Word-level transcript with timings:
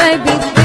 baby 0.00 0.59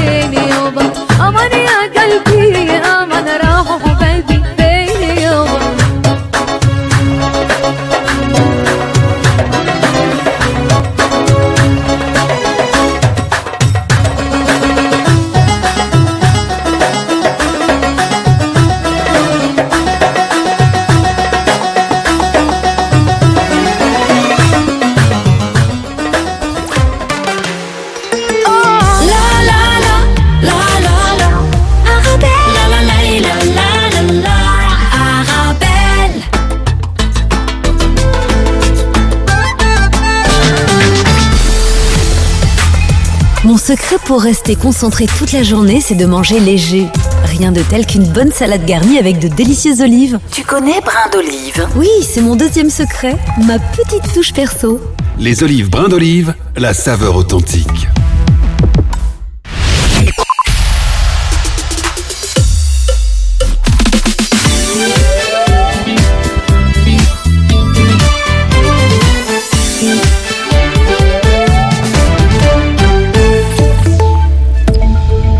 secret 43.76 43.98
pour 44.06 44.22
rester 44.22 44.56
concentré 44.56 45.06
toute 45.18 45.32
la 45.32 45.42
journée, 45.42 45.80
c'est 45.82 45.94
de 45.94 46.06
manger 46.06 46.40
léger. 46.40 46.86
Rien 47.24 47.52
de 47.52 47.60
tel 47.62 47.84
qu'une 47.84 48.06
bonne 48.06 48.32
salade 48.32 48.64
garnie 48.64 48.98
avec 48.98 49.18
de 49.18 49.28
délicieuses 49.28 49.82
olives. 49.82 50.18
Tu 50.32 50.42
connais 50.42 50.80
brin 50.80 51.10
d'olive 51.12 51.68
Oui, 51.76 51.88
c'est 52.02 52.22
mon 52.22 52.36
deuxième 52.36 52.70
secret, 52.70 53.16
ma 53.46 53.58
petite 53.58 54.12
touche 54.14 54.32
perso. 54.32 54.80
Les 55.18 55.42
olives 55.42 55.68
brin 55.68 55.88
d'olive, 55.88 56.34
la 56.56 56.72
saveur 56.72 57.16
authentique. 57.16 57.88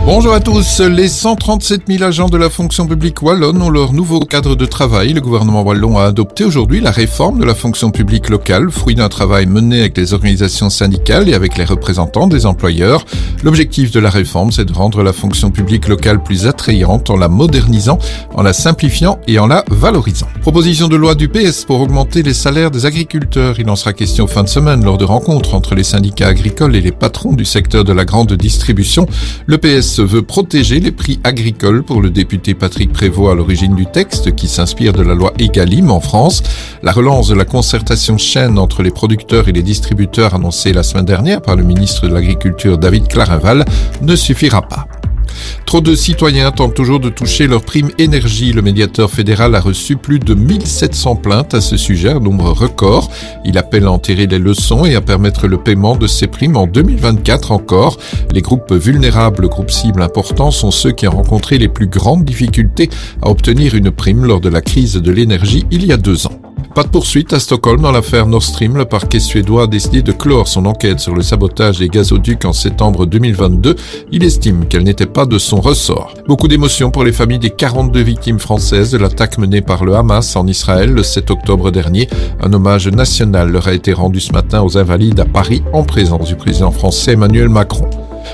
Bonjour 0.06 0.34
à 0.34 0.38
tous. 0.38 0.78
Les 0.78 1.08
137 1.08 1.82
000 1.88 2.04
agents 2.04 2.28
de 2.28 2.36
la 2.36 2.48
fonction 2.48 2.86
publique 2.86 3.22
wallonne 3.22 3.60
ont 3.60 3.70
leur 3.70 3.92
nouveau 3.92 4.20
cadre 4.20 4.54
de 4.54 4.64
travail. 4.64 5.12
Le 5.12 5.20
gouvernement 5.20 5.62
wallon 5.62 5.98
a 5.98 6.04
adopté 6.04 6.44
aujourd'hui 6.44 6.80
la 6.80 6.92
réforme 6.92 7.40
de 7.40 7.44
la 7.44 7.56
fonction 7.56 7.90
publique 7.90 8.28
locale, 8.28 8.70
fruit 8.70 8.94
d'un 8.94 9.08
travail 9.08 9.46
mené 9.46 9.80
avec 9.80 9.96
les 9.96 10.14
organisations 10.14 10.70
syndicales 10.70 11.28
et 11.28 11.34
avec 11.34 11.58
les 11.58 11.64
représentants 11.64 12.28
des 12.28 12.46
employeurs. 12.46 13.04
L'objectif 13.42 13.90
de 13.90 13.98
la 13.98 14.08
réforme, 14.08 14.52
c'est 14.52 14.64
de 14.64 14.72
rendre 14.72 15.02
la 15.02 15.12
fonction 15.12 15.50
publique 15.50 15.88
locale 15.88 16.22
plus 16.22 16.46
attrayante 16.46 17.10
en 17.10 17.16
la 17.16 17.28
modernisant, 17.28 17.98
en 18.32 18.42
la 18.44 18.52
simplifiant 18.52 19.18
et 19.26 19.40
en 19.40 19.48
la 19.48 19.64
valorisant. 19.72 20.28
Proposition 20.40 20.86
de 20.86 20.94
loi 20.94 21.16
du 21.16 21.28
PS 21.28 21.64
pour 21.64 21.80
augmenter 21.80 22.22
les 22.22 22.34
salaires 22.34 22.70
des 22.70 22.86
agriculteurs. 22.86 23.58
Il 23.58 23.68
en 23.68 23.74
sera 23.74 23.92
question 23.92 24.28
fin 24.28 24.44
de 24.44 24.48
semaine 24.48 24.84
lors 24.84 24.98
de 24.98 25.04
rencontres 25.04 25.54
entre 25.54 25.74
les 25.74 25.82
syndicats 25.82 26.28
agricoles 26.28 26.76
et 26.76 26.80
les 26.80 26.92
patrons 26.92 27.32
du 27.32 27.44
secteur 27.44 27.82
de 27.82 27.92
la 27.92 28.04
grande 28.04 28.34
distribution. 28.34 29.08
Le 29.46 29.58
PS 29.58 29.95
veut 30.02 30.22
protéger 30.22 30.80
les 30.80 30.92
prix 30.92 31.20
agricoles 31.24 31.82
pour 31.82 32.00
le 32.00 32.10
député 32.10 32.54
Patrick 32.54 32.92
Prévost 32.92 33.32
à 33.32 33.34
l'origine 33.34 33.74
du 33.74 33.86
texte 33.86 34.34
qui 34.34 34.48
s'inspire 34.48 34.92
de 34.92 35.02
la 35.02 35.14
loi 35.14 35.32
Egalim 35.38 35.90
en 35.90 36.00
France. 36.00 36.42
La 36.82 36.92
relance 36.92 37.28
de 37.28 37.34
la 37.34 37.44
concertation 37.44 38.18
chaîne 38.18 38.58
entre 38.58 38.82
les 38.82 38.90
producteurs 38.90 39.48
et 39.48 39.52
les 39.52 39.62
distributeurs 39.62 40.34
annoncée 40.34 40.72
la 40.72 40.82
semaine 40.82 41.04
dernière 41.04 41.42
par 41.42 41.56
le 41.56 41.64
ministre 41.64 42.06
de 42.08 42.12
l'Agriculture 42.12 42.78
David 42.78 43.08
Clarinval 43.08 43.64
ne 44.02 44.16
suffira 44.16 44.62
pas. 44.62 44.86
Trop 45.64 45.80
de 45.80 45.94
citoyens 45.94 46.50
tentent 46.52 46.74
toujours 46.74 47.00
de 47.00 47.08
toucher 47.08 47.46
leur 47.46 47.62
prime 47.62 47.90
énergie. 47.98 48.52
Le 48.52 48.62
médiateur 48.62 49.10
fédéral 49.10 49.54
a 49.54 49.60
reçu 49.60 49.96
plus 49.96 50.18
de 50.18 50.34
1700 50.34 51.16
plaintes 51.16 51.54
à 51.54 51.60
ce 51.60 51.76
sujet, 51.76 52.10
un 52.10 52.20
nombre 52.20 52.50
record. 52.50 53.10
Il 53.44 53.58
appelle 53.58 53.84
à 53.84 53.92
en 53.92 53.98
tirer 53.98 54.26
les 54.26 54.38
leçons 54.38 54.84
et 54.84 54.94
à 54.94 55.00
permettre 55.00 55.46
le 55.46 55.58
paiement 55.58 55.96
de 55.96 56.06
ces 56.06 56.26
primes 56.26 56.56
en 56.56 56.66
2024 56.66 57.52
encore. 57.52 57.98
Les 58.32 58.42
groupes 58.42 58.72
vulnérables, 58.72 59.48
groupes 59.48 59.70
cibles 59.70 60.02
importants, 60.02 60.50
sont 60.50 60.70
ceux 60.70 60.92
qui 60.92 61.08
ont 61.08 61.12
rencontré 61.12 61.58
les 61.58 61.68
plus 61.68 61.86
grandes 61.86 62.24
difficultés 62.24 62.90
à 63.22 63.30
obtenir 63.30 63.74
une 63.74 63.90
prime 63.90 64.24
lors 64.24 64.40
de 64.40 64.48
la 64.48 64.60
crise 64.60 64.94
de 64.94 65.10
l'énergie 65.10 65.66
il 65.70 65.84
y 65.84 65.92
a 65.92 65.96
deux 65.96 66.26
ans. 66.26 66.40
Pas 66.76 66.82
de 66.82 66.88
poursuite 66.88 67.32
à 67.32 67.40
Stockholm 67.40 67.80
dans 67.80 67.90
l'affaire 67.90 68.26
Nord 68.26 68.42
Stream. 68.42 68.76
Le 68.76 68.84
parquet 68.84 69.18
suédois 69.18 69.62
a 69.62 69.66
décidé 69.66 70.02
de 70.02 70.12
clore 70.12 70.46
son 70.46 70.66
enquête 70.66 71.00
sur 71.00 71.14
le 71.14 71.22
sabotage 71.22 71.78
des 71.78 71.88
gazoducs 71.88 72.44
en 72.44 72.52
septembre 72.52 73.06
2022. 73.06 73.76
Il 74.12 74.22
estime 74.22 74.66
qu'elle 74.68 74.82
n'était 74.82 75.06
pas 75.06 75.24
de 75.24 75.38
son 75.38 75.58
ressort. 75.58 76.12
Beaucoup 76.28 76.48
d'émotions 76.48 76.90
pour 76.90 77.02
les 77.02 77.12
familles 77.12 77.38
des 77.38 77.48
42 77.48 78.02
victimes 78.02 78.38
françaises 78.38 78.90
de 78.90 78.98
l'attaque 78.98 79.38
menée 79.38 79.62
par 79.62 79.86
le 79.86 79.94
Hamas 79.94 80.36
en 80.36 80.46
Israël 80.46 80.90
le 80.90 81.02
7 81.02 81.30
octobre 81.30 81.70
dernier. 81.70 82.10
Un 82.42 82.52
hommage 82.52 82.88
national 82.88 83.50
leur 83.50 83.68
a 83.68 83.72
été 83.72 83.94
rendu 83.94 84.20
ce 84.20 84.34
matin 84.34 84.60
aux 84.60 84.76
invalides 84.76 85.20
à 85.20 85.24
Paris 85.24 85.62
en 85.72 85.82
présence 85.82 86.28
du 86.28 86.36
président 86.36 86.72
français 86.72 87.12
Emmanuel 87.12 87.48
Macron. 87.48 87.88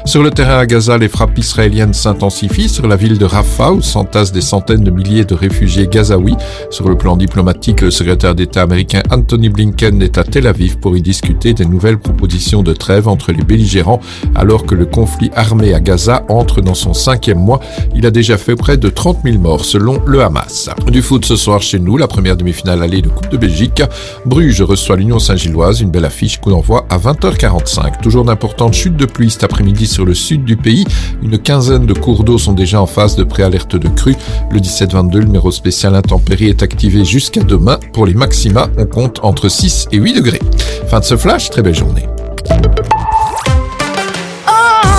Sur 0.05 0.23
le 0.23 0.31
terrain 0.31 0.59
à 0.59 0.67
Gaza, 0.67 0.99
les 0.99 1.09
frappes 1.09 1.39
israéliennes 1.39 1.95
s'intensifient 1.95 2.69
sur 2.69 2.87
la 2.87 2.97
ville 2.97 3.19
de 3.19 3.25
Rafah 3.25 3.73
où 3.73 3.83
s'entassent 3.83 4.33
des 4.33 4.41
centaines 4.41 4.85
de 4.85 4.91
milliers 4.91 5.25
de 5.25 5.35
réfugiés 5.35 5.87
gazaouis. 5.87 6.37
Sur 6.71 6.89
le 6.89 6.97
plan 6.97 7.17
diplomatique, 7.17 7.81
le 7.81 7.91
secrétaire 7.91 8.35
d'État 8.35 8.63
américain 8.63 9.03
Anthony 9.11 9.49
Blinken 9.49 10.03
est 10.03 10.19
à 10.19 10.25
Tel 10.25 10.47
Aviv 10.47 10.79
pour 10.79 10.97
y 10.97 11.03
discuter 11.03 11.55
des 11.55 11.65
nouvelles 11.65 11.99
propositions 11.99 12.63
de 12.63 12.73
trêve 12.73 13.09
entre 13.09 13.33
les 13.33 13.45
belligérants 13.45 14.01
alors 14.35 14.67
que 14.67 14.75
le 14.75 14.87
conflit 14.87 15.31
armé 15.37 15.75
à 15.75 15.81
Gaza 15.81 16.25
entre 16.29 16.61
dans 16.61 16.75
son 16.75 16.95
cinquième 16.95 17.39
mois. 17.39 17.61
Il 17.95 18.07
a 18.07 18.11
déjà 18.11 18.37
fait 18.39 18.57
près 18.57 18.77
de 18.77 18.89
30 18.89 19.19
000 19.25 19.39
morts 19.39 19.65
selon 19.65 20.01
le 20.07 20.23
Hamas. 20.23 20.71
Du 20.91 21.03
foot 21.03 21.25
ce 21.25 21.37
soir 21.37 21.63
chez 21.63 21.79
nous, 21.79 21.97
la 21.97 22.09
première 22.09 22.37
demi-finale 22.37 22.83
allée 22.83 23.03
de 23.03 23.09
Coupe 23.09 23.31
de 23.31 23.37
Belgique. 23.37 23.83
Bruges 24.27 24.63
reçoit 24.63 24.97
l'Union 24.97 25.19
Saint-Gilloise, 25.19 25.81
une 25.81 25.91
belle 25.91 26.05
affiche, 26.05 26.41
coup 26.41 26.51
d'envoi 26.51 26.87
à 26.91 26.99
20h45. 26.99 28.01
Toujours 28.03 28.25
d'importantes 28.25 28.75
chutes 28.75 28.97
de 28.97 29.07
pluie 29.07 29.31
cet 29.31 29.45
après-midi 29.45 29.82
sur 29.87 30.05
le 30.05 30.15
sud 30.15 30.45
du 30.45 30.57
pays. 30.57 30.85
Une 31.23 31.39
quinzaine 31.39 31.87
de 31.87 31.93
cours 31.95 32.25
d'eau 32.25 32.39
sont 32.39 32.53
déjà 32.53 32.81
en 32.81 32.87
phase 32.87 33.17
de 33.17 33.25
préalerte 33.25 33.77
de 33.77 33.89
crue. 33.89 34.17
Le 34.51 34.61
17-22, 34.61 35.19
le 35.19 35.25
numéro 35.25 35.51
spécial 35.51 35.95
intempérie 35.95 36.49
est 36.49 36.63
activé 36.63 37.05
jusqu'à 37.05 37.43
demain. 37.43 37.79
Pour 37.93 38.07
les 38.07 38.15
maxima, 38.15 38.69
on 38.79 38.87
compte 38.87 39.21
entre 39.23 39.49
6 39.49 39.89
et 39.93 39.97
8 39.99 40.13
degrés. 40.15 40.41
Fin 40.89 41.01
de 41.01 41.05
ce 41.05 41.17
flash, 41.17 41.51
très 41.51 41.63
belle 41.63 41.75
journée. 41.75 42.07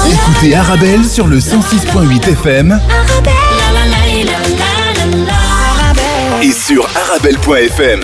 Écoutez 0.06 0.56
Arabelle 0.56 1.06
sur 1.06 1.28
le 1.28 1.40
106.8 1.40 2.30
FM 2.30 2.70
La 2.70 2.76
la 2.76 2.80
la 3.74 3.86
la 3.86 4.26
la 4.26 4.26
la 4.26 5.26
la, 5.26 5.34
Arabelle. 5.72 6.48
et 6.48 6.52
sur 6.52 6.88
arabelle.fm. 6.96 8.02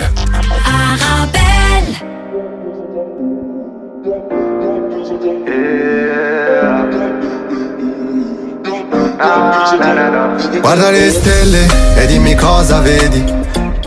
Guarda 10.61 10.89
le 10.89 11.09
stelle 11.11 11.67
e 11.95 12.05
dimmi 12.05 12.35
cosa 12.35 12.79
vedi. 12.79 13.23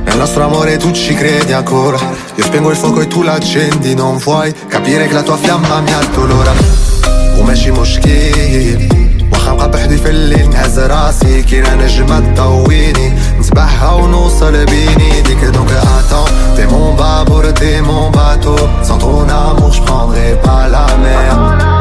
Nel 0.05 0.17
nostro 0.17 0.45
amore 0.45 0.77
tu 0.77 0.91
ci 0.93 1.15
credi 1.15 1.53
ancora. 1.53 1.99
Io 2.35 2.45
spengo 2.45 2.71
il 2.71 2.77
fuoco 2.77 3.01
e 3.01 3.07
tu 3.07 3.23
l'accendi. 3.23 3.95
Non 3.95 4.17
vuoi 4.17 4.55
capire 4.69 5.07
che 5.07 5.15
la 5.15 5.23
tua 5.23 5.37
fiamma 5.37 5.81
mi 5.81 5.93
addolora. 5.93 6.53
وماشي 7.39 7.71
مشكل 7.71 8.89
واخا 9.33 9.53
نبقى 9.53 9.71
بحدي 9.71 9.97
في 9.97 10.11
الليل 10.11 10.51
نهز 10.51 10.79
راسي 10.79 11.43
كينا 11.43 11.75
نجمة 11.75 12.35
تضويني 12.35 13.13
نسبحها 13.39 13.93
ونوصل 13.93 14.65
بيني 14.65 15.21
ديك 15.21 15.45
donc 15.55 15.71
attends 15.71 16.29
T'es 16.57 16.67
mon 16.67 16.95
babour, 16.95 17.43
t'es 17.55 17.81
mon 17.81 18.11
bateau 18.11 18.57
Sans 18.83 18.99
ton 18.99 19.29
amour 19.29 19.73
je 19.73 19.83
prendrai 19.83 20.37
pas 20.43 20.67
la 20.69 20.87
mer 21.05 21.72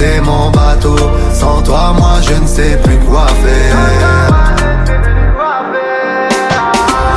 t'es 0.00 0.20
mon 0.20 0.50
bateau. 0.50 0.96
Sans 1.32 1.60
toi 1.62 1.92
moi 1.98 2.14
je 2.26 2.34
ne 2.42 2.46
sais 2.46 2.76
plus 2.82 2.98
quoi 2.98 3.26
faire. 3.42 3.76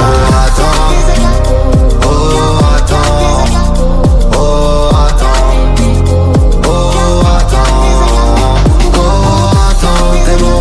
Oh 0.03 0.23
attends. 0.45 0.87
Oh 2.09 2.11
attends. 2.75 3.39
Oh 4.37 4.89
attends. 5.07 5.51
Oh 6.67 7.23
attends. 7.37 7.81
Oh 8.97 9.07
attends. 9.67 10.07
T'es 10.25 10.37
mon 10.43 10.57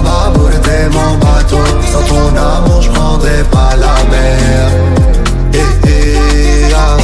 t'es 0.66 0.84
mon 0.96 1.12
bateau. 1.24 1.64
Sans 1.92 2.04
ton 2.10 2.26
amour 2.50 2.80
je 2.82 2.90
pas 3.54 3.72
la 3.84 3.96
mer. 4.12 4.64
Eh 5.54 5.88
eh 5.88 6.74
ah, 6.74 6.96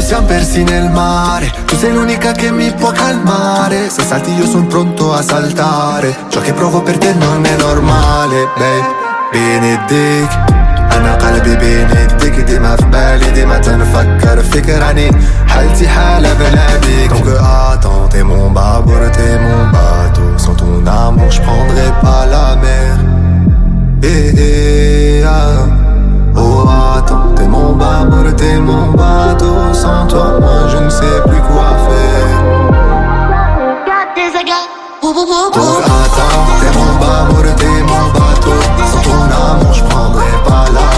siamo 0.00 0.26
persi 0.26 0.62
nel 0.62 0.90
mare 0.90 1.61
Tu 1.71 1.75
sei 1.77 1.93
l'unica 1.93 2.31
che 2.31 2.51
mi 2.51 2.71
può 2.73 2.91
calmare 2.91 3.89
Se 3.89 4.01
salti 4.03 4.33
io 4.33 4.45
sono 4.45 4.65
pronto 4.65 5.13
a 5.13 5.21
saltare 5.21 6.15
Ciò 6.29 6.39
che 6.41 6.53
provo 6.53 6.81
per 6.81 6.97
te 6.97 7.13
non 7.13 7.45
è 7.45 7.55
normale 7.57 8.47
Babe 8.57 9.05
بين 9.33 9.63
ايديك 9.63 10.29
انا 10.97 11.15
قلبي 11.15 11.55
بين 11.55 11.87
ايديك 11.97 12.39
ديما 12.39 12.75
في 12.75 12.85
بالي 12.85 13.31
ديما 13.31 13.57
تنفكر 13.57 14.43
فكراني 14.43 15.11
حالتي 15.47 15.87
حالة 15.87 16.33
بلادي 16.33 17.07
Donc 17.09 17.27
attends, 17.71 18.07
t'es 18.09 18.23
mon 18.23 18.49
babour, 18.51 19.01
t'es 19.15 19.37
mon 19.45 19.61
bateau 19.73 20.37
Sans 20.37 20.55
ton 20.55 20.85
amour, 20.85 21.29
je 21.29 21.41
prendrai 21.41 21.89
pas 22.01 22.25
la 22.33 22.55
mer 22.63 22.95
Eh 24.03 24.33
eh 24.37 25.23
ah 25.25 25.37
Oh 25.39 25.65
attends, 25.67 25.80
t'es 28.36 28.58
mon 28.58 28.90
bateau 28.92 29.72
Sans 29.72 30.06
toi, 30.06 30.38
moi 30.40 30.68
je 30.68 30.78
ne 30.78 30.90
sais 30.90 31.20
plus 31.26 31.40
quoi 31.40 31.68
faire 31.86 32.42
Donc 35.02 35.82
attends, 35.84 36.44
t'es 36.60 36.72
mon 36.78 36.92
babour, 37.00 37.42
t'es 37.56 37.82
mon 37.82 38.04
bateau 38.16 38.56
Sans 38.90 39.02
ton 39.02 39.22
amour, 39.22 39.72
je 39.72 39.82
prendrai 39.84 40.32
pas 40.46 40.64
la 40.72 40.91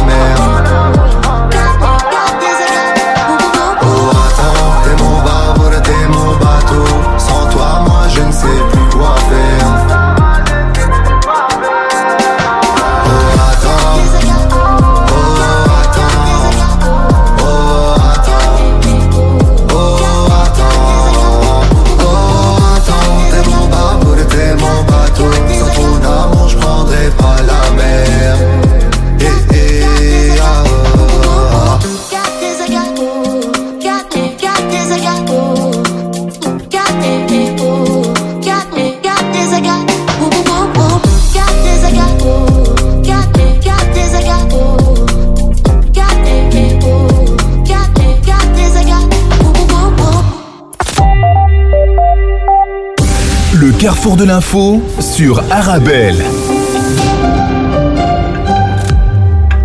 l'info 54.34 54.82
sur 54.98 55.44
Arabelle. 55.52 56.16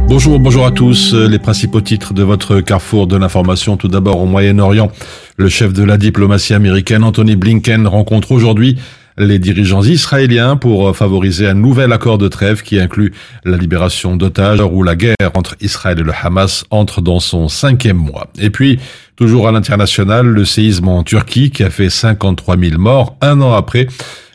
Bonjour, 0.07 0.39
bonjour 0.39 0.63
à 0.67 0.69
tous. 0.69 1.15
Les 1.15 1.39
principaux 1.39 1.81
titres 1.81 2.13
de 2.13 2.21
votre 2.21 2.59
carrefour 2.59 3.07
de 3.07 3.17
l'information. 3.17 3.77
Tout 3.77 3.87
d'abord 3.87 4.19
au 4.21 4.27
Moyen-Orient. 4.27 4.91
Le 5.37 5.49
chef 5.49 5.73
de 5.73 5.83
la 5.83 5.97
diplomatie 5.97 6.53
américaine, 6.53 7.03
Anthony 7.03 7.35
Blinken, 7.35 7.87
rencontre 7.87 8.31
aujourd'hui 8.31 8.77
les 9.17 9.39
dirigeants 9.39 9.81
israéliens 9.81 10.55
pour 10.55 10.95
favoriser 10.95 11.47
un 11.47 11.55
nouvel 11.55 11.91
accord 11.91 12.19
de 12.19 12.27
trêve 12.27 12.61
qui 12.61 12.79
inclut 12.79 13.11
la 13.45 13.57
libération 13.57 14.17
d'otages 14.17 14.61
où 14.61 14.83
la 14.83 14.95
guerre 14.95 15.31
entre 15.33 15.55
Israël 15.61 15.97
et 15.97 16.03
le 16.03 16.13
Hamas 16.13 16.63
entre 16.69 17.01
dans 17.01 17.19
son 17.19 17.47
cinquième 17.47 17.97
mois. 17.97 18.27
Et 18.37 18.51
puis, 18.51 18.77
toujours 19.15 19.47
à 19.47 19.51
l'international, 19.51 20.27
le 20.27 20.45
séisme 20.45 20.89
en 20.89 21.01
Turquie 21.01 21.49
qui 21.49 21.63
a 21.63 21.71
fait 21.71 21.89
53 21.89 22.55
000 22.55 22.77
morts 22.77 23.17
un 23.21 23.41
an 23.41 23.53
après 23.53 23.87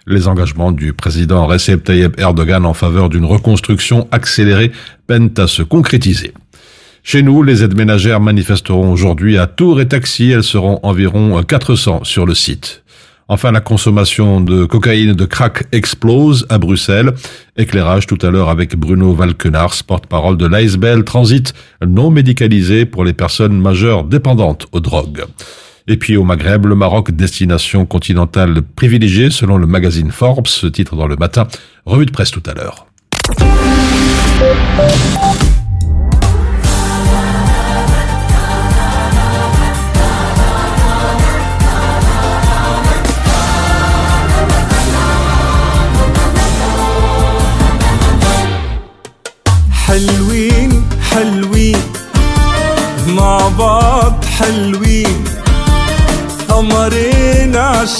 les 0.06 0.28
engagements 0.28 0.72
du 0.72 0.92
président 0.92 1.46
Recep 1.46 1.82
Tayyip 1.84 2.20
Erdogan 2.20 2.66
en 2.66 2.74
faveur 2.74 3.08
d'une 3.08 3.24
reconstruction 3.24 4.06
accélérée 4.10 4.72
peinent 5.06 5.34
à 5.38 5.46
se 5.46 5.62
concrétiser. 5.62 6.32
Chez 7.02 7.22
nous, 7.22 7.42
les 7.42 7.62
aides 7.62 7.76
ménagères 7.76 8.20
manifesteront 8.20 8.90
aujourd'hui 8.90 9.36
à 9.36 9.46
Tours 9.46 9.80
et 9.80 9.88
Taxi. 9.88 10.30
Elles 10.30 10.42
seront 10.42 10.80
environ 10.82 11.42
400 11.42 12.04
sur 12.04 12.24
le 12.24 12.34
site. 12.34 12.82
Enfin, 13.28 13.52
la 13.52 13.60
consommation 13.60 14.40
de 14.40 14.66
cocaïne 14.66 15.14
de 15.14 15.24
crack 15.24 15.64
explose 15.72 16.46
à 16.50 16.58
Bruxelles. 16.58 17.12
Éclairage 17.56 18.06
tout 18.06 18.18
à 18.20 18.30
l'heure 18.30 18.50
avec 18.50 18.76
Bruno 18.76 19.14
Valkenars, 19.14 19.82
porte-parole 19.86 20.36
de 20.36 20.46
l'ASBL 20.46 21.04
Transit 21.04 21.54
non 21.86 22.10
médicalisé 22.10 22.84
pour 22.84 23.04
les 23.04 23.14
personnes 23.14 23.58
majeures 23.58 24.04
dépendantes 24.04 24.66
aux 24.72 24.80
drogues. 24.80 25.24
Et 25.86 25.98
puis 25.98 26.16
au 26.16 26.24
Maghreb, 26.24 26.64
le 26.64 26.74
Maroc, 26.74 27.10
destination 27.10 27.84
continentale 27.84 28.62
privilégiée 28.62 29.30
selon 29.30 29.58
le 29.58 29.66
magazine 29.66 30.10
Forbes, 30.10 30.46
titre 30.72 30.96
dans 30.96 31.06
le 31.06 31.16
matin, 31.16 31.46
revue 31.84 32.06
de 32.06 32.10
presse 32.10 32.30
tout 32.30 32.42
à 32.46 32.54
l'heure. 32.54 32.86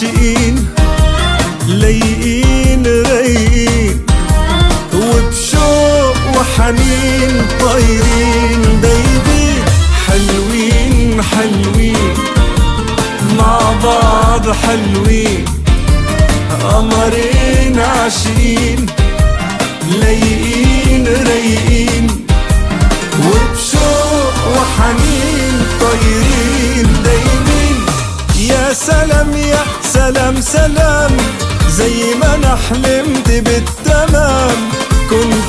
عاشقين 0.04 0.66
لايقين 1.68 2.86
رايقين. 2.86 4.06
وبشوق 4.94 6.16
وحنين 6.36 7.46
طايرين. 7.60 8.80
دايبين 8.82 9.64
حلوين 10.06 11.22
حلوين. 11.22 12.14
مع 13.38 13.58
بعض 13.84 14.50
حلوين. 14.50 15.44
قمرين 16.62 17.80
عاشقين 17.80 18.86
لايقين 20.00 21.06
رايقين. 21.06 22.26
وبشوق 23.18 24.34
وحنين 24.56 25.66
طايرين. 25.80 27.02
دايمين 27.04 27.86
يا 28.38 28.72
سلام 28.72 29.36
يا 29.36 29.64
سلام 30.04 30.40
سلام. 30.40 31.16
زي 31.68 32.14
ما 32.20 32.34
أنا 32.34 32.56
حلمت 32.56 33.28
بالتمام. 33.30 34.58
كنت 35.10 35.43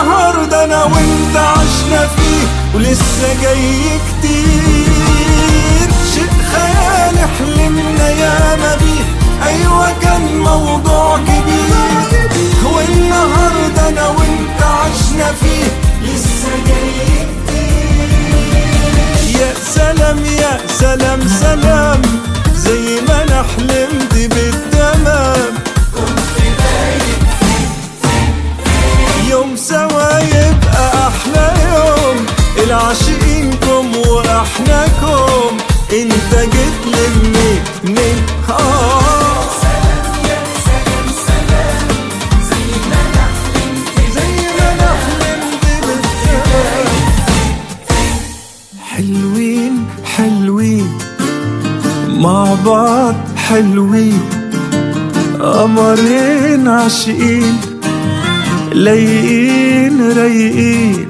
والنهارده 0.00 0.64
أنا 0.64 0.84
وأنت 0.84 1.36
عشنا 1.36 2.06
فيه 2.16 2.46
ولسه 2.74 3.42
جاي 3.42 3.82
كتير. 4.08 5.88
شيء 6.14 6.30
خيالي 6.52 7.26
حلمنا 7.38 8.08
يا 8.08 8.56
ما 8.56 8.76
بيه 8.76 9.04
أيوه 9.48 9.92
كان 10.02 10.38
موضوع 10.38 11.18
كبير. 11.18 12.70
والنهارده 12.74 13.88
أنا 13.88 14.08
وأنت 14.08 14.62
عشنا 14.62 15.32
فيه 15.40 15.64
لسه 16.02 16.48
جاي 16.66 17.26
كتير. 17.46 18.10
يا 19.40 19.54
سلام 19.74 20.18
يا 20.24 20.60
سلام 20.80 21.20
سلام. 21.40 22.02
زي 22.56 23.00
ما 23.08 23.22
أنا 23.22 23.42
حلمت 23.42 24.14
بالتمام. 24.14 25.52
أحلى 31.20 31.54
يوم 31.74 32.26
العاشقينكم 32.64 33.96
واحناكم 33.96 35.56
انت 35.92 36.34
جيت 36.34 36.80
لمي 36.86 37.60
مني 37.84 38.12
آه 38.48 39.42
سلام 39.60 40.14
يا 40.28 40.40
سلام 40.64 41.06
سلام 41.26 41.88
زي 42.50 42.64
ما 42.90 43.02
زي 44.14 44.32
ما 44.50 44.60
حلوين 48.84 49.86
حلوين. 50.04 50.98
مع 52.08 52.54
بعض 52.66 53.14
حلوين. 53.36 54.20
قمرين 55.40 56.68
عاشقين. 56.68 57.60
لايقين 58.72 60.12
رايقين. 60.18 61.09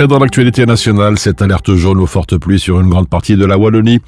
Et 0.00 0.06
dans 0.06 0.20
l'actualité 0.20 0.64
nationale, 0.64 1.18
cette 1.18 1.42
alerte 1.42 1.74
jaune 1.74 1.98
aux 1.98 2.06
fortes 2.06 2.38
pluies 2.38 2.60
sur 2.60 2.78
une 2.78 2.88
grande 2.88 3.08
partie 3.08 3.34
de 3.34 3.44
la 3.44 3.58
Wallonie. 3.58 3.98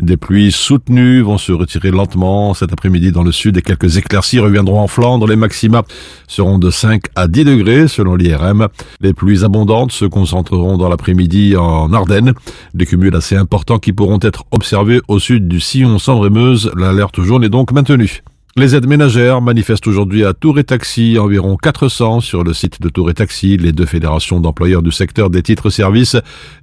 Des 0.00 0.16
pluies 0.16 0.52
soutenues 0.52 1.22
vont 1.22 1.38
se 1.38 1.50
retirer 1.50 1.90
lentement 1.90 2.54
cet 2.54 2.72
après-midi 2.72 3.10
dans 3.10 3.24
le 3.24 3.32
sud 3.32 3.56
et 3.56 3.62
quelques 3.62 3.96
éclaircies 3.96 4.38
reviendront 4.38 4.78
en 4.78 4.86
Flandre. 4.86 5.26
Les 5.26 5.34
maxima 5.34 5.82
seront 6.28 6.58
de 6.58 6.70
5 6.70 7.02
à 7.16 7.26
10 7.26 7.44
degrés 7.44 7.88
selon 7.88 8.14
l'IRM. 8.14 8.68
Les 9.00 9.12
pluies 9.12 9.42
abondantes 9.42 9.90
se 9.90 10.04
concentreront 10.04 10.78
dans 10.78 10.88
l'après-midi 10.88 11.56
en 11.56 11.92
Ardennes. 11.92 12.34
Des 12.74 12.86
cumuls 12.86 13.16
assez 13.16 13.34
importants 13.34 13.80
qui 13.80 13.92
pourront 13.92 14.20
être 14.22 14.44
observés 14.52 15.00
au 15.08 15.18
sud 15.18 15.48
du 15.48 15.58
sillon 15.58 15.98
sambre 15.98 16.28
et 16.28 16.30
meuse 16.30 16.70
L'alerte 16.76 17.20
jaune 17.22 17.42
est 17.42 17.48
donc 17.48 17.72
maintenue. 17.72 18.22
Les 18.60 18.76
aides 18.76 18.86
ménagères 18.86 19.40
manifestent 19.40 19.86
aujourd'hui 19.86 20.22
à 20.22 20.34
Tour 20.34 20.58
et 20.58 20.64
Taxi, 20.64 21.18
environ 21.18 21.56
400 21.56 22.20
sur 22.20 22.44
le 22.44 22.52
site 22.52 22.82
de 22.82 22.90
Tour 22.90 23.08
et 23.08 23.14
Taxi. 23.14 23.56
Les 23.56 23.72
deux 23.72 23.86
fédérations 23.86 24.38
d'employeurs 24.38 24.82
du 24.82 24.92
secteur 24.92 25.30
des 25.30 25.42
titres-services, 25.42 26.18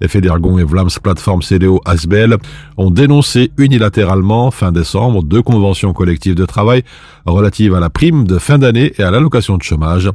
Federgon 0.08 0.60
et 0.60 0.64
Vlaams 0.64 0.92
Plateforme 1.02 1.42
CDO 1.42 1.82
Asbel, 1.86 2.38
ont 2.78 2.92
dénoncé 2.92 3.50
unilatéralement 3.58 4.52
fin 4.52 4.72
décembre 4.72 5.24
deux 5.24 5.42
conventions 5.42 5.92
collectives 5.92 6.36
de 6.36 6.46
travail 6.46 6.84
relatives 7.26 7.74
à 7.74 7.80
la 7.80 7.90
prime 7.90 8.28
de 8.28 8.38
fin 8.38 8.60
d'année 8.60 8.94
et 9.00 9.04
à 9.04 9.10
l'allocation 9.10 9.58
de 9.58 9.64
chômage. 9.64 10.10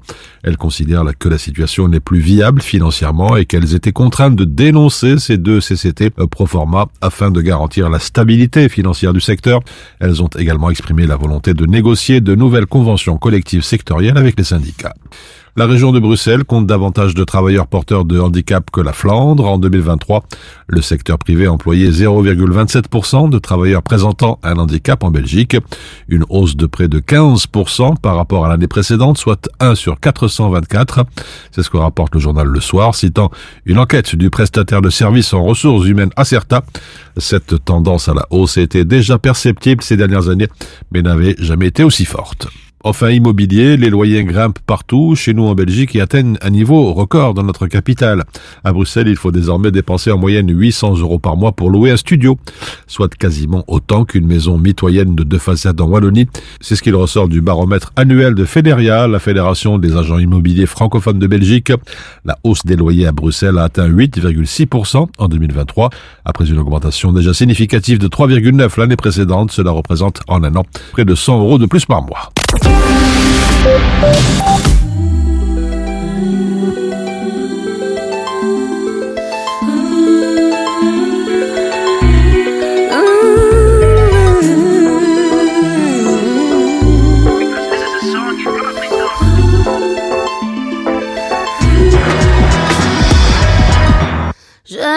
Elles 0.45 0.57
considèrent 0.57 1.05
que 1.19 1.29
la 1.29 1.39
situation 1.39 1.89
n'est 1.89 1.99
plus 1.99 2.21
viable 2.21 2.63
financièrement 2.63 3.37
et 3.37 3.45
qu'elles 3.45 3.75
étaient 3.75 3.93
contraintes 3.93 4.37
de 4.37 4.45
dénoncer 4.45 5.19
ces 5.19 5.37
deux 5.37 5.61
CCT 5.61 6.11
pro 6.11 6.47
forma 6.47 6.87
afin 7.01 7.33
de 7.33 7.41
garantir 7.41 7.91
la 7.91 7.99
stabilité 7.99 8.69
financière 8.69 9.13
du 9.13 9.21
secteur. 9.21 9.63
Elles 9.99 10.23
ont 10.23 10.31
également 10.39 10.71
exprimé 10.71 11.09
la 11.09 11.17
volonté 11.17 11.55
de 11.55 11.67
négocier 11.73 12.21
de 12.21 12.37
nouvelles 12.37 12.67
conventions 12.67 13.17
collectives 13.17 13.63
sectorielles 13.63 14.19
avec 14.19 14.39
les 14.39 14.45
syndicats. 14.45 14.95
La 15.55 15.67
région 15.67 15.93
de 15.93 15.99
Bruxelles 16.01 16.45
compte 16.45 16.67
davantage 16.67 17.15
de 17.15 17.25
travailleurs 17.25 17.67
porteurs 17.67 18.07
de 18.07 18.19
handicap 18.19 18.71
que 18.71 18.81
la 18.81 18.95
Flandre. 18.95 19.45
En 19.45 19.59
2023, 19.59 20.25
le 20.67 20.81
secteur 20.81 21.19
privé 21.19 21.47
employait 21.47 21.91
0,27% 21.91 23.29
de 23.29 23.39
travailleurs 23.39 23.83
présentant 23.83 24.39
un 24.43 24.57
handicap 24.57 25.05
en 25.05 25.11
Belgique, 25.11 25.59
une 26.09 26.25
hausse 26.31 26.57
de 26.57 26.65
près 26.65 26.89
de 26.89 27.01
15% 27.01 27.99
par 27.99 28.17
rapport 28.17 28.47
à 28.47 28.49
l'année 28.49 28.67
précédente, 28.67 29.19
soit 29.19 29.51
1 29.61 29.75
sur 29.75 30.01
424. 30.01 31.05
C'est 31.51 31.63
ce 31.63 31.69
que 31.69 31.77
rapporte 31.77 32.15
le 32.15 32.21
journal 32.21 32.47
Le 32.47 32.61
Soir, 32.61 32.95
citant 32.95 33.31
une 33.67 33.79
enquête 33.79 34.17
du 34.17 34.31
prestataire 34.31 34.81
de 34.81 34.89
services 34.89 35.35
en 35.35 35.45
ressources 35.45 35.87
humaines 35.87 36.13
Acerta. 36.17 36.63
Cette 37.19 37.63
tendance 37.63 38.09
à 38.09 38.15
la 38.15 38.27
hausse 38.31 38.57
était 38.57 38.87
déjà 38.87 39.19
perceptible 39.19 39.83
ces 39.83 39.99
dernières 39.99 40.31
années, 40.31 40.49
mais 40.93 41.03
n'avait 41.03 41.37
jamais 41.39 41.67
été 41.67 41.85
aussi 41.85 42.07
forte. 42.07 42.49
Enfin, 42.85 43.11
immobilier, 43.11 43.77
les 43.77 43.91
loyers 43.91 44.25
grimpent 44.25 44.59
partout, 44.67 45.15
chez 45.15 45.35
nous 45.35 45.45
en 45.45 45.55
Belgique, 45.55 45.95
et 45.95 46.01
atteignent 46.01 46.37
un 46.43 46.51
niveau 46.51 46.93
record 46.93 47.33
dans 47.33 47.45
notre 47.45 47.69
capitale. 47.69 48.25
À 48.65 48.73
Bruxelles, 48.73 49.07
il 49.07 49.15
faut 49.15 49.31
désormais 49.31 49.71
dépenser 49.71 50.11
en 50.11 50.19
moyenne 50.19 50.49
800 50.51 50.97
euros 50.99 51.21
par 51.21 51.37
mois 51.37 51.53
pour 51.53 51.71
louer 51.71 51.93
un 51.93 51.97
studio, 51.97 52.39
soit 52.89 53.15
quasiment 53.15 53.63
autant 53.69 54.05
qu'une 54.05 54.27
maison 54.27 54.59
mitoyenne 54.59 55.15
de 55.15 55.23
deux 55.23 55.39
façades 55.39 55.81
en 55.81 55.87
Wallonie. 55.87 56.27
C'est 56.61 56.75
ce 56.75 56.83
qu'il 56.83 56.97
ressort 56.97 57.29
du 57.29 57.41
baromètre 57.41 57.93
annuel 57.95 58.35
de 58.35 58.45
Fédéria, 58.45 59.07
la 59.07 59.21
Fédération 59.21 59.79
des 59.79 59.97
agents 59.97 60.19
immobiliers 60.19 60.67
francophones 60.67 61.21
de 61.21 61.27
Belgique. 61.29 61.73
La 62.25 62.37
hausse 62.43 62.67
des 62.67 62.75
loyers 62.75 63.07
à 63.07 63.13
Bruxelles 63.13 63.59
a 63.59 63.65
atteint 63.65 63.89
8,6% 63.89 65.07
en 65.19 65.29
2023, 65.29 65.91
après 66.25 66.51
une 66.51 66.59
augmentation 66.59 67.13
déjà 67.13 67.33
significative 67.33 67.99
de 67.99 68.09
3,9 68.09 68.81
l'année 68.81 68.97
précédente. 68.97 69.53
Cela 69.53 69.71
représente 69.71 70.21
en 70.27 70.43
un 70.43 70.57
an 70.57 70.65
près 70.91 71.05
de 71.05 71.15
100 71.15 71.39
euros 71.39 71.59
de 71.59 71.67
plus 71.67 71.87
par 71.87 72.03
mois. 72.03 72.33
Je 72.53 72.59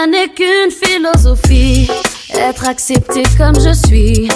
n'ai 0.09 0.27
qu'une 0.33 0.71
philosophie, 0.71 1.89
être 2.33 2.67
accepté 2.67 3.23
comme 3.37 3.55
je 3.55 3.73
suis, 3.87 4.27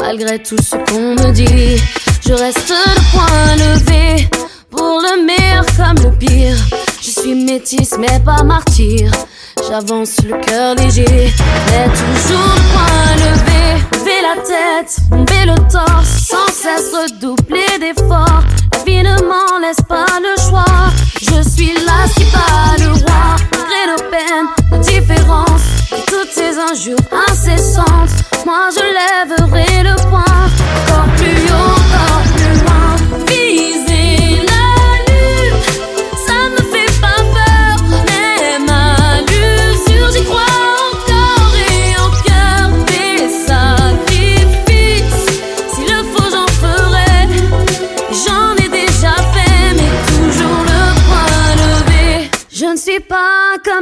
malgré 0.00 0.38
tout 0.40 0.56
ce 0.62 0.76
qu'on 0.76 1.14
me 1.14 1.32
dit. 1.32 1.82
Je 2.28 2.34
reste 2.34 2.68
le 2.68 3.00
point 3.10 3.56
levé, 3.56 4.28
pour 4.70 5.00
le 5.00 5.24
meilleur 5.24 5.64
comme 5.78 6.04
le 6.04 6.10
pire. 6.18 6.56
Je 7.00 7.10
suis 7.10 7.34
métisse 7.34 7.96
mais 7.98 8.20
pas 8.20 8.42
martyr, 8.42 9.10
j'avance 9.66 10.16
le 10.22 10.36
cœur 10.38 10.74
léger, 10.74 11.32
mais 11.70 11.86
toujours 11.88 12.52
le 12.54 12.62
point 12.74 13.14
levé. 13.16 13.82
Lever 13.94 14.20
la 14.20 14.42
tête, 14.42 14.98
bomber 15.08 15.46
le 15.46 15.56
torse, 15.72 16.26
sans 16.28 16.52
cesse 16.52 16.92
redoubler 16.92 17.78
d'efforts. 17.80 18.42
M'en 18.88 19.58
laisse 19.60 19.82
pas 19.88 20.06
le 20.20 20.34
choix, 20.48 20.64
je 21.20 21.48
suis 21.48 21.74
là 21.74 22.08
qui 22.16 22.24
bat 22.32 22.76
le 22.78 22.90
roi, 22.92 23.36
malgré 23.52 23.82
nos 23.86 24.02
peines, 24.10 24.48
nos 24.70 24.78
différences, 24.78 25.62
toutes 26.06 26.30
ces 26.32 26.58
injures 26.58 26.98
incessantes. 27.28 28.10
Moi 28.46 28.70
je 28.74 28.80
lèverai 28.80 29.82
le 29.82 29.94
poing, 30.08 30.24
encore 30.86 31.06
plus 31.16 31.50
haut, 31.50 31.77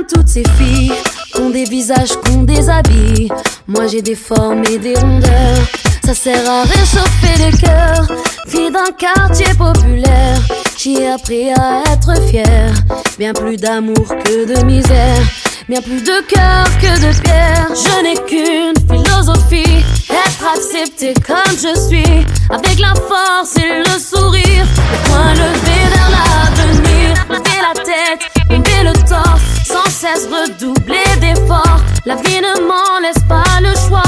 toutes 0.04 0.28
ces 0.28 0.45
filles, 0.59 0.92
qui 1.33 1.40
ont 1.40 1.50
des 1.50 1.64
visages, 1.64 2.21
qui 2.25 2.30
ont 2.33 2.42
des 2.42 2.68
habits. 2.68 3.28
Moi 3.66 3.87
j'ai 3.87 4.02
des 4.02 4.14
formes 4.14 4.64
et 4.71 4.78
des 4.78 4.95
rondeurs. 4.95 5.59
Ça 6.04 6.14
sert 6.14 6.49
à 6.49 6.62
réchauffer 6.62 7.45
les 7.45 7.59
cœurs. 7.59 8.35
Fille 8.46 8.70
d'un 8.70 8.92
quartier 8.96 9.52
populaire, 9.54 10.38
j'ai 10.78 11.08
appris 11.08 11.50
à 11.50 11.82
être 11.92 12.14
fière. 12.28 12.72
Bien 13.18 13.32
plus 13.32 13.56
d'amour 13.56 14.06
que 14.24 14.44
de 14.44 14.64
misère. 14.64 15.22
Bien 15.68 15.82
plus 15.82 16.00
de 16.00 16.20
cœur 16.28 16.64
que 16.80 16.94
de 17.00 17.20
pierre. 17.22 17.66
Je 17.74 18.02
n'ai 18.04 18.14
qu'une 18.26 18.74
philosophie. 18.88 19.84
Être 20.08 20.46
accepté 20.54 21.12
comme 21.26 21.56
je 21.56 21.76
suis. 21.88 22.24
Avec 22.50 22.78
la 22.78 22.94
force 22.94 23.56
et 23.56 23.78
le 23.78 23.98
sourire. 23.98 24.64
Le 24.92 25.08
point 25.08 25.32
levé 25.32 25.78
vers 25.92 26.10
l'avenir. 26.10 27.14
Lever 27.28 27.60
la 27.60 27.74
tête, 27.82 28.30
lever 28.48 28.84
le 28.84 28.92
torse. 29.08 29.42
Sans 29.64 29.90
cesse 29.90 30.28
redoubler 30.30 31.16
d'efforts. 31.20 31.80
La 32.04 32.14
vie 32.14 32.40
ne 32.40 32.60
m'en 32.60 33.00
laisse 33.02 33.24
pas 33.28 33.60
le 33.60 33.74
choix. 33.88 34.02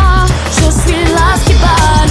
Je 0.52 0.71
suis 0.80 1.04
là 1.12 1.35
qui 1.45 1.54
bat 1.54 2.08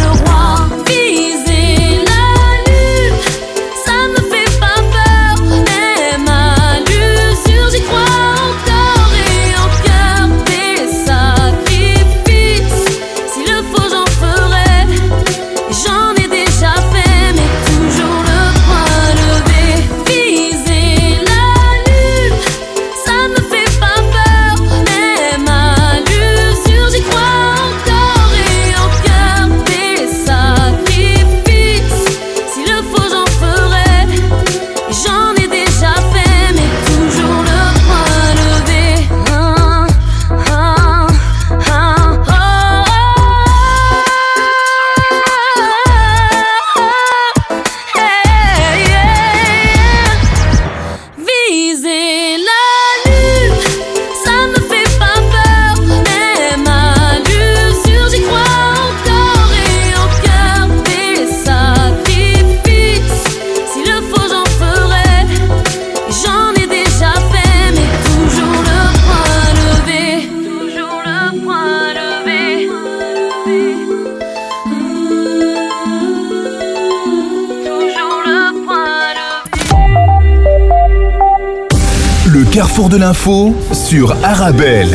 sur 83.88 84.12
Arabelle. 84.22 84.89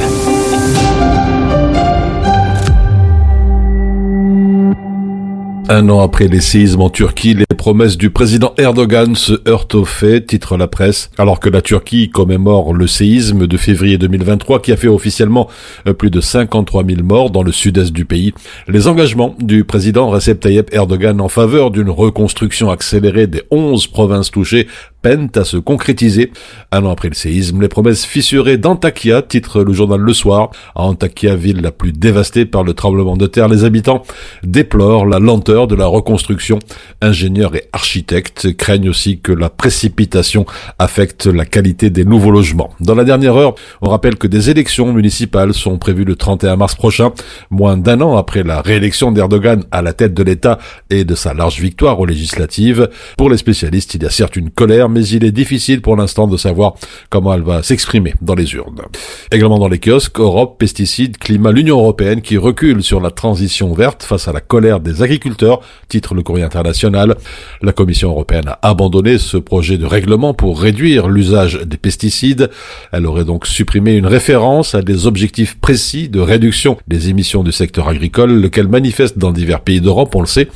Un 5.71 5.89
an 5.89 6.01
après 6.01 6.29
les 6.29 6.43
séismes 6.43 6.83
en 6.83 6.91
Turquie, 6.91 7.33
les 7.33 7.47
promesses 7.57 7.97
du 7.97 8.11
président 8.11 8.53
Erdogan 8.59 9.15
se 9.17 9.41
heurtent 9.49 9.77
aux 9.77 9.87
faits, 9.87 10.27
titre 10.27 10.59
la 10.59 10.69
presse, 10.69 11.11
alors 11.17 11.41
que 11.41 11.49
la 11.49 11.63
Turquie 11.63 12.11
commémore 12.11 12.75
le 12.75 12.87
séisme 12.87 13.47
de 13.47 13.57
février 13.57 13.97
2023 13.97 14.61
qui 14.61 14.73
a 14.73 14.77
fait 14.77 14.89
officiellement 14.89 15.49
euh, 15.87 15.95
plus 15.95 16.11
de 16.11 16.21
53 16.21 16.85
000 16.85 17.03
morts 17.03 17.31
dans 17.31 17.43
le 17.43 17.53
sud-est 17.53 17.93
du 17.93 18.05
pays. 18.05 18.35
Les 18.69 18.89
engagements 18.89 19.35
du 19.39 19.65
président 19.65 20.11
Recep 20.11 20.41
Tayyip 20.41 20.75
Erdogan 20.75 21.19
en 21.19 21.29
faveur 21.29 21.71
d'une 21.71 21.89
reconstruction 21.89 22.71
accélérée 22.71 23.27
des 23.27 23.43
11 23.51 23.87
provinces 23.87 24.31
touchées 24.31 24.67
peinent 25.03 25.31
à 25.35 25.45
se 25.45 25.57
concrétiser. 25.57 26.33
Un 26.71 26.85
an 26.85 26.91
après 26.91 27.09
le 27.09 27.15
séisme, 27.15 27.61
les 27.61 27.69
promesses 27.69 28.05
fissurées 28.05 28.57
d'Antakya, 28.57 29.23
titre 29.23 29.63
le 29.63 29.73
journal 29.73 30.01
Le 30.01 30.13
Soir. 30.13 30.51
À 30.75 30.85
Antakya, 30.85 31.37
ville 31.37 31.61
la 31.61 31.73
plus 31.73 31.93
dévastée 31.93 32.47
par 32.47 32.63
le 32.63 32.73
tremblement 32.73 33.17
de 33.17 33.27
terre, 33.27 33.49
les 33.49 33.65
habitants 33.65 34.03
déplorent 34.43 35.07
la 35.07 35.19
lenteur 35.19 35.67
de 35.67 35.75
la 35.75 35.87
reconstruction. 35.87 36.59
Ingénieurs 37.01 37.55
et 37.57 37.69
architectes 37.73 38.57
craignent 38.57 38.89
aussi 38.89 39.19
que 39.19 39.33
la 39.33 39.51
précipitation 39.51 40.47
affecte 40.79 41.27
la 41.27 41.45
qualité 41.45 41.91
des 41.91 42.05
nouveaux 42.05 42.31
logements. 42.31 42.71
Dans 42.81 42.95
la 42.95 43.05
dernière 43.05 43.37
heure, 43.37 43.55
on 43.81 43.91
rappelle 43.91 44.17
que 44.17 44.27
des 44.27 44.51
élections 44.51 44.93
municipales 44.93 45.55
sont 45.55 45.79
prévues 45.79 46.05
le 46.05 46.17
31 46.17 46.57
mars 46.57 46.75
prochain, 46.75 47.13
moins 47.51 47.77
d'un 47.77 48.01
an 48.01 48.17
après 48.17 48.43
la 48.43 48.61
réélection 48.61 49.13
d'Erdogan 49.13 49.65
à 49.71 49.83
la 49.83 49.93
tête 49.93 50.15
de 50.15 50.23
l'État 50.23 50.59
et 50.91 51.05
de 51.05 51.15
sa 51.15 51.35
large 51.35 51.61
victoire 51.61 51.99
aux 51.99 52.07
législatives. 52.07 52.89
Pour 53.17 53.31
les 53.31 53.37
spécialistes, 53.37 53.95
il 53.95 54.03
y 54.03 54.07
a 54.07 54.11
certes 54.11 54.37
une 54.37 54.51
colère, 54.51 54.89
mais 54.93 55.07
il 55.07 55.25
est 55.25 55.33
difficile 55.33 55.81
pour 55.81 55.97
l'instant 55.97 56.27
de 56.29 56.37
savoir 56.37 56.75
comment 57.11 57.35
elle 57.35 57.43
va 57.43 57.63
s'exprimer 57.63 58.15
dans 58.21 58.35
les 58.35 58.55
urnes. 58.55 58.83
Également 59.31 59.59
dans 59.59 59.69
les 59.69 59.79
kiosques, 59.79 60.21
Europe, 60.21 60.59
pesticides, 60.59 61.19
climat, 61.19 61.53
l'Union 61.53 61.79
européenne 61.79 62.21
qui 62.21 62.37
recule 62.37 62.83
sur 62.83 63.01
la 63.01 63.11
transition 63.11 63.73
verte 63.73 64.03
face 64.03 64.29
à 64.29 64.33
la 64.33 64.41
colère 64.41 64.81
des 64.81 65.03
agriculteurs, 65.03 65.61
titre 65.89 66.15
le 66.15 66.23
courrier 66.23 66.45
international. 66.45 67.17
La 67.63 67.73
Commission 67.73 68.11
européenne 68.11 68.49
a 68.49 68.59
abandonné 68.63 69.19
ce 69.19 69.37
projet 69.37 69.79
de 69.79 69.87
règlement 69.87 70.35
pour 70.35 70.61
réduire 70.61 71.09
l'usage 71.09 71.61
des 71.65 71.77
pesticides. 71.77 72.51
Elle 72.93 73.07
aurait 73.07 73.25
donc 73.25 73.47
supprimé 73.47 73.95
une 73.95 74.07
référence 74.07 74.75
à 74.75 74.83
des 74.83 75.07
objectifs 75.07 75.59
précis 75.59 76.09
de 76.09 76.21
réduction 76.21 76.77
des 76.89 77.09
émissions 77.09 77.43
du 77.43 77.53
secteur 77.53 77.89
agricole, 77.89 78.33
lequel 78.41 78.69
manifeste 78.69 79.19
dans 79.19 79.33
divers 79.33 79.61
pays 79.61 79.81
d'Europe, 79.81 80.15
on 80.15 80.21
le 80.21 80.27
sait. 80.27 80.49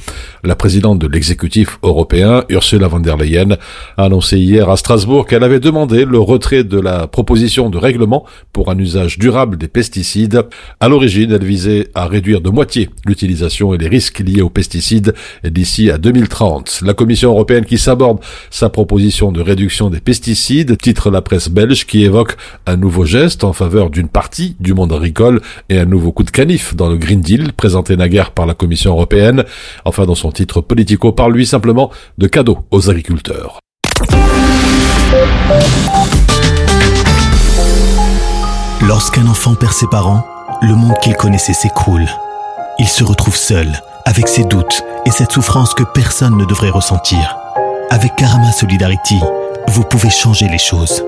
La 0.45 0.57
présidente 0.57 0.99
de 0.99 1.07
l'exécutif 1.07 1.79
européen, 1.83 2.45
Ursula 2.49 2.89
von 2.89 3.01
der 3.01 3.17
Leyen, 3.17 3.57
a 3.97 4.05
annoncé 4.05 4.26
hier 4.33 4.69
à 4.69 4.77
Strasbourg 4.77 5.27
qu'elle 5.27 5.45
avait 5.45 5.61
demandé 5.61 6.05
le 6.05 6.19
retrait 6.19 6.65
de 6.65 6.81
la 6.81 7.07
proposition 7.07 7.71
de 7.71 7.79
règlement 7.79 8.25
pour 8.53 8.71
un 8.71 8.79
usage 8.79 9.19
durable 9.19 9.57
des 9.57 9.69
pesticides. 9.69 10.43
À 10.81 10.89
l'origine, 10.89 11.31
elle 11.33 11.45
visait 11.45 11.89
à 11.95 12.07
réduire 12.07 12.41
de 12.41 12.51
moitié 12.51 12.91
l'utilisation 13.05 13.75
et 13.75 13.79
les 13.79 13.89
risques 13.89 14.19
liés 14.19 14.43
aux 14.43 14.51
pesticides 14.51 15.15
d'ici 15.45 15.91
à 15.91 15.99
2030. 15.99 16.83
La 16.85 16.95
Commission 16.95 17.31
européenne 17.31 17.65
qui 17.65 17.79
s'aborde 17.79 18.19
sa 18.51 18.69
proposition 18.69 19.33
de 19.33 19.41
réduction 19.41 19.91
des 19.91 20.01
pesticides 20.01 20.77
titre 20.79 21.11
la 21.11 21.23
presse 21.23 21.49
belge 21.49 21.87
qui 21.87 22.05
évoque 22.05 22.37
un 22.67 22.77
nouveau 22.77 23.05
geste 23.05 23.45
en 23.45 23.53
faveur 23.53 23.91
d'une 23.91 24.09
partie 24.09 24.57
du 24.61 24.75
monde 24.75 24.93
agricole 24.93 25.41
et 25.69 25.79
un 25.79 25.85
nouveau 25.85 26.13
coup 26.13 26.25
de 26.25 26.31
canif 26.31 26.75
dans 26.75 26.89
le 26.89 26.97
Green 26.97 27.21
Deal 27.21 27.53
présenté 27.53 27.97
naguère 27.97 28.33
par 28.33 28.47
la 28.47 28.55
Commission 28.55 28.93
européenne. 28.93 29.45
Enfin, 29.85 30.07
dans 30.07 30.15
son 30.15 30.33
titre 30.33 30.61
politico, 30.61 31.13
parle 31.13 31.35
lui 31.35 31.47
simplement 31.47 31.91
de 32.19 32.27
cadeaux 32.27 32.59
aux 32.71 32.91
agriculteurs. 32.91 33.61
Lorsqu'un 38.83 39.27
enfant 39.27 39.55
perd 39.55 39.73
ses 39.73 39.87
parents, 39.89 40.27
le 40.63 40.75
monde 40.75 40.95
qu'il 41.03 41.15
connaissait 41.15 41.53
s'écroule. 41.53 42.07
Il 42.79 42.89
se 42.89 43.05
retrouve 43.05 43.37
seul, 43.37 43.81
avec 44.05 44.29
ses 44.29 44.45
doutes 44.45 44.83
et 45.05 45.11
cette 45.11 45.33
souffrance 45.33 45.75
que 45.75 45.83
personne 45.83 46.37
ne 46.37 46.45
devrait 46.45 46.71
ressentir. 46.71 47.37
Avec 47.91 48.17
Karama 48.17 48.53
Solidarity, 48.53 49.21
vous 49.69 49.83
pouvez 49.83 50.11
changer 50.11 50.49
les 50.49 50.59
choses. 50.59 51.05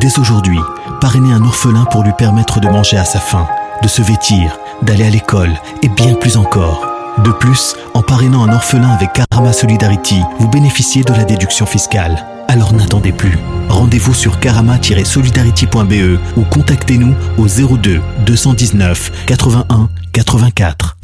Dès 0.00 0.18
aujourd'hui, 0.18 0.60
parrainez 1.00 1.32
un 1.32 1.44
orphelin 1.44 1.84
pour 1.84 2.02
lui 2.02 2.12
permettre 2.12 2.60
de 2.60 2.68
manger 2.68 2.96
à 2.96 3.04
sa 3.04 3.20
faim, 3.20 3.46
de 3.82 3.88
se 3.88 4.02
vêtir, 4.02 4.58
d'aller 4.82 5.06
à 5.06 5.10
l'école 5.10 5.54
et 5.82 5.88
bien 5.88 6.14
plus 6.14 6.36
encore. 6.36 6.97
De 7.24 7.32
plus, 7.32 7.74
en 7.94 8.02
parrainant 8.02 8.44
un 8.44 8.52
orphelin 8.52 8.90
avec 8.90 9.10
Karama 9.12 9.52
Solidarity, 9.52 10.20
vous 10.38 10.48
bénéficiez 10.48 11.02
de 11.02 11.12
la 11.12 11.24
déduction 11.24 11.66
fiscale. 11.66 12.24
Alors 12.46 12.72
n'attendez 12.72 13.12
plus. 13.12 13.36
Rendez-vous 13.68 14.14
sur 14.14 14.38
karama-solidarity.be 14.38 16.18
ou 16.36 16.42
contactez-nous 16.44 17.14
au 17.36 17.46
02 17.48 18.00
219 18.24 19.26
81 19.26 19.88
84. 20.12 20.96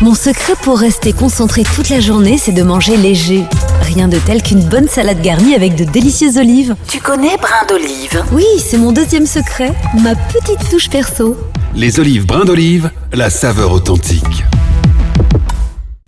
Mon 0.00 0.14
secret 0.14 0.54
pour 0.62 0.78
rester 0.78 1.12
concentré 1.12 1.62
toute 1.62 1.90
la 1.90 2.00
journée, 2.00 2.38
c'est 2.38 2.52
de 2.52 2.62
manger 2.62 2.96
léger. 2.96 3.44
Rien 3.82 4.08
de 4.08 4.18
tel 4.18 4.42
qu'une 4.42 4.64
bonne 4.64 4.88
salade 4.88 5.20
garnie 5.20 5.54
avec 5.54 5.76
de 5.76 5.84
délicieuses 5.84 6.38
olives. 6.38 6.74
Tu 6.88 6.98
connais 6.98 7.36
brin 7.36 7.66
d'olive? 7.68 8.24
Oui, 8.32 8.46
c'est 8.58 8.78
mon 8.78 8.92
deuxième 8.92 9.26
secret, 9.26 9.72
ma 10.02 10.14
petite 10.14 10.68
touche 10.70 10.88
perso. 10.88 11.36
Les 11.74 12.00
olives 12.00 12.26
brin 12.26 12.44
d'olive, 12.44 12.90
la 13.14 13.30
saveur 13.30 13.72
authentique. 13.72 14.44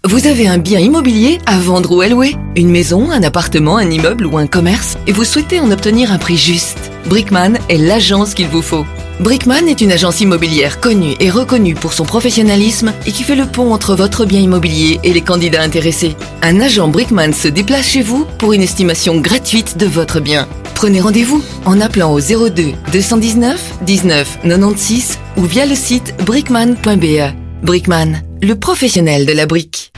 Vous 0.06 0.26
avez 0.26 0.46
un 0.46 0.58
bien 0.58 0.78
immobilier 0.78 1.38
à 1.46 1.58
vendre 1.58 1.96
ou 1.96 2.02
à 2.02 2.08
louer? 2.08 2.36
Une 2.54 2.70
maison, 2.70 3.10
un 3.10 3.22
appartement, 3.22 3.78
un 3.78 3.90
immeuble 3.90 4.26
ou 4.26 4.36
un 4.36 4.46
commerce? 4.46 4.98
Et 5.06 5.12
vous 5.12 5.24
souhaitez 5.24 5.60
en 5.60 5.70
obtenir 5.70 6.12
un 6.12 6.18
prix 6.18 6.36
juste? 6.36 6.90
Brickman 7.06 7.54
est 7.70 7.78
l'agence 7.78 8.34
qu'il 8.34 8.48
vous 8.48 8.60
faut. 8.60 8.84
Brickman 9.20 9.68
est 9.68 9.80
une 9.80 9.92
agence 9.92 10.20
immobilière 10.20 10.80
connue 10.80 11.14
et 11.20 11.30
reconnue 11.30 11.74
pour 11.74 11.92
son 11.92 12.04
professionnalisme 12.04 12.92
et 13.06 13.12
qui 13.12 13.22
fait 13.22 13.36
le 13.36 13.46
pont 13.46 13.72
entre 13.72 13.94
votre 13.94 14.24
bien 14.24 14.40
immobilier 14.40 14.98
et 15.04 15.12
les 15.12 15.20
candidats 15.20 15.62
intéressés. 15.62 16.16
Un 16.42 16.60
agent 16.60 16.88
Brickman 16.88 17.32
se 17.32 17.46
déplace 17.46 17.86
chez 17.86 18.02
vous 18.02 18.26
pour 18.38 18.52
une 18.52 18.62
estimation 18.62 19.20
gratuite 19.20 19.78
de 19.78 19.86
votre 19.86 20.18
bien. 20.18 20.48
Prenez 20.74 21.00
rendez-vous 21.00 21.42
en 21.64 21.80
appelant 21.80 22.12
au 22.12 22.20
02 22.20 22.72
219 22.92 23.74
19 23.82 24.38
96 24.42 25.18
ou 25.36 25.44
via 25.44 25.64
le 25.64 25.76
site 25.76 26.14
brickman.be. 26.24 27.32
Brickman, 27.62 28.22
le 28.42 28.54
professionnel 28.56 29.26
de 29.26 29.32
la 29.32 29.46
brique. 29.46 29.92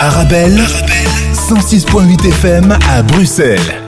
Arabelle, 0.00 0.58
106.8 1.34 2.28
FM 2.28 2.78
à 2.88 3.02
Bruxelles. 3.02 3.87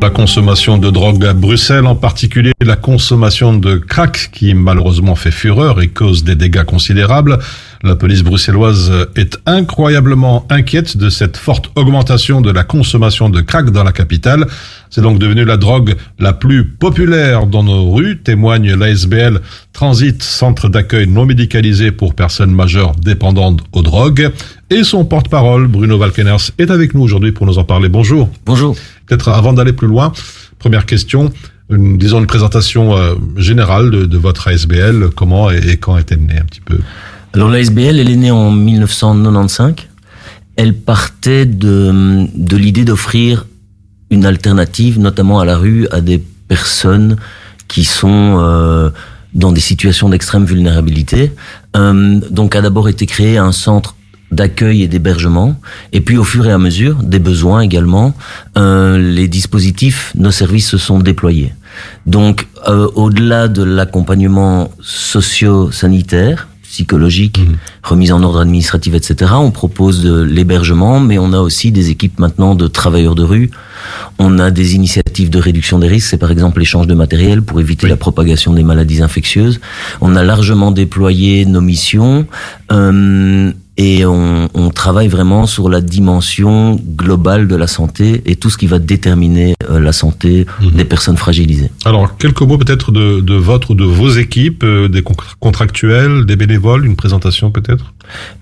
La 0.00 0.10
consommation 0.10 0.78
de 0.78 0.90
drogue 0.90 1.24
à 1.26 1.34
Bruxelles, 1.34 1.86
en 1.86 1.96
particulier 1.96 2.52
la 2.64 2.76
consommation 2.76 3.56
de 3.56 3.78
crack 3.78 4.30
qui 4.32 4.54
malheureusement 4.54 5.16
fait 5.16 5.32
fureur 5.32 5.82
et 5.82 5.88
cause 5.88 6.22
des 6.22 6.36
dégâts 6.36 6.62
considérables. 6.62 7.38
La 7.82 7.96
police 7.96 8.22
bruxelloise 8.22 8.92
est 9.16 9.38
incroyablement 9.44 10.46
inquiète 10.50 10.96
de 10.96 11.10
cette 11.10 11.36
forte 11.36 11.70
augmentation 11.74 12.40
de 12.40 12.50
la 12.50 12.62
consommation 12.62 13.28
de 13.28 13.40
crack 13.40 13.70
dans 13.70 13.82
la 13.82 13.92
capitale. 13.92 14.46
C'est 14.88 15.00
donc 15.00 15.18
devenu 15.18 15.44
la 15.44 15.56
drogue 15.56 15.96
la 16.18 16.32
plus 16.32 16.64
populaire 16.64 17.46
dans 17.46 17.64
nos 17.64 17.90
rues, 17.90 18.18
témoigne 18.22 18.74
l'ASBL 18.74 19.40
Transit, 19.72 20.22
centre 20.22 20.68
d'accueil 20.68 21.08
non 21.08 21.26
médicalisé 21.26 21.90
pour 21.90 22.14
personnes 22.14 22.52
majeures 22.52 22.94
dépendantes 22.96 23.62
aux 23.72 23.82
drogues. 23.82 24.30
Et 24.70 24.84
son 24.84 25.04
porte-parole, 25.04 25.66
Bruno 25.66 25.98
Valkeners, 25.98 26.52
est 26.58 26.70
avec 26.70 26.94
nous 26.94 27.02
aujourd'hui 27.02 27.32
pour 27.32 27.46
nous 27.46 27.58
en 27.58 27.64
parler. 27.64 27.88
Bonjour. 27.88 28.28
Bonjour. 28.44 28.76
Peut-être 29.08 29.28
avant 29.28 29.52
d'aller 29.52 29.72
plus 29.72 29.88
loin, 29.88 30.12
première 30.58 30.86
question, 30.86 31.32
une, 31.70 31.98
disons 31.98 32.20
une 32.20 32.26
présentation 32.26 32.96
euh, 32.96 33.14
générale 33.36 33.90
de, 33.90 34.18
votre 34.18 34.48
ASBL, 34.48 35.10
comment 35.14 35.50
et, 35.50 35.76
quand 35.76 35.96
est-elle 35.96 36.20
née 36.20 36.38
un 36.38 36.44
petit 36.44 36.60
peu? 36.60 36.78
Alors 37.34 37.48
la 37.48 37.60
SBL, 37.60 37.98
elle 37.98 38.10
est 38.10 38.16
née 38.16 38.30
en 38.30 38.50
1995. 38.50 39.74
Elle 40.56 40.74
partait 40.74 41.46
de, 41.46 42.26
de 42.34 42.56
l'idée 42.56 42.84
d'offrir 42.84 43.46
une 44.10 44.24
alternative, 44.24 44.98
notamment 44.98 45.40
à 45.40 45.44
la 45.44 45.56
rue, 45.56 45.86
à 45.90 46.00
des 46.00 46.22
personnes 46.48 47.16
qui 47.68 47.84
sont 47.84 48.38
euh, 48.40 48.90
dans 49.34 49.52
des 49.52 49.60
situations 49.60 50.08
d'extrême 50.08 50.44
vulnérabilité. 50.44 51.32
Euh, 51.76 52.20
donc 52.30 52.56
a 52.56 52.62
d'abord 52.62 52.88
été 52.88 53.06
créé 53.06 53.36
un 53.36 53.52
centre 53.52 53.94
d'accueil 54.30 54.82
et 54.82 54.88
d'hébergement, 54.88 55.56
et 55.92 56.00
puis 56.00 56.16
au 56.16 56.24
fur 56.24 56.46
et 56.46 56.52
à 56.52 56.58
mesure, 56.58 56.96
des 57.02 57.18
besoins 57.18 57.60
également, 57.60 58.14
euh, 58.56 58.98
les 58.98 59.28
dispositifs, 59.28 60.12
nos 60.16 60.30
services 60.30 60.68
se 60.68 60.78
sont 60.78 60.98
déployés. 60.98 61.54
Donc, 62.06 62.48
euh, 62.68 62.88
au-delà 62.94 63.48
de 63.48 63.62
l'accompagnement 63.62 64.70
socio-sanitaire, 64.80 66.48
psychologique, 66.62 67.40
remise 67.82 68.12
en 68.12 68.22
ordre 68.22 68.40
administratif, 68.40 68.94
etc. 68.94 69.32
On 69.36 69.50
propose 69.50 70.02
de 70.02 70.20
l'hébergement, 70.20 71.00
mais 71.00 71.18
on 71.18 71.32
a 71.32 71.40
aussi 71.40 71.72
des 71.72 71.90
équipes 71.90 72.18
maintenant 72.18 72.54
de 72.54 72.68
travailleurs 72.68 73.14
de 73.14 73.22
rue. 73.22 73.50
On 74.18 74.38
a 74.38 74.50
des 74.50 74.74
initiatives 74.74 75.30
de 75.30 75.38
réduction 75.38 75.78
des 75.78 75.88
risques, 75.88 76.08
c'est 76.10 76.18
par 76.18 76.30
exemple 76.30 76.58
l'échange 76.60 76.86
de 76.86 76.94
matériel 76.94 77.42
pour 77.42 77.58
éviter 77.58 77.88
la 77.88 77.96
propagation 77.96 78.52
des 78.52 78.62
maladies 78.64 79.02
infectieuses. 79.02 79.60
On 80.02 80.14
a 80.14 80.22
largement 80.22 80.70
déployé 80.70 81.46
nos 81.46 81.62
missions. 81.62 82.26
euh, 82.70 83.52
et 83.78 84.04
on, 84.04 84.48
on 84.54 84.70
travaille 84.70 85.06
vraiment 85.08 85.46
sur 85.46 85.68
la 85.68 85.80
dimension 85.80 86.74
globale 86.96 87.46
de 87.46 87.54
la 87.54 87.68
santé 87.68 88.22
et 88.26 88.34
tout 88.34 88.50
ce 88.50 88.58
qui 88.58 88.66
va 88.66 88.80
déterminer 88.80 89.54
euh, 89.70 89.78
la 89.78 89.92
santé 89.92 90.46
des 90.74 90.84
personnes 90.84 91.16
fragilisées. 91.16 91.70
Alors, 91.84 92.16
quelques 92.18 92.42
mots 92.42 92.58
peut-être 92.58 92.90
de, 92.90 93.20
de 93.20 93.34
votre 93.34 93.70
ou 93.70 93.74
de 93.76 93.84
vos 93.84 94.10
équipes, 94.10 94.64
euh, 94.64 94.88
des 94.88 95.02
con- 95.02 95.14
contractuels, 95.38 96.26
des 96.26 96.34
bénévoles, 96.34 96.84
une 96.84 96.96
présentation 96.96 97.52
peut-être? 97.52 97.94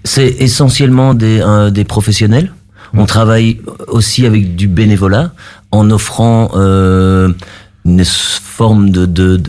C'est 0.05 0.37
essentiellement 0.40 1.12
des, 1.12 1.40
euh, 1.40 1.70
des 1.70 1.85
professionnels. 1.85 2.53
On 2.94 3.05
travaille 3.05 3.61
aussi 3.88 4.25
avec 4.25 4.57
du 4.57 4.68
bénévolat 4.68 5.33
en 5.70 5.90
offrant 5.90 6.53
euh, 6.55 7.31
une 7.85 8.05
forme 8.05 8.88
de- 8.90 9.40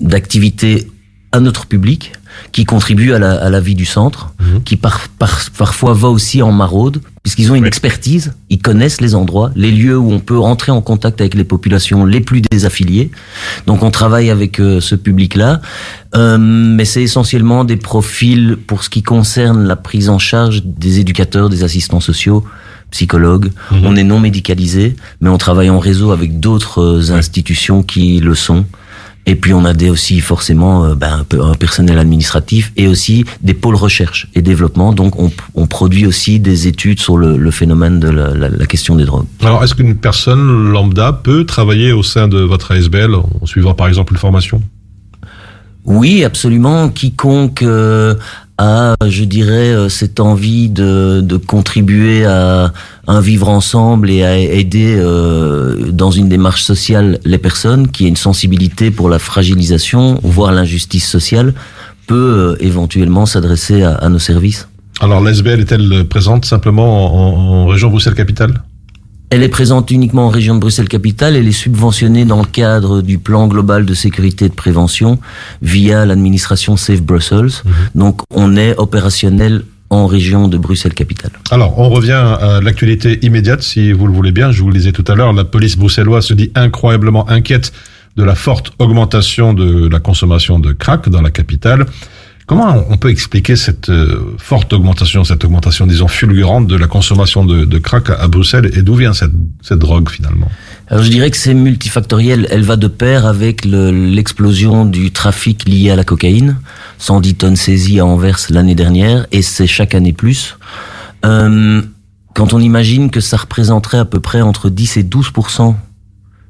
d'activité 0.00 0.88
à 1.30 1.40
notre 1.40 1.64
public 1.66 2.12
qui 2.52 2.64
contribue 2.64 3.12
à 3.12 3.18
la, 3.18 3.32
à 3.34 3.50
la 3.50 3.60
vie 3.60 3.74
du 3.74 3.84
centre, 3.86 4.34
qui 4.64 4.76
par, 4.76 5.08
par- 5.18 5.40
parfois 5.56 5.94
va 5.94 6.08
aussi 6.08 6.42
en 6.42 6.52
maraude, 6.52 7.00
puisqu'ils 7.22 7.50
ont 7.52 7.54
une 7.54 7.64
expertise, 7.66 8.32
ils 8.50 8.60
connaissent 8.60 9.00
les 9.00 9.14
endroits, 9.14 9.50
les 9.56 9.70
lieux 9.70 9.96
où 9.96 10.10
on 10.12 10.20
peut 10.20 10.38
entrer 10.38 10.72
en 10.72 10.80
contact 10.82 11.20
avec 11.20 11.34
les 11.34 11.44
populations 11.44 12.04
les 12.04 12.20
plus 12.20 12.40
désaffiliées. 12.40 13.10
Donc 13.66 13.82
on 13.82 13.90
travaille 13.90 14.30
avec 14.30 14.60
euh, 14.60 14.80
ce 14.80 14.94
public-là, 14.94 15.60
Euh, 16.14 16.36
mais 16.38 16.84
c'est 16.84 17.02
essentiellement 17.02 17.64
des 17.64 17.78
profils 17.78 18.58
pour 18.66 18.84
ce 18.84 18.90
qui 18.90 19.02
concerne 19.02 19.66
la 19.66 19.76
prise 19.76 20.10
en 20.10 20.18
charge 20.18 20.62
des 20.62 21.00
éducateurs, 21.00 21.48
des 21.48 21.64
assistants 21.64 22.00
sociaux, 22.00 22.44
psychologues. 22.90 23.50
On 23.82 23.96
est 23.96 24.04
non 24.04 24.20
médicalisé, 24.20 24.94
mais 25.22 25.30
on 25.30 25.38
travaille 25.38 25.70
en 25.70 25.78
réseau 25.78 26.10
avec 26.10 26.38
d'autres 26.38 26.82
euh, 26.82 27.16
institutions 27.16 27.82
qui 27.82 28.20
le 28.20 28.34
sont. 28.34 28.66
Et 29.24 29.36
puis 29.36 29.54
on 29.54 29.64
a 29.64 29.72
des 29.72 29.88
aussi 29.88 30.18
forcément 30.20 30.84
euh, 30.84 30.94
ben, 30.96 31.20
un, 31.20 31.24
peu, 31.24 31.40
un 31.40 31.54
personnel 31.54 31.98
administratif 31.98 32.72
et 32.76 32.88
aussi 32.88 33.24
des 33.40 33.54
pôles 33.54 33.76
recherche 33.76 34.26
et 34.34 34.42
développement. 34.42 34.92
Donc 34.92 35.16
on, 35.18 35.30
on 35.54 35.66
produit 35.68 36.06
aussi 36.06 36.40
des 36.40 36.66
études 36.66 36.98
sur 37.00 37.16
le, 37.16 37.36
le 37.36 37.50
phénomène 37.52 38.00
de 38.00 38.08
la, 38.08 38.34
la- 38.34 38.48
la 38.48 38.66
question 38.66 38.96
des 38.96 39.04
drogues. 39.04 39.26
Alors, 39.40 39.62
est-ce 39.62 39.76
qu'une 39.76 39.94
personne 39.96 40.70
lambda 40.72 41.12
peut 41.12 41.44
travailler 41.44 41.92
au 41.92 42.02
sein 42.02 42.26
de 42.26 42.38
votre 42.40 42.72
ASBL 42.72 43.14
en 43.14 43.46
suivant 43.46 43.74
par 43.74 43.86
exemple 43.86 44.12
une 44.12 44.18
formation? 44.18 44.60
Oui, 45.84 46.22
absolument. 46.24 46.88
Quiconque 46.90 47.62
euh, 47.62 48.14
a, 48.62 48.96
je 49.08 49.24
dirais, 49.24 49.72
euh, 49.72 49.88
cette 49.88 50.20
envie 50.20 50.68
de, 50.68 51.36
contribuer 51.46 52.24
à 52.24 52.72
un 53.06 53.20
vivre 53.20 53.48
ensemble 53.48 54.10
et 54.10 54.22
à 54.24 54.38
aider 54.38 54.96
euh, 54.96 55.90
dans 55.90 56.10
une 56.10 56.28
démarche 56.28 56.62
sociale 56.62 57.18
les 57.24 57.38
personnes, 57.38 57.88
qui 57.88 58.04
a 58.04 58.08
une 58.08 58.16
sensibilité 58.16 58.90
pour 58.90 59.08
la 59.08 59.18
fragilisation, 59.18 60.20
voire 60.22 60.52
l'injustice 60.52 61.08
sociale, 61.08 61.54
peut 62.06 62.14
euh, 62.14 62.56
éventuellement 62.60 63.26
s'adresser 63.26 63.82
à, 63.82 63.94
à 63.94 64.08
nos 64.08 64.18
services. 64.18 64.68
Alors, 65.00 65.20
l'ASBL 65.20 65.60
est-elle 65.60 66.04
présente 66.08 66.44
simplement 66.44 67.14
en, 67.14 67.64
en 67.64 67.66
région 67.66 67.90
Bruxelles-Capitale? 67.90 68.62
Elle 69.32 69.42
est 69.42 69.48
présente 69.48 69.90
uniquement 69.90 70.26
en 70.26 70.28
région 70.28 70.54
de 70.54 70.60
Bruxelles-Capitale. 70.60 71.36
Elle 71.36 71.48
est 71.48 71.52
subventionnée 71.52 72.26
dans 72.26 72.40
le 72.40 72.46
cadre 72.46 73.00
du 73.00 73.16
plan 73.16 73.48
global 73.48 73.86
de 73.86 73.94
sécurité 73.94 74.44
et 74.44 74.48
de 74.50 74.54
prévention 74.54 75.18
via 75.62 76.04
l'administration 76.04 76.76
Safe 76.76 77.00
Brussels. 77.00 77.62
Donc, 77.94 78.20
on 78.30 78.58
est 78.58 78.76
opérationnel 78.76 79.64
en 79.88 80.06
région 80.06 80.48
de 80.48 80.58
Bruxelles-Capitale. 80.58 81.30
Alors, 81.50 81.78
on 81.78 81.88
revient 81.88 82.12
à 82.12 82.60
l'actualité 82.60 83.20
immédiate, 83.24 83.62
si 83.62 83.92
vous 83.92 84.06
le 84.06 84.12
voulez 84.12 84.32
bien. 84.32 84.52
Je 84.52 84.60
vous 84.60 84.68
le 84.68 84.74
disais 84.74 84.92
tout 84.92 85.04
à 85.08 85.14
l'heure, 85.14 85.32
la 85.32 85.44
police 85.44 85.78
bruxelloise 85.78 86.26
se 86.26 86.34
dit 86.34 86.52
incroyablement 86.54 87.26
inquiète 87.30 87.72
de 88.18 88.24
la 88.24 88.34
forte 88.34 88.72
augmentation 88.78 89.54
de 89.54 89.88
la 89.88 89.98
consommation 89.98 90.58
de 90.58 90.72
crack 90.72 91.08
dans 91.08 91.22
la 91.22 91.30
capitale. 91.30 91.86
Comment 92.46 92.84
on 92.90 92.96
peut 92.96 93.10
expliquer 93.10 93.54
cette 93.56 93.88
euh, 93.88 94.34
forte 94.36 94.72
augmentation, 94.72 95.22
cette 95.22 95.44
augmentation, 95.44 95.86
disons, 95.86 96.08
fulgurante 96.08 96.66
de 96.66 96.76
la 96.76 96.88
consommation 96.88 97.44
de, 97.44 97.64
de 97.64 97.78
crack 97.78 98.10
à, 98.10 98.26
Bruxelles 98.28 98.70
et 98.76 98.82
d'où 98.82 98.96
vient 98.96 99.12
cette, 99.14 99.32
cette 99.62 99.78
drogue 99.78 100.10
finalement? 100.10 100.48
Alors 100.88 101.04
je 101.04 101.10
dirais 101.10 101.30
que 101.30 101.36
c'est 101.36 101.54
multifactoriel. 101.54 102.48
Elle 102.50 102.62
va 102.64 102.76
de 102.76 102.88
pair 102.88 103.26
avec 103.26 103.64
le- 103.64 103.90
l'explosion 103.90 104.84
du 104.84 105.12
trafic 105.12 105.68
lié 105.68 105.90
à 105.90 105.96
la 105.96 106.04
cocaïne. 106.04 106.56
110 106.98 107.34
tonnes 107.36 107.56
saisies 107.56 108.00
à 108.00 108.06
Anvers 108.06 108.38
l'année 108.50 108.74
dernière 108.74 109.26
et 109.32 109.42
c'est 109.42 109.66
chaque 109.68 109.94
année 109.94 110.12
plus. 110.12 110.56
Euh, 111.24 111.80
quand 112.34 112.52
on 112.52 112.58
imagine 112.60 113.10
que 113.10 113.20
ça 113.20 113.36
représenterait 113.36 113.98
à 113.98 114.04
peu 114.04 114.18
près 114.20 114.40
entre 114.40 114.68
10 114.68 114.96
et 114.96 115.02
12 115.02 115.32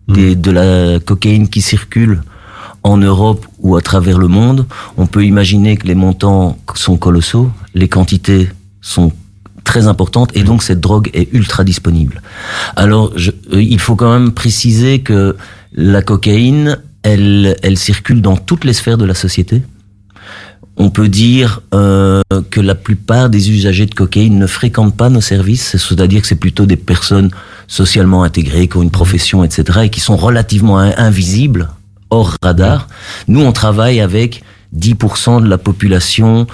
des, 0.09 0.35
de 0.37 0.51
la 0.51 0.99
cocaïne 1.01 1.49
qui 1.49 1.61
circule 1.61 2.23
en 2.85 2.97
Europe 2.97 3.47
ou 3.61 3.77
à 3.77 3.81
travers 3.81 4.19
le 4.19 4.29
monde, 4.29 4.67
on 4.97 5.07
peut 5.07 5.25
imaginer 5.25 5.77
que 5.77 5.87
les 5.87 5.95
montants 5.95 6.59
sont 6.75 6.97
colossaux, 6.97 7.51
les 7.75 7.89
quantités 7.89 8.49
sont 8.81 9.13
très 9.65 9.87
importantes 9.87 10.31
et 10.35 10.43
donc 10.43 10.63
cette 10.63 10.81
drogue 10.81 11.09
est 11.15 11.29
ultra 11.33 11.63
disponible. 11.63 12.23
Alors, 12.75 13.13
je, 13.17 13.31
euh, 13.53 13.63
il 13.63 13.79
faut 13.79 13.95
quand 13.95 14.13
même 14.13 14.33
préciser 14.33 15.01
que 15.01 15.37
la 15.73 16.03
cocaïne, 16.03 16.79
elle, 17.05 17.57
elle 17.63 17.79
circule 17.79 18.21
dans 18.21 18.37
toutes 18.37 18.65
les 18.65 18.73
sphères 18.73 18.99
de 18.99 19.05
la 19.05 19.15
société. 19.15 19.63
On 20.77 20.91
peut 20.91 21.09
dire 21.09 21.61
euh, 21.75 22.23
que 22.51 22.61
la 22.61 22.75
plupart 22.75 23.29
des 23.31 23.51
usagers 23.51 23.87
de 23.87 23.95
cocaïne 23.95 24.39
ne 24.39 24.47
fréquentent 24.47 24.97
pas 24.97 25.11
nos 25.11 25.21
services, 25.21 25.77
c'est-à-dire 25.77 26.23
que 26.23 26.27
c'est 26.27 26.35
plutôt 26.35 26.67
des 26.67 26.77
personnes 26.77 27.31
socialement 27.69 28.25
intégrées, 28.25 28.67
qui 28.69 28.77
ont 28.79 28.83
une 28.83 28.91
profession, 28.91 29.45
etc., 29.45 29.81
et 29.85 29.91
qui 29.91 30.01
sont 30.01 30.17
relativement 30.17 30.79
in- 30.79 30.95
invisibles, 30.97 31.69
hors 32.13 32.37
radar. 32.43 32.89
Nous, 33.27 33.41
on 33.41 33.53
travaille 33.53 34.01
avec 34.01 34.45
10% 34.77 35.43
de 35.43 35.49
la 35.49 35.59
population 35.59 36.47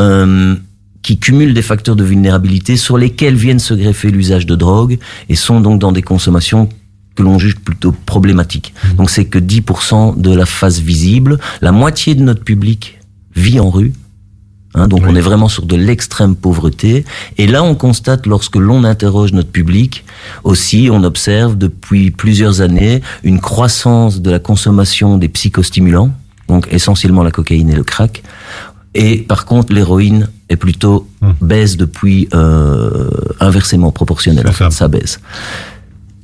euh, 0.00 0.54
qui 1.02 1.18
cumule 1.18 1.52
des 1.52 1.62
facteurs 1.62 1.96
de 1.96 2.04
vulnérabilité 2.04 2.76
sur 2.76 2.96
lesquels 2.96 3.34
viennent 3.34 3.58
se 3.58 3.74
greffer 3.74 4.10
l'usage 4.10 4.46
de 4.46 4.54
drogue 4.54 4.98
et 5.28 5.34
sont 5.34 5.60
donc 5.60 5.80
dans 5.80 5.92
des 5.92 6.02
consommations 6.02 6.68
que 7.14 7.22
l'on 7.22 7.38
juge 7.38 7.56
plutôt 7.56 7.92
problématiques. 7.92 8.72
Donc 8.96 9.10
c'est 9.10 9.26
que 9.26 9.38
10% 9.38 10.20
de 10.20 10.34
la 10.34 10.46
face 10.46 10.78
visible, 10.78 11.38
la 11.60 11.72
moitié 11.72 12.14
de 12.14 12.22
notre 12.22 12.42
public 12.42 12.98
vit 13.36 13.60
en 13.60 13.70
rue. 13.70 13.92
Hein, 14.76 14.88
donc 14.88 15.02
on 15.06 15.14
est 15.14 15.20
vraiment 15.20 15.48
sur 15.48 15.66
de 15.66 15.76
l'extrême 15.76 16.34
pauvreté. 16.34 17.04
Et 17.38 17.46
là, 17.46 17.62
on 17.62 17.74
constate, 17.76 18.26
lorsque 18.26 18.56
l'on 18.56 18.82
interroge 18.84 19.32
notre 19.32 19.50
public, 19.50 20.04
aussi, 20.42 20.88
on 20.92 21.04
observe 21.04 21.56
depuis 21.56 22.10
plusieurs 22.10 22.60
années 22.60 23.00
une 23.22 23.40
croissance 23.40 24.20
de 24.20 24.30
la 24.30 24.38
consommation 24.40 25.16
des 25.18 25.28
psychostimulants, 25.28 26.10
donc 26.48 26.66
essentiellement 26.72 27.22
la 27.22 27.30
cocaïne 27.30 27.70
et 27.70 27.76
le 27.76 27.84
crack. 27.84 28.22
Et 28.96 29.18
par 29.18 29.44
contre, 29.44 29.72
l'héroïne 29.72 30.28
est 30.48 30.56
plutôt 30.56 31.08
baisse 31.40 31.76
depuis 31.76 32.28
euh, 32.34 33.10
inversement 33.40 33.90
proportionnel. 33.92 34.46
En 34.48 34.52
fait, 34.52 34.70
ça 34.72 34.88
baisse. 34.88 35.20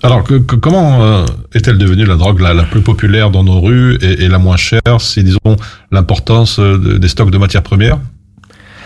Alors, 0.02 0.24
que, 0.24 0.34
que- 0.34 0.56
comment 0.56 1.02
euh, 1.02 1.26
est-elle 1.54 1.78
devenue 1.78 2.04
la 2.06 2.16
drogue 2.16 2.40
la, 2.40 2.54
la 2.54 2.62
plus 2.62 2.80
populaire 2.80 3.30
dans 3.30 3.44
nos 3.44 3.60
rues 3.60 3.96
et, 4.00 4.24
et 4.24 4.28
la 4.28 4.38
moins 4.38 4.56
chère? 4.56 4.80
C'est, 4.98 5.22
disons, 5.22 5.56
l'importance 5.92 6.58
euh, 6.58 6.78
de- 6.78 6.96
des 6.98 7.08
stocks 7.08 7.30
de 7.30 7.38
matières 7.38 7.62
premières, 7.62 7.98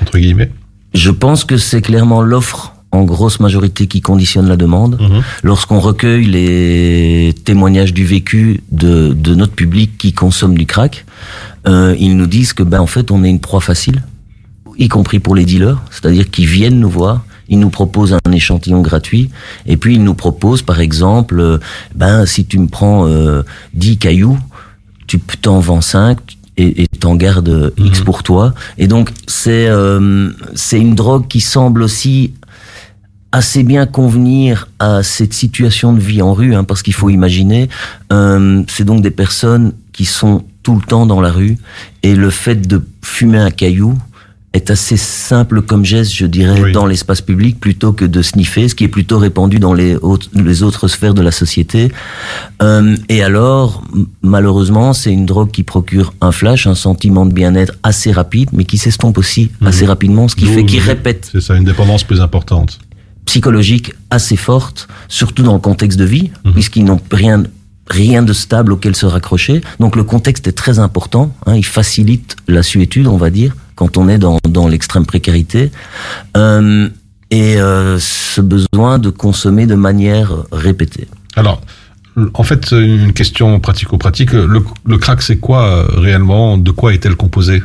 entre 0.04 0.18
guillemets 0.18 0.50
Je 0.92 1.10
pense 1.10 1.44
que 1.44 1.56
c'est 1.56 1.80
clairement 1.80 2.20
l'offre 2.20 2.74
en 2.92 3.02
grosse 3.02 3.40
majorité 3.40 3.86
qui 3.88 4.00
conditionne 4.00 4.46
la 4.48 4.56
demande. 4.56 5.00
Lorsqu'on 5.42 5.80
recueille 5.80 6.26
les 6.26 7.34
témoignages 7.44 7.92
du 7.92 8.04
vécu 8.04 8.60
de, 8.70 9.12
de 9.12 9.34
notre 9.34 9.54
public 9.54 9.98
qui 9.98 10.12
consomme 10.12 10.56
du 10.56 10.66
crack, 10.66 11.04
euh, 11.66 11.96
ils 11.98 12.16
nous 12.16 12.26
disent 12.26 12.52
que 12.52 12.62
ben 12.62 12.80
en 12.80 12.86
fait 12.86 13.10
on 13.10 13.24
est 13.24 13.30
une 13.30 13.40
proie 13.40 13.60
facile, 13.60 14.04
y 14.78 14.88
compris 14.88 15.18
pour 15.18 15.34
les 15.34 15.44
dealers, 15.44 15.82
c'est-à-dire 15.90 16.30
qu'ils 16.30 16.46
viennent 16.46 16.78
nous 16.78 16.90
voir, 16.90 17.24
ils 17.48 17.58
nous 17.58 17.70
proposent 17.70 18.16
un 18.24 18.32
échantillon 18.32 18.80
gratuit, 18.80 19.30
et 19.66 19.76
puis 19.76 19.94
ils 19.94 20.04
nous 20.04 20.14
proposent 20.14 20.62
par 20.62 20.80
exemple, 20.80 21.40
euh, 21.40 21.58
ben 21.96 22.26
si 22.26 22.44
tu 22.44 22.58
me 22.58 22.68
prends 22.68 23.08
euh, 23.08 23.42
10 23.72 23.96
cailloux, 23.98 24.38
tu 25.06 25.18
t'en 25.18 25.58
vends 25.58 25.80
5 25.80 26.18
et 26.56 26.86
t'en 27.00 27.16
gardes 27.16 27.72
X 27.76 28.00
pour 28.02 28.22
toi. 28.22 28.54
Et 28.78 28.86
donc 28.86 29.10
c'est 29.26 29.66
euh, 29.68 30.30
c'est 30.54 30.78
une 30.78 30.94
drogue 30.94 31.26
qui 31.26 31.40
semble 31.40 31.82
aussi 31.82 32.32
assez 33.34 33.64
bien 33.64 33.84
convenir 33.84 34.68
à 34.78 35.02
cette 35.02 35.34
situation 35.34 35.92
de 35.92 35.98
vie 35.98 36.22
en 36.22 36.32
rue, 36.32 36.54
hein, 36.54 36.62
parce 36.62 36.82
qu'il 36.82 36.94
faut 36.94 37.10
imaginer, 37.10 37.68
euh, 38.12 38.62
c'est 38.68 38.84
donc 38.84 39.02
des 39.02 39.10
personnes 39.10 39.72
qui 39.92 40.04
sont 40.04 40.44
tout 40.62 40.76
le 40.76 40.82
temps 40.82 41.04
dans 41.04 41.20
la 41.20 41.32
rue, 41.32 41.58
et 42.04 42.14
le 42.14 42.30
fait 42.30 42.54
de 42.68 42.80
fumer 43.02 43.38
un 43.38 43.50
caillou 43.50 43.98
est 44.54 44.70
assez 44.70 44.96
simple 44.96 45.62
comme 45.62 45.84
geste, 45.84 46.14
je 46.14 46.26
dirais, 46.26 46.70
dans 46.70 46.86
l'espace 46.86 47.20
public, 47.20 47.58
plutôt 47.58 47.92
que 47.92 48.04
de 48.04 48.22
sniffer, 48.22 48.68
ce 48.68 48.76
qui 48.76 48.84
est 48.84 48.88
plutôt 48.88 49.18
répandu 49.18 49.58
dans 49.58 49.74
les 49.74 49.96
autres, 49.96 50.28
les 50.32 50.62
autres 50.62 50.86
sphères 50.86 51.12
de 51.12 51.22
la 51.22 51.32
société. 51.32 51.90
Euh, 52.62 52.96
et 53.08 53.22
alors, 53.24 53.82
malheureusement, 54.22 54.92
c'est 54.92 55.12
une 55.12 55.26
drogue 55.26 55.50
qui 55.50 55.64
procure 55.64 56.14
un 56.20 56.30
flash, 56.30 56.68
un 56.68 56.76
sentiment 56.76 57.26
de 57.26 57.34
bien-être 57.34 57.74
assez 57.82 58.12
rapide, 58.12 58.50
mais 58.52 58.64
qui 58.64 58.78
s'estompe 58.78 59.18
aussi 59.18 59.50
assez 59.64 59.86
rapidement, 59.86 60.28
ce 60.28 60.36
qui 60.36 60.46
fait 60.46 60.64
qu'il 60.64 60.80
répète 60.80 61.28
C'est 61.32 61.40
ça, 61.40 61.56
une 61.56 61.64
dépendance 61.64 62.04
plus 62.04 62.20
importante. 62.20 62.78
psychologique 63.26 63.92
assez 64.10 64.36
forte, 64.36 64.86
surtout 65.08 65.42
dans 65.42 65.54
le 65.54 65.58
contexte 65.58 65.98
de 65.98 66.04
vie, 66.04 66.30
puisqu'ils 66.54 66.84
n'ont 66.84 67.00
rien 67.10 67.42
rien 67.86 68.22
de 68.22 68.32
stable 68.32 68.72
auquel 68.72 68.96
se 68.96 69.04
raccrocher. 69.04 69.60
Donc 69.78 69.94
le 69.96 70.04
contexte 70.04 70.46
est 70.46 70.52
très 70.52 70.78
important. 70.78 71.34
Hein, 71.44 71.56
il 71.56 71.66
facilite 71.66 72.36
la 72.48 72.62
suétude, 72.62 73.06
on 73.06 73.18
va 73.18 73.28
dire, 73.28 73.54
quand 73.74 73.96
on 73.96 74.08
est 74.08 74.18
dans, 74.18 74.38
dans 74.48 74.68
l'extrême 74.68 75.06
précarité. 75.06 75.70
Euh, 76.36 76.88
et 77.30 77.60
euh, 77.60 77.98
ce 77.98 78.40
besoin 78.40 78.98
de 78.98 79.10
consommer 79.10 79.66
de 79.66 79.74
manière 79.74 80.32
répétée. 80.52 81.08
Alors, 81.36 81.62
en 82.34 82.42
fait, 82.44 82.70
une 82.70 83.12
question 83.12 83.58
pratico-pratique. 83.58 84.32
Le, 84.32 84.62
le 84.84 84.98
crack, 84.98 85.22
c'est 85.22 85.38
quoi 85.38 85.66
euh, 85.66 85.86
réellement? 86.00 86.56
De 86.58 86.70
quoi 86.70 86.94
est-elle 86.94 87.16
composée? 87.16 87.62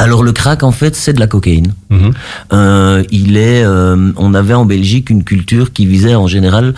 Alors 0.00 0.22
le 0.22 0.30
crack, 0.30 0.62
en 0.62 0.70
fait, 0.70 0.94
c'est 0.94 1.12
de 1.12 1.18
la 1.18 1.26
cocaïne. 1.26 1.74
Mhm. 1.90 2.12
Euh, 2.52 3.02
il 3.10 3.36
est, 3.36 3.64
euh, 3.64 4.12
on 4.16 4.32
avait 4.34 4.54
en 4.54 4.64
Belgique 4.64 5.10
une 5.10 5.24
culture 5.24 5.72
qui 5.72 5.86
visait 5.86 6.14
en 6.14 6.28
général, 6.28 6.74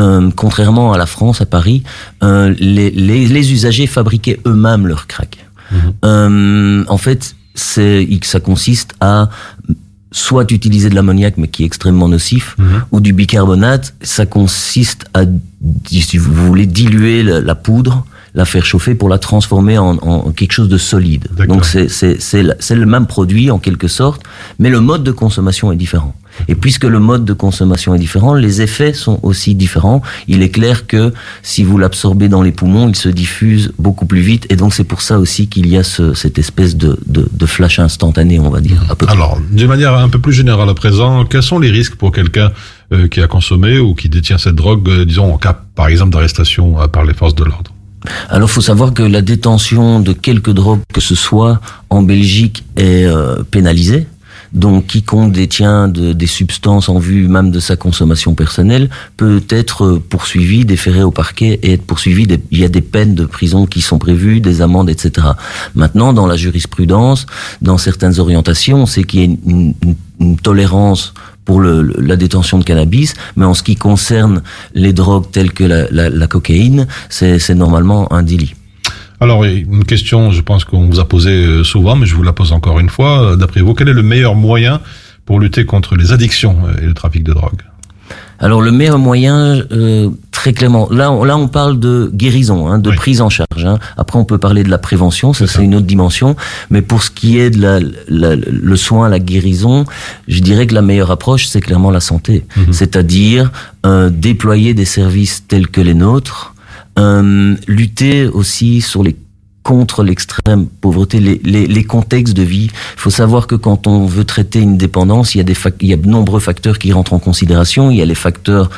euh, 0.00 0.28
contrairement 0.34 0.92
à 0.92 0.98
la 0.98 1.06
France, 1.06 1.40
à 1.40 1.46
Paris, 1.46 1.84
les, 2.20 2.90
les, 2.90 3.28
les 3.28 3.52
usagers 3.52 3.86
fabriquaient 3.86 4.40
eux-mêmes 4.44 4.88
leur 4.88 5.06
crack. 5.06 5.46
Euh, 6.04 6.84
en 6.88 6.98
fait, 6.98 7.36
ça 7.54 8.40
consiste 8.40 8.94
à 9.00 9.28
soit 10.10 10.50
utiliser 10.52 10.90
de 10.90 10.94
l'ammoniac, 10.94 11.36
mais 11.38 11.48
qui 11.48 11.62
est 11.62 11.66
extrêmement 11.66 12.08
nocif, 12.08 12.56
ou 12.92 13.00
du 13.00 13.12
bicarbonate. 13.12 13.94
Ça 14.02 14.26
consiste 14.26 15.06
à, 15.14 15.22
si 15.86 16.18
vous 16.18 16.32
voulez, 16.32 16.66
diluer 16.66 17.22
la, 17.22 17.40
la 17.40 17.54
poudre, 17.54 18.04
la 18.34 18.44
faire 18.44 18.64
chauffer 18.64 18.94
pour 18.94 19.08
la 19.08 19.18
transformer 19.18 19.78
en, 19.78 19.96
en 19.98 20.30
quelque 20.32 20.52
chose 20.52 20.68
de 20.68 20.78
solide. 20.78 21.28
Donc 21.46 21.64
c'est 21.64 21.88
c'est 21.88 22.20
c'est 22.20 22.44
c'est 22.60 22.74
le 22.76 22.86
même 22.86 23.06
produit 23.06 23.50
en 23.50 23.58
quelque 23.58 23.88
sorte, 23.88 24.22
mais 24.58 24.70
le 24.70 24.80
mode 24.80 25.04
de 25.04 25.12
consommation 25.12 25.70
est 25.72 25.76
différent. 25.76 26.14
Et 26.48 26.54
puisque 26.54 26.84
le 26.84 26.98
mode 26.98 27.24
de 27.24 27.32
consommation 27.32 27.94
est 27.94 27.98
différent, 27.98 28.34
les 28.34 28.62
effets 28.62 28.92
sont 28.92 29.20
aussi 29.22 29.54
différents. 29.54 30.02
Il 30.28 30.42
est 30.42 30.50
clair 30.50 30.86
que 30.86 31.12
si 31.42 31.62
vous 31.62 31.78
l'absorbez 31.78 32.28
dans 32.28 32.42
les 32.42 32.52
poumons, 32.52 32.88
il 32.88 32.96
se 32.96 33.08
diffuse 33.08 33.72
beaucoup 33.78 34.06
plus 34.06 34.20
vite. 34.20 34.46
Et 34.50 34.56
donc 34.56 34.74
c'est 34.74 34.84
pour 34.84 35.02
ça 35.02 35.18
aussi 35.18 35.48
qu'il 35.48 35.66
y 35.68 35.76
a 35.76 35.82
ce, 35.82 36.14
cette 36.14 36.38
espèce 36.38 36.76
de, 36.76 36.98
de, 37.06 37.28
de 37.30 37.46
flash 37.46 37.78
instantané, 37.78 38.38
on 38.38 38.50
va 38.50 38.60
dire. 38.60 38.82
à 38.90 38.94
peu. 38.96 39.06
Alors, 39.08 39.38
d'une 39.50 39.68
manière 39.68 39.94
un 39.94 40.08
peu 40.08 40.18
plus 40.18 40.32
générale 40.32 40.68
à 40.68 40.74
présent, 40.74 41.24
quels 41.24 41.42
sont 41.42 41.58
les 41.58 41.70
risques 41.70 41.96
pour 41.96 42.12
quelqu'un 42.12 42.50
euh, 42.92 43.08
qui 43.08 43.20
a 43.20 43.26
consommé 43.26 43.78
ou 43.78 43.94
qui 43.94 44.08
détient 44.08 44.38
cette 44.38 44.54
drogue, 44.56 44.86
euh, 44.88 45.04
disons 45.04 45.32
en 45.32 45.38
cas 45.38 45.58
par 45.74 45.88
exemple 45.88 46.10
d'arrestation 46.12 46.80
euh, 46.80 46.86
par 46.86 47.04
les 47.04 47.14
forces 47.14 47.34
de 47.34 47.44
l'ordre? 47.44 47.70
Alors, 48.28 48.50
faut 48.50 48.60
savoir 48.60 48.92
que 48.92 49.02
la 49.02 49.22
détention 49.22 49.98
de 50.00 50.12
quelque 50.12 50.50
drogue 50.50 50.80
que 50.92 51.00
ce 51.00 51.14
soit 51.14 51.60
en 51.88 52.02
Belgique 52.02 52.64
est 52.76 53.04
euh, 53.06 53.42
pénalisée. 53.50 54.06
Donc, 54.54 54.86
quiconque 54.86 55.32
détient 55.32 55.88
de- 55.88 56.12
des 56.12 56.26
substances 56.28 56.88
en 56.88 56.98
vue 56.98 57.26
même 57.28 57.50
de 57.50 57.58
sa 57.60 57.74
consommation 57.76 58.34
personnelle 58.34 58.88
peut 59.16 59.42
être 59.50 59.98
poursuivi, 60.08 60.64
déféré 60.64 61.02
au 61.02 61.10
parquet 61.10 61.58
et 61.62 61.72
être 61.72 61.82
poursuivi. 61.84 62.26
Des- 62.26 62.40
Il 62.52 62.60
y 62.60 62.64
a 62.64 62.68
des 62.68 62.80
peines 62.80 63.14
de 63.16 63.24
prison 63.26 63.66
qui 63.66 63.80
sont 63.82 63.98
prévues, 63.98 64.40
des 64.40 64.62
amendes, 64.62 64.88
etc. 64.88 65.26
Maintenant, 65.74 66.12
dans 66.12 66.26
la 66.28 66.36
jurisprudence, 66.36 67.26
dans 67.62 67.78
certaines 67.78 68.20
orientations, 68.20 68.82
on 68.82 68.86
sait 68.86 69.04
qu'il 69.04 69.20
y 69.20 69.22
a 69.22 69.26
une, 69.26 69.38
une- 69.46 69.74
une- 70.20 70.36
tolérance 70.38 71.12
pour 71.44 71.60
le- 71.60 71.82
la 71.98 72.16
détention 72.16 72.58
de 72.58 72.64
cannabis, 72.64 73.14
mais 73.36 73.44
en 73.44 73.54
ce 73.54 73.62
qui 73.62 73.74
concerne 73.76 74.42
les 74.74 74.92
drogues 74.92 75.30
telles 75.32 75.52
que 75.52 75.64
la, 75.64 75.90
la- 75.90 76.08
la 76.10 76.26
cocaïne, 76.26 76.86
c'est 77.10 77.54
normalement 77.54 78.10
un 78.12 78.22
délit. 78.22 78.54
Alors, 79.20 79.44
une 79.44 79.84
question, 79.84 80.30
je 80.32 80.40
pense 80.42 80.64
qu'on 80.64 80.86
vous 80.86 81.00
a 81.00 81.08
posé 81.08 81.30
euh, 81.30 81.64
souvent, 81.64 81.96
mais 81.96 82.06
je 82.06 82.14
vous 82.14 82.22
la 82.22 82.32
pose 82.32 82.52
encore 82.52 82.80
une 82.80 82.90
fois. 82.90 83.32
Euh, 83.32 83.36
D'après 83.36 83.60
vous, 83.60 83.74
quel 83.74 83.88
est 83.88 83.92
le 83.94 84.02
meilleur 84.02 84.34
moyen 84.34 84.80
pour 85.24 85.40
lutter 85.40 85.64
contre 85.64 85.96
les 85.96 86.12
addictions 86.12 86.56
euh, 86.66 86.82
et 86.82 86.86
le 86.86 86.94
trafic 86.94 87.22
de 87.24 87.32
drogue? 87.32 87.62
Alors 88.40 88.60
le 88.60 88.72
meilleur 88.72 88.98
moyen, 88.98 89.62
euh, 89.70 90.10
très 90.32 90.52
clairement, 90.52 90.88
là, 90.90 91.12
on, 91.12 91.22
là 91.22 91.38
on 91.38 91.46
parle 91.46 91.78
de 91.78 92.10
guérison, 92.12 92.66
hein, 92.66 92.78
de 92.80 92.90
prise 92.90 93.20
en 93.22 93.30
charge. 93.30 93.64
hein. 93.64 93.78
Après 93.96 94.18
on 94.18 94.24
peut 94.24 94.38
parler 94.38 94.64
de 94.64 94.68
la 94.70 94.76
prévention, 94.76 95.32
ça 95.32 95.46
c'est 95.46 95.62
une 95.62 95.76
autre 95.76 95.86
dimension. 95.86 96.34
Mais 96.68 96.82
pour 96.82 97.04
ce 97.04 97.10
qui 97.10 97.38
est 97.38 97.50
de 97.50 97.62
la, 97.62 97.78
la- 98.08 98.34
le 98.36 98.76
soin, 98.76 99.08
la 99.08 99.20
guérison, 99.20 99.84
je 100.26 100.40
dirais 100.40 100.66
que 100.66 100.74
la 100.74 100.82
meilleure 100.82 101.12
approche 101.12 101.46
c'est 101.46 101.60
clairement 101.60 101.92
la 101.92 102.00
santé, 102.00 102.44
c'est-à-dire 102.72 103.52
euh, 103.86 104.10
déployer 104.10 104.74
des 104.74 104.84
services 104.84 105.44
tels 105.46 105.68
que 105.68 105.80
les 105.80 105.94
nôtres, 105.94 106.53
euh, 106.98 107.56
lutter 107.66 108.26
aussi 108.26 108.80
sur 108.80 109.02
les 109.02 109.16
contre 109.62 110.02
l'extrême 110.02 110.66
pauvreté, 110.66 111.20
les, 111.20 111.40
les, 111.42 111.66
les 111.66 111.84
contextes 111.84 112.36
de 112.36 112.42
vie. 112.42 112.66
Il 112.66 113.00
faut 113.00 113.10
savoir 113.10 113.46
que 113.46 113.54
quand 113.54 113.86
on 113.86 114.04
veut 114.04 114.26
traiter 114.26 114.60
une 114.60 114.76
dépendance, 114.76 115.34
il 115.34 115.38
y 115.38 115.40
a 115.40 115.44
des 115.44 115.56
il 115.80 115.88
y 115.88 115.94
a 115.94 115.96
de 115.96 116.06
nombreux 116.06 116.38
facteurs 116.38 116.78
qui 116.78 116.92
rentrent 116.92 117.14
en 117.14 117.18
considération. 117.18 117.90
Il 117.90 117.96
y 117.96 118.02
a 118.02 118.04
les 118.04 118.14
facteurs 118.14 118.70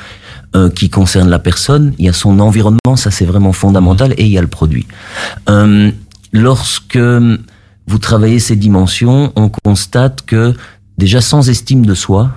euh, 0.54 0.70
qui 0.70 0.88
concernent 0.88 1.28
la 1.28 1.40
personne, 1.40 1.92
il 1.98 2.06
y 2.06 2.08
a 2.08 2.12
son 2.12 2.38
environnement, 2.38 2.94
ça 2.94 3.10
c'est 3.10 3.24
vraiment 3.24 3.52
fondamental, 3.52 4.14
et 4.16 4.24
il 4.24 4.30
y 4.30 4.38
a 4.38 4.40
le 4.40 4.46
produit. 4.46 4.86
Euh, 5.50 5.90
lorsque 6.32 6.96
vous 6.96 7.98
travaillez 7.98 8.38
ces 8.38 8.56
dimensions, 8.56 9.32
on 9.34 9.50
constate 9.64 10.22
que 10.24 10.54
déjà 10.98 11.20
sans 11.20 11.50
estime 11.50 11.84
de 11.84 11.94
soi, 11.94 12.30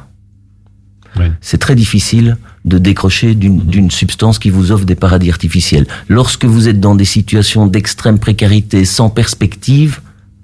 c'est 1.42 1.58
très 1.58 1.76
difficile 1.76 2.38
de 2.66 2.78
décrocher 2.78 3.36
d'une 3.36 3.92
substance 3.92 4.40
qui 4.40 4.50
vous 4.50 4.72
offre 4.72 4.86
des 4.86 4.96
paradis 4.96 5.30
artificiels. 5.30 5.86
Lorsque 6.08 6.46
vous 6.46 6.68
êtes 6.68 6.80
dans 6.80 6.96
des 6.96 7.06
situations 7.06 7.68
d'extrême 7.68 8.20
précarité, 8.20 8.86
sans 8.86 9.10
perspective, 9.10 10.02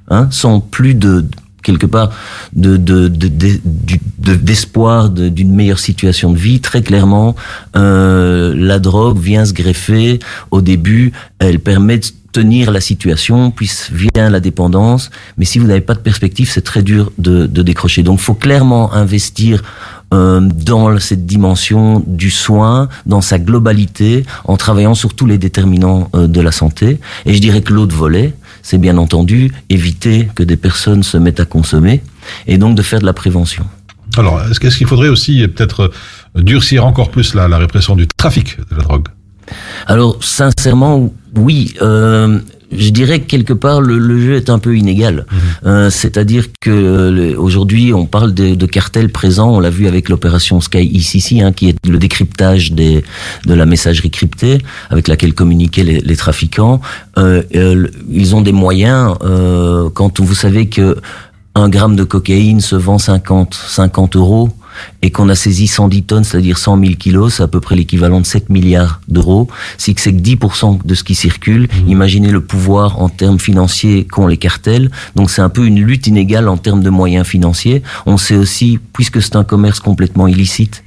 hein, 0.10 0.28
sans 0.32 0.60
plus 0.60 0.96
de 0.96 1.26
quelque 1.66 1.86
part 1.86 2.12
de 2.54 2.78
d'espoir 4.52 5.10
de, 5.10 5.30
d'une 5.30 5.54
meilleure 5.54 5.80
situation 5.80 6.32
de 6.32 6.38
vie, 6.38 6.60
très 6.62 6.82
clairement, 6.82 7.36
euh, 7.76 8.54
la 8.56 8.80
drogue 8.80 9.20
vient 9.20 9.46
se 9.46 9.54
greffer. 9.54 10.20
Au 10.52 10.62
début, 10.62 11.12
elle 11.40 11.60
permet 11.60 11.98
de 11.98 12.06
tenir 12.32 12.72
la 12.72 12.82
situation, 12.82 13.50
puis 13.50 13.70
vient 13.92 14.30
la 14.30 14.42
dépendance. 14.42 15.10
Mais 15.38 15.46
si 15.46 15.58
vous 15.58 15.68
n'avez 15.68 15.86
pas 15.90 15.94
de 15.94 16.00
perspective, 16.00 16.50
c'est 16.52 16.64
très 16.72 16.84
dur 16.84 17.12
de, 17.18 17.48
de 17.48 17.62
décrocher. 17.62 18.04
Donc, 18.04 18.20
faut 18.20 18.34
clairement 18.34 18.94
investir 18.94 19.64
euh, 20.14 20.42
dans 20.42 21.00
cette 21.00 21.26
dimension 21.26 22.04
du 22.06 22.30
soin, 22.30 22.90
dans 23.06 23.22
sa 23.22 23.40
globalité, 23.40 24.26
en 24.46 24.58
travaillant 24.58 24.94
sur 24.94 25.14
tous 25.14 25.26
les 25.26 25.38
déterminants 25.38 26.10
euh, 26.14 26.28
de 26.28 26.42
la 26.42 26.52
santé. 26.52 27.00
Et 27.26 27.34
je 27.34 27.40
dirais 27.40 27.62
que 27.62 27.74
l'autre 27.74 27.96
volet, 27.96 28.34
c'est 28.66 28.80
bien 28.80 28.98
entendu 28.98 29.52
éviter 29.70 30.28
que 30.34 30.42
des 30.42 30.58
personnes 30.58 31.04
se 31.04 31.18
mettent 31.18 31.40
à 31.40 31.46
consommer, 31.46 32.02
et 32.48 32.58
donc 32.58 32.76
de 32.76 32.82
faire 32.82 33.00
de 33.00 33.06
la 33.06 33.14
prévention. 33.14 33.64
Alors, 34.18 34.42
est-ce 34.50 34.60
qu'il 34.60 34.88
faudrait 34.88 35.10
aussi 35.10 35.48
peut-être 35.48 35.92
euh, 36.36 36.42
durcir 36.42 36.84
encore 36.84 37.12
plus 37.12 37.36
la, 37.36 37.48
la 37.48 37.60
répression 37.60 37.96
du 37.96 38.08
trafic 38.08 38.58
de 38.72 38.76
la 38.76 38.82
drogue? 38.82 39.08
Alors, 39.86 40.18
sincèrement, 40.24 41.14
oui. 41.36 41.76
Euh, 41.84 42.40
je 42.78 42.90
dirais 42.90 43.20
que 43.20 43.26
quelque 43.26 43.54
part 43.54 43.82
le, 43.82 43.98
le 43.98 44.20
jeu 44.20 44.36
est 44.36 44.50
un 44.50 44.60
peu 44.60 44.78
inégal. 44.78 45.26
Euh, 45.66 45.90
C'est-à-dire 45.90 46.46
que 46.60 46.70
euh, 46.70 47.36
aujourd'hui 47.38 47.94
on 47.94 48.06
parle 48.06 48.34
de, 48.34 48.56
de 48.56 48.66
cartels 48.66 49.10
présents. 49.10 49.56
On 49.56 49.60
l'a 49.60 49.70
vu 49.70 49.88
avec 49.88 50.10
l'opération 50.10 50.62
Sky 50.62 50.84
ICC, 50.84 51.42
hein, 51.42 51.52
qui 51.52 51.70
est 51.70 51.88
le 51.88 51.98
décryptage 51.98 52.72
des, 52.72 53.04
de 53.46 53.54
la 53.54 53.66
messagerie 53.66 54.12
cryptée 54.12 54.60
avec 54.90 55.08
laquelle 55.08 55.34
communiquaient 55.34 55.84
les, 55.84 56.00
les 56.00 56.16
trafiquants. 56.16 56.82
Euh, 57.18 57.44
euh, 57.56 57.88
ils 58.10 58.36
ont 58.36 58.42
des 58.42 58.52
moyens. 58.52 59.16
Euh, 59.24 59.90
quand 59.94 60.20
vous 60.20 60.36
savez 60.36 60.68
que 60.68 60.98
un 61.56 61.70
gramme 61.70 61.96
de 61.96 62.04
cocaïne 62.04 62.60
se 62.60 62.76
vend 62.76 62.98
50, 62.98 63.54
50 63.54 64.16
euros 64.18 64.50
et 65.02 65.12
qu'on 65.12 65.30
a 65.30 65.36
saisi 65.36 65.68
110 65.68 66.04
tonnes, 66.04 66.24
c'est-à-dire 66.24 66.58
100 66.58 66.80
000 66.80 66.94
kilos, 66.96 67.36
c'est 67.36 67.44
à 67.44 67.48
peu 67.48 67.60
près 67.60 67.76
l'équivalent 67.76 68.22
de 68.22 68.26
7 68.26 68.50
milliards 68.50 69.02
d'euros. 69.08 69.48
Si 69.78 69.94
que 69.96 70.02
c'est 70.02 70.14
que 70.14 70.22
10% 70.22 70.86
de 70.86 70.96
ce 70.96 71.04
qui 71.04 71.16
circule, 71.16 71.68
imaginez 71.88 72.32
le 72.32 72.42
pouvoir 72.42 73.02
en 73.02 73.10
termes 73.10 73.40
financiers 73.40 74.06
qu'ont 74.06 74.28
les 74.28 74.38
cartels. 74.38 74.90
Donc 75.16 75.30
c'est 75.30 75.42
un 75.42 75.50
peu 75.50 75.66
une 75.66 75.80
lutte 75.80 76.08
inégale 76.08 76.48
en 76.48 76.58
termes 76.58 76.84
de 76.84 76.90
moyens 76.90 77.28
financiers. 77.28 77.84
On 78.06 78.18
sait 78.18 78.36
aussi, 78.36 78.80
puisque 78.94 79.22
c'est 79.22 79.36
un 79.36 79.44
commerce 79.44 79.80
complètement 79.80 80.28
illicite, 80.28 80.84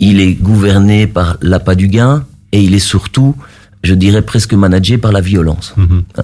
il 0.00 0.20
est 0.20 0.34
gouverné 0.34 1.06
par 1.06 1.36
l'appât 1.40 1.74
du 1.74 1.88
gain 1.88 2.24
et 2.52 2.62
il 2.62 2.74
est 2.74 2.78
surtout 2.78 3.34
je 3.84 3.94
dirais 3.94 4.22
presque 4.22 4.54
managé 4.54 4.96
par 4.96 5.12
la 5.12 5.20
violence. 5.20 5.74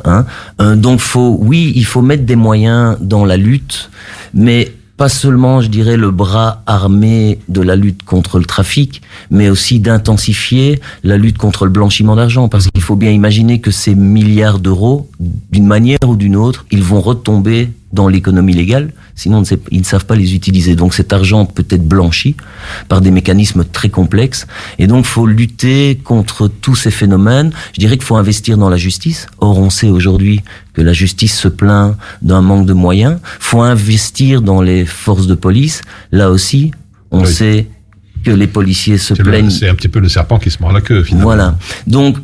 Hein? 0.05 0.25
Euh, 0.61 0.77
donc 0.77 1.01
faut, 1.01 1.37
oui, 1.39 1.73
il 1.77 1.85
faut 1.85 2.01
mettre 2.01 2.25
des 2.25 2.35
moyens 2.35 2.97
dans 3.01 3.27
la 3.27 3.37
lutte, 3.37 3.91
mais 4.33 4.73
pas 5.01 5.09
seulement, 5.09 5.63
je 5.63 5.69
dirais, 5.69 5.97
le 5.97 6.11
bras 6.11 6.63
armé 6.67 7.39
de 7.49 7.63
la 7.63 7.75
lutte 7.75 8.03
contre 8.03 8.39
le 8.39 8.45
trafic, 8.45 9.01
mais 9.31 9.49
aussi 9.49 9.81
d'intensifier 9.81 10.79
la 11.05 11.17
lutte 11.17 11.39
contre 11.39 11.65
le 11.65 11.71
blanchiment 11.71 12.17
d'argent, 12.17 12.51
parce 12.51 12.67
qu'il 12.67 12.83
faut 12.83 12.97
bien 12.97 13.11
imaginer 13.11 13.63
que 13.63 13.71
ces 13.71 13.95
milliards 13.95 14.59
d'euros, 14.59 15.09
d'une 15.19 15.67
manière 15.67 16.01
ou 16.07 16.17
d'une 16.17 16.37
autre, 16.37 16.67
ils 16.71 16.83
vont 16.83 17.01
retomber 17.01 17.71
dans 17.93 18.07
l'économie 18.07 18.53
légale, 18.55 18.93
sinon 19.17 19.43
ils 19.73 19.81
ne 19.81 19.85
savent 19.85 20.07
pas 20.07 20.15
les 20.15 20.35
utiliser. 20.35 20.77
Donc 20.77 20.95
cet 20.95 21.13
argent 21.13 21.45
peut 21.45 21.65
être 21.71 21.87
blanchi 21.87 22.37
par 22.89 23.01
des 23.01 23.11
mécanismes 23.11 23.65
très 23.65 23.89
complexes. 23.89 24.47
Et 24.79 24.87
donc 24.87 25.05
faut 25.07 25.27
lutter 25.27 26.01
contre 26.05 26.47
tous 26.47 26.77
ces 26.77 26.93
phénomènes. 26.93 27.51
Je 27.75 27.81
dirais 27.81 27.97
qu'il 27.97 28.05
faut 28.07 28.17
investir 28.17 28.57
dans 28.59 28.69
la 28.69 28.77
justice. 28.77 29.27
Or 29.39 29.59
on 29.59 29.71
sait 29.71 29.89
aujourd'hui 29.89 30.41
que 30.73 30.83
la 30.83 30.93
justice 30.93 31.37
se 31.37 31.49
plaint 31.49 31.97
d'un 32.23 32.43
manque 32.43 32.67
de 32.67 32.73
moyens. 32.75 33.19
faut 33.41 33.63
investir 33.63 34.41
dans 34.41 34.63
les 34.63 34.87
forces 34.87 35.27
de 35.27 35.35
police. 35.35 35.81
Là 36.13 36.31
aussi, 36.31 36.71
on 37.11 37.23
Oui. 37.23 37.33
sait 37.33 37.67
que 38.25 38.31
les 38.31 38.47
policiers 38.47 38.99
se 38.99 39.15
plaignent 39.15 39.51
C'est 39.51 39.69
un 39.69 39.75
petit 39.75 39.89
peu 39.89 39.99
le 39.99 40.09
serpent 40.09 40.39
qui 40.39 40.51
se 40.51 40.61
mord 40.63 40.73
la 40.73 40.81
queue, 40.81 41.03
finalement. 41.03 41.25
voilà. 41.27 41.59
Donc, 41.87 42.19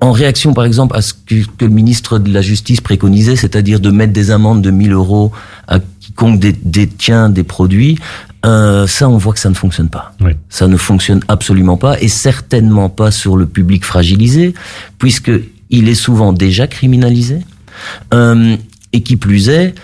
en 0.00 0.12
réaction, 0.12 0.52
par 0.54 0.64
exemple, 0.64 0.96
à 0.96 1.02
ce 1.02 1.14
que, 1.14 1.34
que 1.56 1.64
le 1.64 1.70
ministre 1.70 2.18
de 2.18 2.30
la 2.32 2.42
Justice 2.42 2.80
préconisait, 2.80 3.36
c'est-à-dire 3.36 3.80
de 3.80 3.90
mettre 3.90 4.12
des 4.12 4.30
amendes 4.30 4.60
de 4.62 4.70
1000 4.70 4.92
euros 4.92 5.32
à 5.68 5.78
quiconque 6.00 6.38
dé- 6.38 6.54
détient 6.62 7.30
des 7.30 7.44
produits, 7.44 7.98
euh, 8.44 8.86
ça, 8.86 9.08
on 9.08 9.16
voit 9.16 9.32
que 9.32 9.38
ça 9.40 9.48
ne 9.48 9.54
fonctionne 9.54 9.88
pas. 9.88 10.14
Oui. 10.20 10.32
Ça 10.50 10.68
ne 10.68 10.76
fonctionne 10.76 11.20
absolument 11.28 11.76
pas, 11.78 12.00
et 12.00 12.08
certainement 12.08 12.88
pas 12.90 13.10
sur 13.10 13.36
le 13.36 13.46
public 13.46 13.84
fragilisé, 13.84 14.54
puisque 14.98 15.32
il 15.70 15.88
est 15.88 15.94
souvent 15.94 16.32
déjà 16.32 16.66
criminalisé, 16.66 17.38
euh, 18.14 18.56
et 18.92 19.00
qui 19.02 19.16
plus 19.16 19.48
est, 19.48 19.74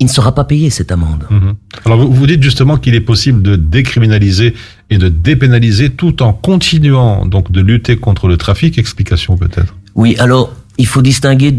il 0.00 0.06
ne 0.06 0.10
sera 0.10 0.34
pas 0.34 0.42
payé 0.44 0.68
cette 0.68 0.90
amende. 0.90 1.26
Mhm. 1.30 1.54
Alors 1.84 1.98
vous, 2.00 2.12
vous 2.12 2.26
dites 2.26 2.42
justement 2.42 2.76
qu'il 2.76 2.96
est 2.96 3.00
possible 3.00 3.40
de 3.40 3.54
décriminaliser 3.54 4.54
et 4.92 4.98
de 4.98 5.08
dépénaliser 5.08 5.90
tout 5.90 6.22
en 6.22 6.32
continuant 6.32 7.24
donc 7.26 7.50
de 7.50 7.60
lutter 7.60 7.96
contre 7.96 8.28
le 8.28 8.36
trafic. 8.36 8.78
Explication 8.78 9.36
peut-être. 9.36 9.74
Oui, 9.94 10.16
alors 10.18 10.52
il 10.78 10.86
faut 10.86 11.02
distinguer 11.02 11.54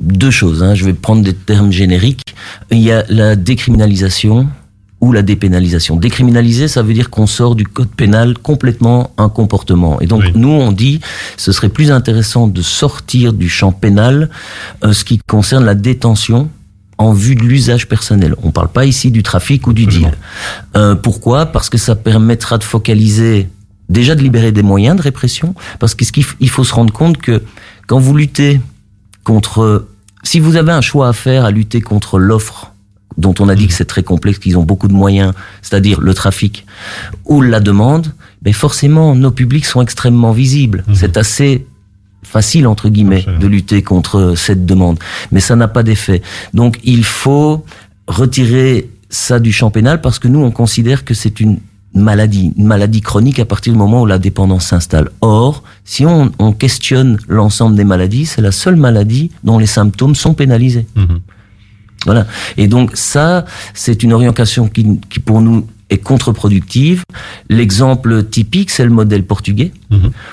deux 0.00 0.30
choses. 0.30 0.62
hein. 0.62 0.74
Je 0.74 0.84
vais 0.84 0.92
prendre 0.92 1.22
des 1.22 1.34
termes 1.34 1.72
génériques. 1.72 2.22
Il 2.70 2.78
y 2.78 2.92
a 2.92 3.04
la 3.08 3.34
décriminalisation 3.34 4.46
ou 5.00 5.12
la 5.12 5.22
dépénalisation. 5.22 5.96
Décriminaliser, 5.96 6.68
ça 6.68 6.82
veut 6.82 6.94
dire 6.94 7.10
qu'on 7.10 7.26
sort 7.26 7.54
du 7.54 7.64
code 7.64 7.88
pénal 7.90 8.38
complètement 8.38 9.10
un 9.18 9.28
comportement. 9.28 10.00
Et 10.00 10.06
donc 10.06 10.22
nous, 10.34 10.48
on 10.48 10.72
dit, 10.72 11.00
ce 11.36 11.52
serait 11.52 11.68
plus 11.68 11.90
intéressant 11.90 12.46
de 12.46 12.62
sortir 12.62 13.32
du 13.32 13.48
champ 13.48 13.72
pénal 13.72 14.30
euh, 14.84 14.92
ce 14.92 15.04
qui 15.04 15.18
concerne 15.26 15.64
la 15.64 15.74
détention 15.74 16.48
en 16.98 17.12
vue 17.12 17.34
de 17.34 17.42
l'usage 17.42 17.88
personnel. 17.88 18.34
On 18.42 18.46
ne 18.46 18.52
parle 18.52 18.68
pas 18.68 18.86
ici 18.86 19.10
du 19.10 19.22
trafic 19.22 19.66
ou 19.66 19.72
du 19.72 19.86
deal. 19.86 20.12
Euh, 20.76 20.94
pourquoi? 20.94 21.46
Parce 21.46 21.68
que 21.68 21.78
ça 21.78 21.94
permettra 21.94 22.58
de 22.58 22.64
focaliser, 22.64 23.48
déjà 23.88 24.14
de 24.14 24.22
libérer 24.22 24.52
des 24.52 24.62
moyens 24.62 24.96
de 24.96 25.02
répression, 25.02 25.54
parce 25.78 25.94
qu'il 25.94 26.24
il 26.40 26.50
faut 26.50 26.64
se 26.64 26.74
rendre 26.74 26.92
compte 26.92 27.18
que 27.18 27.42
quand 27.86 27.98
vous 27.98 28.14
luttez 28.14 28.60
contre... 29.24 29.86
Si 30.22 30.40
vous 30.40 30.56
avez 30.56 30.72
un 30.72 30.80
choix 30.80 31.08
à 31.08 31.12
faire 31.12 31.44
à 31.44 31.50
lutter 31.50 31.80
contre 31.80 32.18
l'offre, 32.18 32.72
dont 33.16 33.34
on 33.38 33.48
a 33.48 33.54
dit 33.54 33.68
que 33.68 33.74
c'est 33.74 33.84
très 33.84 34.02
complexe, 34.02 34.38
qu'ils 34.38 34.58
ont 34.58 34.64
beaucoup 34.64 34.88
de 34.88 34.92
moyens, 34.92 35.32
c'est-à-dire 35.62 36.00
le 36.00 36.14
trafic, 36.14 36.66
ou 37.24 37.42
la 37.42 37.60
demande, 37.60 38.12
mais 38.44 38.52
forcément, 38.52 39.14
nos 39.14 39.30
publics 39.30 39.66
sont 39.66 39.80
extrêmement 39.82 40.32
visibles. 40.32 40.84
C'est 40.94 41.16
assez 41.16 41.66
facile, 42.26 42.66
entre 42.66 42.88
guillemets, 42.88 43.24
de 43.40 43.46
lutter 43.46 43.82
contre 43.82 44.34
cette 44.36 44.66
demande. 44.66 44.98
Mais 45.32 45.40
ça 45.40 45.56
n'a 45.56 45.68
pas 45.68 45.82
d'effet. 45.82 46.22
Donc, 46.54 46.78
il 46.84 47.04
faut 47.04 47.64
retirer 48.08 48.90
ça 49.08 49.38
du 49.38 49.52
champ 49.52 49.70
pénal 49.70 50.00
parce 50.00 50.18
que 50.18 50.28
nous, 50.28 50.40
on 50.40 50.50
considère 50.50 51.04
que 51.04 51.14
c'est 51.14 51.40
une 51.40 51.58
maladie, 51.94 52.52
une 52.56 52.66
maladie 52.66 53.00
chronique 53.00 53.38
à 53.38 53.44
partir 53.44 53.72
du 53.72 53.78
moment 53.78 54.02
où 54.02 54.06
la 54.06 54.18
dépendance 54.18 54.66
s'installe. 54.66 55.08
Or, 55.20 55.62
si 55.84 56.04
on, 56.04 56.32
on 56.38 56.52
questionne 56.52 57.18
l'ensemble 57.28 57.76
des 57.76 57.84
maladies, 57.84 58.26
c'est 58.26 58.42
la 58.42 58.52
seule 58.52 58.76
maladie 58.76 59.30
dont 59.44 59.58
les 59.58 59.66
symptômes 59.66 60.14
sont 60.14 60.34
pénalisés. 60.34 60.86
Voilà. 62.04 62.26
Et 62.56 62.68
donc 62.68 62.90
ça, 62.94 63.44
c'est 63.74 64.02
une 64.02 64.12
orientation 64.12 64.68
qui, 64.68 65.00
qui 65.08 65.20
pour 65.20 65.40
nous 65.40 65.66
est 65.90 65.98
contre-productive. 65.98 67.04
L'exemple 67.48 68.24
typique, 68.24 68.70
c'est 68.70 68.84
le 68.84 68.90
modèle 68.90 69.24
portugais. 69.24 69.72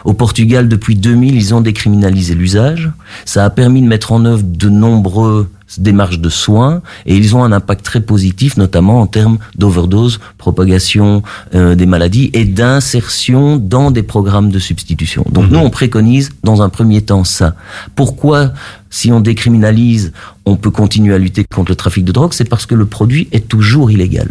Au 0.03 0.13
Portugal, 0.13 0.67
depuis 0.67 0.95
2000, 0.95 1.35
ils 1.35 1.53
ont 1.53 1.61
décriminalisé 1.61 2.33
l'usage. 2.33 2.91
Ça 3.25 3.45
a 3.45 3.49
permis 3.49 3.81
de 3.81 3.87
mettre 3.87 4.11
en 4.11 4.25
œuvre 4.25 4.43
de 4.43 4.69
nombreuses 4.69 5.45
démarches 5.77 6.19
de 6.19 6.29
soins 6.29 6.81
et 7.05 7.15
ils 7.15 7.35
ont 7.35 7.43
un 7.43 7.51
impact 7.51 7.83
très 7.83 8.01
positif, 8.01 8.57
notamment 8.57 9.01
en 9.01 9.07
termes 9.07 9.37
d'overdose, 9.57 10.19
propagation 10.37 11.23
euh, 11.55 11.75
des 11.75 11.85
maladies 11.85 12.29
et 12.33 12.45
d'insertion 12.45 13.57
dans 13.57 13.91
des 13.91 14.03
programmes 14.03 14.49
de 14.49 14.59
substitution. 14.59 15.25
Donc 15.31 15.49
nous, 15.49 15.59
on 15.59 15.69
préconise 15.69 16.31
dans 16.43 16.61
un 16.61 16.69
premier 16.69 17.01
temps 17.01 17.23
ça. 17.23 17.55
Pourquoi, 17.95 18.51
si 18.89 19.11
on 19.11 19.19
décriminalise, 19.19 20.13
on 20.45 20.55
peut 20.55 20.71
continuer 20.71 21.13
à 21.13 21.17
lutter 21.17 21.43
contre 21.43 21.71
le 21.71 21.75
trafic 21.75 22.03
de 22.03 22.11
drogue? 22.11 22.33
C'est 22.33 22.49
parce 22.49 22.65
que 22.65 22.75
le 22.75 22.85
produit 22.85 23.27
est 23.31 23.47
toujours 23.47 23.91
illégal 23.91 24.29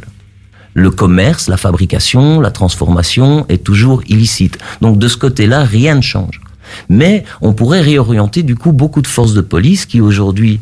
le 0.74 0.90
commerce, 0.90 1.48
la 1.48 1.56
fabrication, 1.56 2.40
la 2.40 2.50
transformation 2.50 3.46
est 3.48 3.62
toujours 3.62 4.02
illicite. 4.08 4.58
Donc 4.80 4.98
de 4.98 5.08
ce 5.08 5.16
côté-là, 5.16 5.64
rien 5.64 5.94
ne 5.94 6.00
change. 6.00 6.40
Mais 6.88 7.24
on 7.40 7.52
pourrait 7.52 7.80
réorienter 7.80 8.42
du 8.42 8.56
coup 8.56 8.72
beaucoup 8.72 9.02
de 9.02 9.06
forces 9.06 9.34
de 9.34 9.40
police 9.40 9.86
qui 9.86 10.00
aujourd'hui 10.00 10.60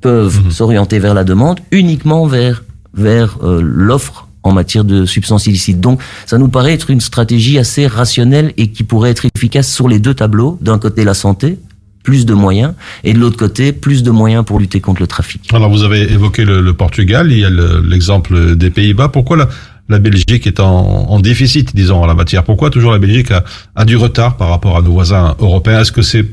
peuvent 0.00 0.50
s'orienter 0.50 0.98
vers 0.98 1.14
la 1.14 1.24
demande 1.24 1.60
uniquement 1.70 2.26
vers 2.26 2.64
vers 2.94 3.38
euh, 3.42 3.60
l'offre 3.62 4.28
en 4.42 4.52
matière 4.52 4.84
de 4.84 5.04
substances 5.04 5.46
illicites. 5.46 5.80
Donc 5.80 6.00
ça 6.26 6.38
nous 6.38 6.48
paraît 6.48 6.72
être 6.72 6.90
une 6.90 7.00
stratégie 7.00 7.58
assez 7.58 7.86
rationnelle 7.86 8.52
et 8.56 8.68
qui 8.68 8.84
pourrait 8.84 9.10
être 9.10 9.26
efficace 9.34 9.70
sur 9.70 9.88
les 9.88 9.98
deux 9.98 10.14
tableaux. 10.14 10.58
D'un 10.60 10.78
côté 10.78 11.04
la 11.04 11.14
santé, 11.14 11.58
plus 12.02 12.24
de 12.24 12.34
moyens, 12.34 12.72
et 13.04 13.12
de 13.12 13.18
l'autre 13.18 13.36
côté, 13.36 13.72
plus 13.72 14.02
de 14.02 14.10
moyens 14.10 14.44
pour 14.44 14.58
lutter 14.58 14.80
contre 14.80 15.00
le 15.02 15.06
trafic. 15.06 15.52
Alors 15.52 15.70
vous 15.70 15.82
avez 15.82 16.10
évoqué 16.12 16.44
le, 16.44 16.60
le 16.60 16.72
Portugal, 16.72 17.30
il 17.30 17.38
y 17.38 17.44
a 17.44 17.50
le- 17.50 17.80
l'exemple 17.80 18.56
des 18.56 18.70
Pays-Bas. 18.70 19.08
Pourquoi 19.08 19.36
la, 19.36 19.48
la 19.88 19.98
Belgique 19.98 20.46
est 20.46 20.60
en, 20.60 20.66
en 20.66 21.20
déficit, 21.20 21.76
disons, 21.76 22.02
en 22.02 22.06
la 22.06 22.14
matière? 22.14 22.44
Pourquoi 22.44 22.70
toujours 22.70 22.92
la 22.92 22.98
Belgique 22.98 23.30
a, 23.30 23.44
a 23.74 23.84
du 23.84 23.96
retard 23.96 24.36
par 24.36 24.48
rapport 24.48 24.76
à 24.78 24.82
nos 24.82 24.92
voisins 24.92 25.36
européens? 25.40 25.80
Est-ce 25.80 25.92
que 25.92 26.02
c'est 26.02 26.26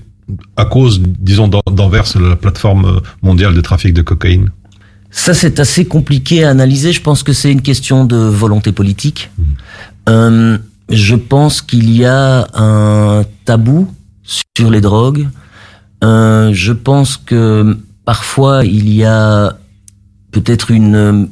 à 0.55 0.65
cause, 0.65 1.01
disons, 1.01 1.47
d'An- 1.47 1.61
d'Anvers, 1.71 2.05
la 2.19 2.35
plateforme 2.35 3.01
mondiale 3.21 3.53
de 3.53 3.61
trafic 3.61 3.93
de 3.93 4.01
cocaïne? 4.01 4.49
Ça, 5.09 5.33
c'est 5.33 5.59
assez 5.59 5.85
compliqué 5.85 6.43
à 6.43 6.49
analyser. 6.49 6.91
Je 6.91 7.01
pense 7.01 7.23
que 7.23 7.33
c'est 7.33 7.51
une 7.51 7.61
question 7.61 8.05
de 8.05 8.17
volonté 8.17 8.71
politique. 8.71 9.31
Euh, 10.07 10.57
je 10.89 11.15
pense 11.15 11.61
qu'il 11.61 11.91
y 11.91 12.05
a 12.05 12.47
un 12.53 13.25
tabou 13.45 13.91
sur 14.23 14.69
les 14.69 14.81
drogues. 14.81 15.27
Euh, 16.03 16.51
je 16.53 16.73
pense 16.73 17.17
que 17.17 17.77
parfois 18.05 18.63
il 18.65 18.89
y 18.93 19.03
a 19.03 19.57
peut-être 20.31 20.69
une 20.71 20.95
euh, 20.95 21.25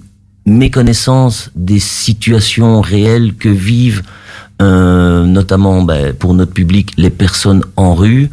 méconnaissance 0.46 1.52
des 1.56 1.80
situations 1.80 2.82
réelles 2.82 3.36
que 3.36 3.50
vivent 3.50 4.02
euh, 4.62 5.26
notamment 5.26 5.82
ben, 5.84 6.14
pour 6.14 6.34
notre 6.34 6.54
public 6.54 6.94
les 6.98 7.10
personnes 7.10 7.64
en 7.76 7.94
rue. 7.94 8.30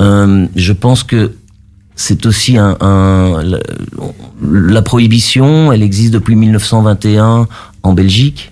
Euh, 0.00 0.46
je 0.56 0.72
pense 0.72 1.04
que 1.04 1.32
c'est 1.94 2.26
aussi 2.26 2.58
un, 2.58 2.76
un- 2.80 3.42
la, 3.42 3.58
la 4.42 4.82
prohibition, 4.82 5.72
elle 5.72 5.82
existe 5.82 6.12
depuis 6.12 6.36
1921 6.36 7.46
en 7.82 7.92
Belgique. 7.92 8.51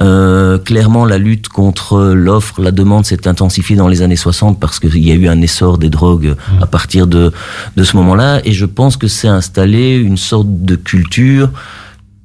Euh, 0.00 0.58
clairement, 0.58 1.04
la 1.04 1.18
lutte 1.18 1.48
contre 1.48 2.12
l'offre, 2.12 2.60
la 2.60 2.72
demande 2.72 3.04
s'est 3.04 3.28
intensifiée 3.28 3.76
dans 3.76 3.88
les 3.88 4.02
années 4.02 4.16
60 4.16 4.60
parce 4.60 4.80
qu'il 4.80 5.04
y 5.04 5.10
a 5.10 5.14
eu 5.14 5.28
un 5.28 5.40
essor 5.40 5.78
des 5.78 5.90
drogues 5.90 6.34
à 6.60 6.66
partir 6.66 7.06
de, 7.06 7.32
de 7.76 7.84
ce 7.84 7.96
moment-là. 7.96 8.40
Et 8.44 8.52
je 8.52 8.66
pense 8.66 8.96
que 8.96 9.08
c'est 9.08 9.28
installé 9.28 9.96
une 9.96 10.16
sorte 10.16 10.48
de 10.48 10.76
culture 10.76 11.50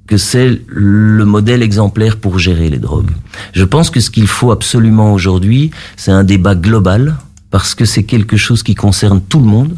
que 0.08 0.18
c'est 0.18 0.62
le 0.68 1.24
modèle 1.24 1.64
exemplaire 1.64 2.18
pour 2.18 2.38
gérer 2.38 2.70
les 2.70 2.80
drogues. 2.80 3.12
Je 3.54 3.64
pense 3.64 3.90
que 3.90 4.02
ce 4.02 4.10
qu'il 4.10 4.28
faut 4.28 4.52
absolument 4.52 5.14
aujourd'hui, 5.14 5.72
c'est 5.96 6.12
un 6.12 6.26
débat 6.26 6.54
global 6.54 7.16
parce 7.50 7.76
que 7.76 7.86
c'est 7.86 8.04
quelque 8.04 8.38
chose 8.38 8.64
qui 8.64 8.76
concerne 8.76 9.22
tout 9.22 9.40
le 9.40 9.46
monde, 9.46 9.76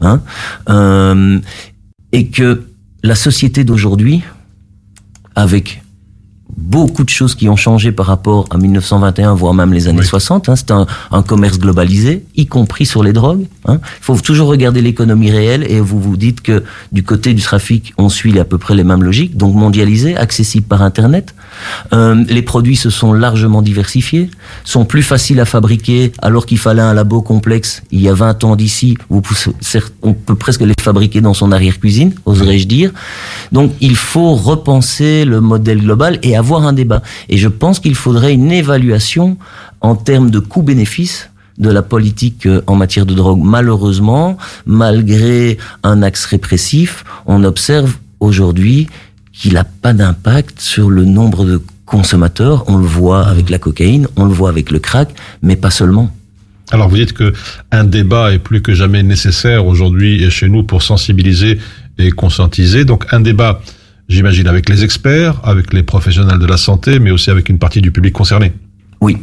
hein, 0.00 0.20
euh, 0.68 1.38
et 2.12 2.28
que 2.28 2.64
la 3.02 3.14
société 3.14 3.64
d'aujourd'hui, 3.64 4.22
avec 5.34 5.82
beaucoup 6.58 7.04
de 7.04 7.08
choses 7.08 7.34
qui 7.36 7.48
ont 7.48 7.56
changé 7.56 7.92
par 7.92 8.06
rapport 8.06 8.46
à 8.50 8.58
1921, 8.58 9.34
voire 9.34 9.54
même 9.54 9.72
les 9.72 9.86
années 9.86 10.02
60. 10.02 10.48
Hein, 10.48 10.56
c'est 10.56 10.70
un, 10.72 10.86
un 11.12 11.22
commerce 11.22 11.58
globalisé, 11.58 12.24
y 12.36 12.46
compris 12.46 12.84
sur 12.84 13.02
les 13.04 13.12
drogues. 13.12 13.46
hein. 13.66 13.78
Il 14.00 14.04
faut 14.04 14.16
toujours 14.18 14.48
regarder 14.48 14.82
l'économie 14.82 15.30
réelle 15.30 15.64
et 15.70 15.80
vous 15.80 16.00
vous 16.00 16.16
dites 16.16 16.40
que 16.40 16.64
du 16.92 17.02
côté 17.04 17.32
du 17.32 17.42
trafic, 17.42 17.94
on 17.96 18.08
suit 18.08 18.38
à 18.40 18.44
peu 18.44 18.58
près 18.58 18.74
les 18.74 18.84
mêmes 18.84 19.02
logiques. 19.04 19.36
Donc 19.36 19.54
mondialisé, 19.54 20.16
accessible 20.16 20.66
par 20.66 20.82
Internet. 20.82 21.34
Euh, 21.92 22.24
les 22.28 22.42
produits 22.42 22.76
se 22.76 22.90
sont 22.90 23.12
largement 23.12 23.62
diversifiés, 23.62 24.28
sont 24.64 24.84
plus 24.84 25.02
faciles 25.02 25.38
à 25.40 25.44
fabriquer 25.44 26.12
alors 26.20 26.44
qu'il 26.44 26.58
fallait 26.58 26.82
un 26.82 26.92
labo 26.92 27.22
complexe 27.22 27.82
il 27.92 28.00
y 28.00 28.08
a 28.08 28.14
20 28.14 28.42
ans 28.44 28.56
d'ici. 28.56 28.98
On 29.10 30.12
peut 30.12 30.34
presque 30.34 30.62
les 30.62 30.74
fabriquer 30.80 31.20
dans 31.20 31.34
son 31.34 31.52
arrière-cuisine, 31.52 32.12
oserais-je 32.26 32.66
dire. 32.66 32.90
Donc 33.52 33.72
il 33.80 33.94
faut 33.96 34.34
repenser 34.34 35.24
le 35.24 35.40
modèle 35.40 35.78
global 35.80 36.18
et 36.22 36.36
avoir 36.36 36.47
un 36.56 36.72
débat. 36.72 37.02
Et 37.28 37.38
je 37.38 37.48
pense 37.48 37.80
qu'il 37.80 37.94
faudrait 37.94 38.32
une 38.32 38.50
évaluation 38.50 39.36
en 39.80 39.94
termes 39.94 40.30
de 40.30 40.38
coût-bénéfice 40.38 41.30
de 41.58 41.70
la 41.70 41.82
politique 41.82 42.46
euh, 42.46 42.62
en 42.66 42.76
matière 42.76 43.06
de 43.06 43.14
drogue. 43.14 43.40
Malheureusement, 43.42 44.38
malgré 44.66 45.58
un 45.82 46.02
axe 46.02 46.24
répressif, 46.24 47.04
on 47.26 47.44
observe 47.44 47.96
aujourd'hui 48.20 48.88
qu'il 49.32 49.54
n'a 49.54 49.64
pas 49.64 49.92
d'impact 49.92 50.60
sur 50.60 50.90
le 50.90 51.04
nombre 51.04 51.44
de 51.44 51.60
consommateurs. 51.84 52.64
On 52.68 52.76
le 52.76 52.86
voit 52.86 53.26
avec 53.26 53.50
la 53.50 53.58
cocaïne, 53.58 54.08
on 54.16 54.24
le 54.24 54.32
voit 54.32 54.48
avec 54.48 54.70
le 54.70 54.78
crack, 54.78 55.10
mais 55.42 55.56
pas 55.56 55.70
seulement. 55.70 56.10
Alors 56.70 56.88
vous 56.88 56.96
dites 56.96 57.14
que 57.14 57.32
un 57.70 57.84
débat 57.84 58.32
est 58.32 58.38
plus 58.38 58.60
que 58.60 58.74
jamais 58.74 59.02
nécessaire 59.02 59.66
aujourd'hui 59.66 60.30
chez 60.30 60.48
nous 60.48 60.64
pour 60.64 60.82
sensibiliser 60.82 61.58
et 61.98 62.10
conscientiser. 62.10 62.84
Donc 62.84 63.06
un 63.10 63.20
débat, 63.20 63.62
j'imagine, 64.08 64.48
avec 64.48 64.68
les 64.68 64.84
experts, 64.84 65.40
avec 65.44 65.72
les 65.72 65.82
professionnels 65.82 66.38
de 66.38 66.46
la 66.46 66.56
santé, 66.56 66.98
mais 66.98 67.10
aussi 67.10 67.30
avec 67.30 67.48
une 67.48 67.58
partie 67.58 67.80
du 67.80 67.92
public 67.92 68.12
concerné. 68.12 68.52
Oui, 69.00 69.18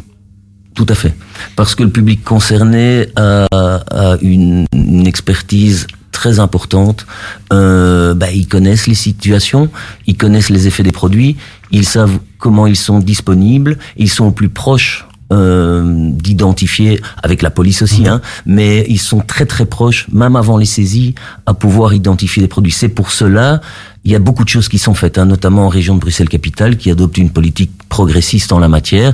tout 0.73 0.85
à 0.89 0.95
fait. 0.95 1.13
Parce 1.55 1.75
que 1.75 1.83
le 1.83 1.89
public 1.89 2.23
concerné 2.23 3.07
a, 3.15 3.47
a 3.51 4.17
une, 4.21 4.65
une 4.73 5.07
expertise 5.07 5.87
très 6.15 6.39
importante. 6.39 7.05
Euh, 7.51 8.13
bah, 8.13 8.31
ils 8.31 8.47
connaissent 8.47 8.87
les 8.87 8.95
situations, 8.95 9.69
ils 10.07 10.15
connaissent 10.15 10.49
les 10.49 10.65
effets 10.65 10.81
des 10.81 10.93
produits, 10.93 11.35
ils 11.71 11.85
savent 11.85 12.19
comment 12.39 12.67
ils 12.67 12.77
sont 12.77 12.99
disponibles, 12.99 13.77
ils 13.97 14.09
sont 14.09 14.25
au 14.25 14.31
plus 14.31 14.49
proches 14.49 15.05
euh, 15.33 16.11
d'identifier 16.11 17.01
avec 17.21 17.41
la 17.41 17.49
police 17.49 17.81
aussi, 17.81 18.07
hein, 18.07 18.21
mais 18.45 18.85
ils 18.87 18.99
sont 18.99 19.19
très 19.19 19.45
très 19.45 19.65
proches, 19.65 20.07
même 20.11 20.35
avant 20.35 20.57
les 20.57 20.65
saisies, 20.65 21.15
à 21.45 21.53
pouvoir 21.53 21.93
identifier 21.93 22.41
les 22.41 22.47
produits. 22.47 22.71
C'est 22.71 22.89
pour 22.89 23.11
cela, 23.11 23.59
il 24.05 24.11
y 24.11 24.15
a 24.15 24.19
beaucoup 24.19 24.43
de 24.43 24.49
choses 24.49 24.69
qui 24.69 24.77
sont 24.77 24.93
faites, 24.93 25.17
hein, 25.17 25.25
notamment 25.25 25.65
en 25.65 25.69
région 25.69 25.95
de 25.95 25.99
Bruxelles-Capitale, 25.99 26.77
qui 26.77 26.91
adopte 26.91 27.17
une 27.17 27.31
politique 27.31 27.71
progressiste 27.89 28.51
en 28.51 28.59
la 28.59 28.67
matière. 28.67 29.13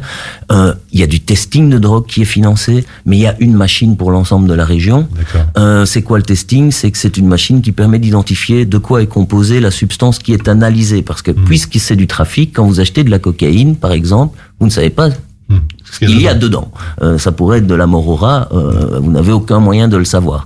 Euh, 0.51 0.73
il 0.91 0.99
y 0.99 1.03
a 1.03 1.07
du 1.07 1.21
testing 1.21 1.69
de 1.69 1.77
drogue 1.77 2.05
qui 2.05 2.21
est 2.21 2.25
financé, 2.25 2.85
mais 3.05 3.17
il 3.17 3.21
y 3.21 3.27
a 3.27 3.35
une 3.39 3.53
machine 3.53 3.95
pour 3.95 4.11
l'ensemble 4.11 4.47
de 4.47 4.53
la 4.53 4.65
région. 4.65 5.07
Euh, 5.57 5.85
c'est 5.85 6.01
quoi 6.01 6.17
le 6.17 6.23
testing? 6.23 6.71
C'est 6.71 6.91
que 6.91 6.97
c'est 6.97 7.17
une 7.17 7.27
machine 7.27 7.61
qui 7.61 7.71
permet 7.71 7.99
d'identifier 7.99 8.65
de 8.65 8.77
quoi 8.77 9.01
est 9.01 9.07
composée 9.07 9.59
la 9.59 9.71
substance 9.71 10.19
qui 10.19 10.33
est 10.33 10.47
analysée. 10.47 11.01
Parce 11.01 11.21
que 11.21 11.31
puisque 11.31 11.79
c'est 11.79 11.95
du 11.95 12.07
trafic, 12.07 12.53
quand 12.53 12.65
vous 12.65 12.79
achetez 12.79 13.03
de 13.03 13.09
la 13.09 13.19
cocaïne, 13.19 13.77
par 13.77 13.93
exemple, 13.93 14.37
vous 14.59 14.65
ne 14.65 14.71
savez 14.71 14.89
pas 14.89 15.09
ce 15.91 15.99
qu'il 15.99 16.21
y 16.21 16.27
a 16.27 16.33
dedans. 16.33 16.71
Euh, 17.01 17.17
ça 17.17 17.31
pourrait 17.31 17.59
être 17.59 17.67
de 17.67 17.75
la 17.75 17.87
morora, 17.87 18.49
euh, 18.51 18.99
vous 18.99 19.11
n'avez 19.11 19.31
aucun 19.31 19.59
moyen 19.59 19.87
de 19.87 19.97
le 19.97 20.05
savoir. 20.05 20.45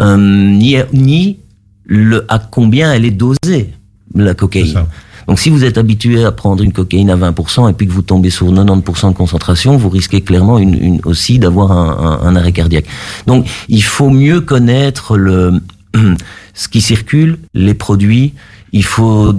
Euh, 0.00 0.16
ni, 0.16 0.76
ni 0.92 1.38
le, 1.84 2.24
à 2.28 2.38
combien 2.38 2.92
elle 2.92 3.04
est 3.04 3.10
dosée, 3.10 3.72
la 4.14 4.34
cocaïne. 4.34 4.84
Donc 5.26 5.38
si 5.38 5.50
vous 5.50 5.62
êtes 5.62 5.76
habitué 5.76 6.24
à 6.24 6.32
prendre 6.32 6.62
une 6.62 6.72
cocaïne 6.72 7.10
à 7.10 7.16
20% 7.16 7.68
et 7.68 7.74
puis 7.74 7.86
que 7.86 7.92
vous 7.92 8.02
tombez 8.02 8.30
sur 8.30 8.50
90% 8.50 9.10
de 9.10 9.14
concentration, 9.14 9.76
vous 9.76 9.90
risquez 9.90 10.22
clairement 10.22 10.58
une, 10.58 10.74
une, 10.74 11.00
aussi 11.04 11.38
d'avoir 11.38 11.72
un, 11.72 12.20
un, 12.22 12.28
un 12.28 12.36
arrêt 12.36 12.52
cardiaque. 12.52 12.86
Donc 13.26 13.46
il 13.68 13.82
faut 13.82 14.08
mieux 14.08 14.40
connaître 14.40 15.18
le, 15.18 15.60
ce 16.54 16.68
qui 16.68 16.80
circule, 16.80 17.38
les 17.52 17.74
produits, 17.74 18.32
il 18.72 18.84
faut 18.84 19.34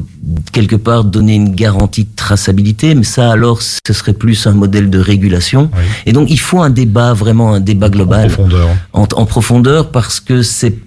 quelque 0.52 0.76
part 0.76 1.04
donner 1.04 1.36
une 1.36 1.54
garantie 1.54 2.04
de 2.04 2.16
traçabilité, 2.16 2.96
mais 2.96 3.04
ça 3.04 3.32
alors 3.32 3.62
ce 3.62 3.94
serait 3.94 4.14
plus 4.14 4.48
un 4.48 4.54
modèle 4.54 4.90
de 4.90 5.00
régulation. 5.00 5.70
Et 6.06 6.14
donc 6.14 6.30
il 6.30 6.40
faut 6.40 6.62
un 6.62 6.70
débat, 6.70 7.14
vraiment 7.14 7.54
un 7.54 7.60
débat 7.60 7.90
global. 7.90 8.26
En 8.26 8.34
profondeur. 8.34 8.70
En, 8.94 9.08
en 9.14 9.26
profondeur 9.26 9.92
parce 9.92 10.20
que 10.20 10.42
c'est 10.42 10.78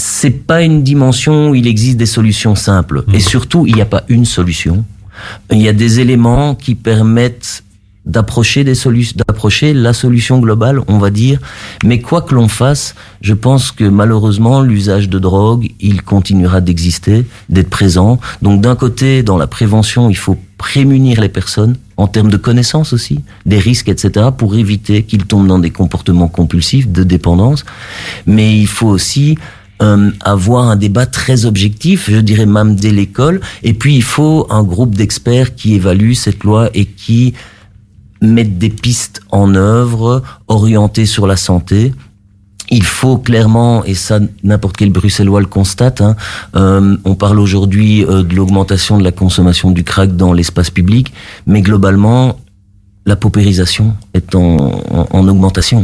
c'est 0.00 0.30
pas 0.30 0.62
une 0.62 0.82
dimension 0.82 1.50
où 1.50 1.54
il 1.54 1.66
existe 1.66 1.98
des 1.98 2.06
solutions 2.06 2.54
simples. 2.54 3.04
Et 3.12 3.20
surtout, 3.20 3.66
il 3.66 3.74
n'y 3.74 3.82
a 3.82 3.86
pas 3.86 4.04
une 4.08 4.24
solution. 4.24 4.84
Il 5.52 5.60
y 5.60 5.68
a 5.68 5.72
des 5.72 6.00
éléments 6.00 6.54
qui 6.54 6.74
permettent 6.74 7.62
d'approcher 8.06 8.64
des 8.64 8.74
solutions, 8.74 9.16
d'approcher 9.18 9.74
la 9.74 9.92
solution 9.92 10.38
globale, 10.38 10.80
on 10.88 10.98
va 10.98 11.10
dire. 11.10 11.38
Mais 11.84 12.00
quoi 12.00 12.22
que 12.22 12.34
l'on 12.34 12.48
fasse, 12.48 12.94
je 13.20 13.34
pense 13.34 13.72
que 13.72 13.84
malheureusement, 13.84 14.62
l'usage 14.62 15.10
de 15.10 15.18
drogue, 15.18 15.68
il 15.80 16.02
continuera 16.02 16.62
d'exister, 16.62 17.26
d'être 17.50 17.68
présent. 17.68 18.18
Donc 18.40 18.62
d'un 18.62 18.74
côté, 18.74 19.22
dans 19.22 19.36
la 19.36 19.46
prévention, 19.46 20.08
il 20.08 20.16
faut 20.16 20.38
prémunir 20.56 21.20
les 21.20 21.28
personnes 21.28 21.76
en 21.98 22.06
termes 22.06 22.30
de 22.30 22.38
connaissances 22.38 22.94
aussi, 22.94 23.20
des 23.44 23.58
risques, 23.58 23.90
etc., 23.90 24.28
pour 24.36 24.54
éviter 24.56 25.02
qu'ils 25.02 25.26
tombent 25.26 25.46
dans 25.46 25.58
des 25.58 25.70
comportements 25.70 26.28
compulsifs 26.28 26.88
de 26.88 27.04
dépendance. 27.04 27.66
Mais 28.26 28.58
il 28.58 28.66
faut 28.66 28.88
aussi 28.88 29.36
euh, 29.82 30.10
avoir 30.20 30.68
un 30.68 30.76
débat 30.76 31.06
très 31.06 31.46
objectif, 31.46 32.10
je 32.10 32.18
dirais 32.18 32.46
même 32.46 32.76
dès 32.76 32.90
l'école. 32.90 33.40
Et 33.62 33.74
puis 33.74 33.96
il 33.96 34.02
faut 34.02 34.46
un 34.50 34.62
groupe 34.62 34.94
d'experts 34.94 35.54
qui 35.54 35.74
évalue 35.74 36.12
cette 36.12 36.44
loi 36.44 36.70
et 36.74 36.84
qui 36.84 37.34
mettent 38.20 38.58
des 38.58 38.68
pistes 38.68 39.22
en 39.30 39.54
œuvre 39.54 40.22
orientées 40.48 41.06
sur 41.06 41.26
la 41.26 41.36
santé. 41.36 41.92
Il 42.72 42.84
faut 42.84 43.18
clairement, 43.18 43.84
et 43.84 43.94
ça 43.94 44.20
n'importe 44.44 44.76
quel 44.76 44.90
Bruxellois 44.90 45.40
le 45.40 45.46
constate, 45.46 46.00
hein, 46.00 46.14
euh, 46.54 46.96
on 47.04 47.16
parle 47.16 47.40
aujourd'hui 47.40 48.04
euh, 48.04 48.22
de 48.22 48.34
l'augmentation 48.36 48.96
de 48.96 49.02
la 49.02 49.10
consommation 49.10 49.72
du 49.72 49.82
crack 49.82 50.14
dans 50.14 50.32
l'espace 50.32 50.70
public, 50.70 51.12
mais 51.46 51.62
globalement, 51.62 52.38
la 53.10 53.16
paupérisation 53.16 53.86
est 54.14 54.34
en, 54.34 54.56
en, 54.98 55.06
en 55.18 55.28
augmentation. 55.32 55.80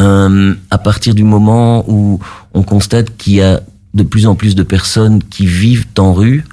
Euh, 0.00 0.54
à 0.70 0.78
partir 0.78 1.12
du 1.20 1.24
moment 1.34 1.84
où 1.94 2.18
on 2.54 2.62
constate 2.62 3.08
qu'il 3.18 3.34
y 3.34 3.42
a 3.42 3.60
de 4.00 4.04
plus 4.12 4.24
en 4.30 4.34
plus 4.40 4.54
de 4.54 4.62
personnes 4.76 5.18
qui 5.34 5.44
vivent 5.46 5.86
en 5.98 6.12
rue 6.14 6.44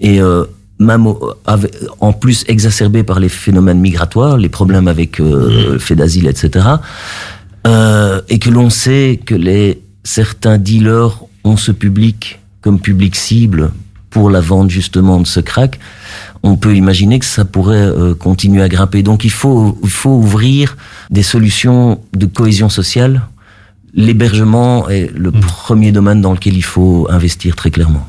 et 0.00 0.20
euh, 0.20 0.44
même 0.90 1.06
au- 1.06 1.20
avec- 1.46 1.74
en 2.00 2.12
plus 2.12 2.44
exacerbés 2.48 3.04
par 3.04 3.18
les 3.24 3.28
phénomènes 3.44 3.80
migratoires, 3.80 4.36
les 4.44 4.48
problèmes 4.48 4.88
avec 4.88 5.20
euh, 5.20 5.72
le 5.74 5.78
fait 5.78 5.94
d'asile, 6.00 6.26
etc. 6.26 6.66
Et 8.32 8.38
que 8.38 8.50
l'on 8.50 8.70
sait 8.70 9.20
que 9.24 9.34
les 9.34 9.80
certains 10.02 10.58
dealers 10.58 11.14
ont 11.44 11.56
ce 11.66 11.72
public 11.72 12.40
comme 12.62 12.78
public 12.80 13.14
cible 13.16 13.70
pour 14.10 14.30
la 14.30 14.40
vente 14.40 14.70
justement 14.70 15.20
de 15.20 15.26
ce 15.26 15.40
crack, 15.40 15.78
on 16.42 16.56
peut 16.56 16.74
imaginer 16.74 17.18
que 17.18 17.26
ça 17.26 17.44
pourrait 17.44 17.76
euh, 17.76 18.14
continuer 18.14 18.62
à 18.62 18.68
grimper. 18.68 19.02
Donc 19.02 19.24
il 19.24 19.30
faut, 19.30 19.78
il 19.82 19.90
faut 19.90 20.10
ouvrir 20.10 20.76
des 21.10 21.22
solutions 21.22 22.00
de 22.14 22.26
cohésion 22.26 22.68
sociale. 22.68 23.22
L'hébergement 23.94 24.88
est 24.88 25.10
le 25.14 25.32
premier 25.32 25.92
domaine 25.92 26.20
dans 26.20 26.32
lequel 26.32 26.56
il 26.56 26.64
faut 26.64 27.06
investir 27.10 27.56
très 27.56 27.70
clairement. 27.70 28.06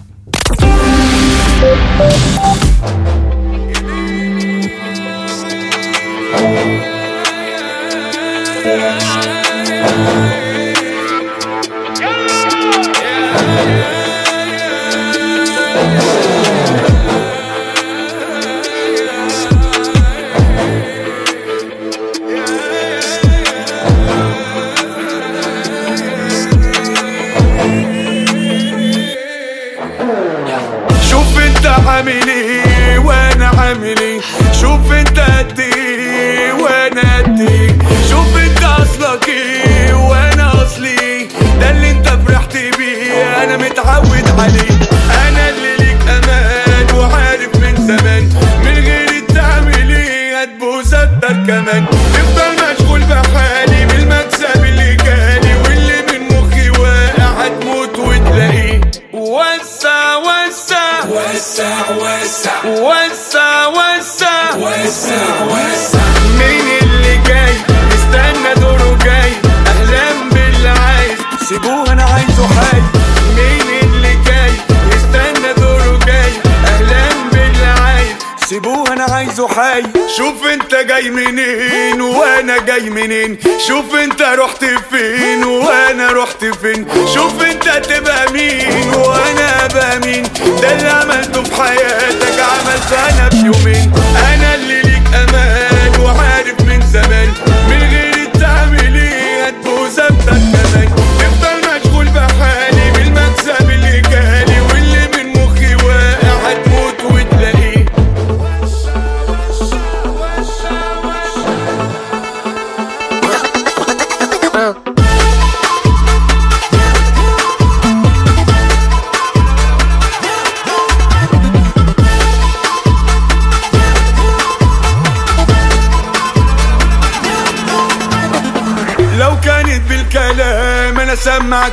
جاي 82.72 82.90
منين؟ 82.90 83.38
شوف 83.68 83.96
انت 83.96 84.22
رحت 84.22 84.66
فين 84.66 85.44
وأنا 85.44 86.12
رحت 86.12 86.46
فين. 86.46 86.86
شوف 87.14 87.42
انت 87.44 87.70
تبقى 87.70 88.32
مين 88.34 88.94
وأنا 88.96 89.66
أبقى 89.66 90.00
مين. 90.00 90.24
ده 90.62 90.72
اللي 90.72 90.90
عملته 90.90 91.44
في 91.44 91.56
حياتك 91.62 92.40
عملته 92.40 93.10
أنا 93.10 93.30
في 93.30 93.38
يومين. 93.38 93.91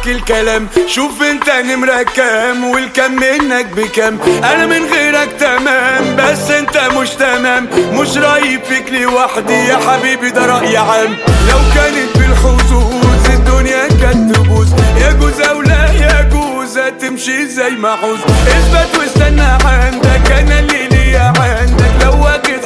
الكلام. 0.09 0.69
شوف 0.87 1.23
انت 1.23 1.51
نمرة 1.51 2.03
كام 2.03 2.65
والكم 2.65 3.13
منك 3.13 3.67
بكام 3.67 4.19
أنا 4.45 4.67
من 4.67 4.85
غيرك 4.93 5.29
تمام 5.41 6.17
بس 6.17 6.51
انت 6.51 6.79
مش 6.97 7.11
تمام. 7.11 7.69
مش 7.93 8.17
رايب 8.17 8.61
فيك 8.65 8.93
لوحدي 8.93 9.53
يا 9.69 9.77
حبيبي 9.89 10.31
ده 10.31 10.47
رأي 10.47 10.77
عام. 10.77 11.17
لو 11.51 11.59
كانت 11.75 12.19
بالحظوظ 12.19 13.27
الدنيا 13.31 13.89
كانت 14.03 14.37
تبوظ. 14.37 14.69
يجوز 14.97 15.41
أو 15.41 15.63
لا 15.63 15.89
يجوز 15.93 16.79
هتمشي 16.79 17.47
زي 17.47 17.71
ما 17.71 17.89
عوز 17.89 18.19
اثبت 18.49 18.99
واستنى 18.99 19.43
عندك 19.65 20.33
أنا 20.33 20.59
اللي 20.59 20.89
ليا 20.89 21.33
عندك. 21.39 22.05
لو 22.05 22.13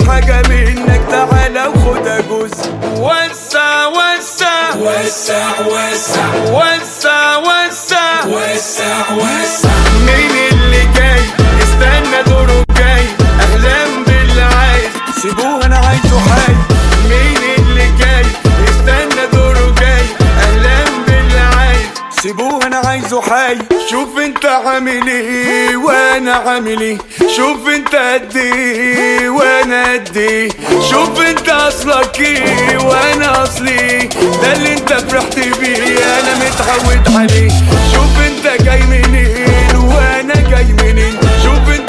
حاجة 0.08 0.42
منك 0.48 1.00
تعالى 1.10 1.66
وخدها 1.66 2.20
جوز. 2.20 2.50
وسع 2.96 3.86
وسع 3.86 4.74
وسع 4.76 5.60
وسع. 5.66 6.26
وسع 6.52 7.36
وسع 7.36 8.24
وسع 8.26 9.12
وسع. 9.16 9.68
مين 10.06 10.52
اللي 10.52 10.84
جاي؟ 10.96 11.22
استنى 11.62 12.22
دوره. 12.26 12.71
حي. 23.20 23.58
شوف 23.90 24.18
انت 24.18 24.44
عامل 24.46 25.08
إيه 25.08 25.76
وأنا 25.76 26.32
عامل 26.34 26.80
إيه. 26.80 26.98
شوف 27.36 27.68
انت 27.68 27.94
قد 27.94 28.36
إيه 28.36 29.28
وأنا 29.28 29.92
قد 29.92 30.16
إيه. 30.16 30.48
شوف 30.90 31.20
انت 31.20 31.48
اصلك 31.48 32.20
إيه 32.20 32.78
وأنا 32.84 33.42
اصلي 33.42 33.80
إيه. 33.80 34.08
ده 34.42 34.52
اللي 34.52 34.72
انت 34.72 34.92
فرحت 34.92 35.38
بيه 35.38 35.98
أنا 35.98 36.34
متعود 36.36 37.16
عليه. 37.20 37.48
شوف 37.94 38.12
انت 38.26 38.62
جاي 38.62 38.82
منين 38.82 39.76
وأنا 39.76 40.34
جاي 40.50 40.64
منين. 40.64 41.18
شوف 41.44 41.74
انت 41.80 41.81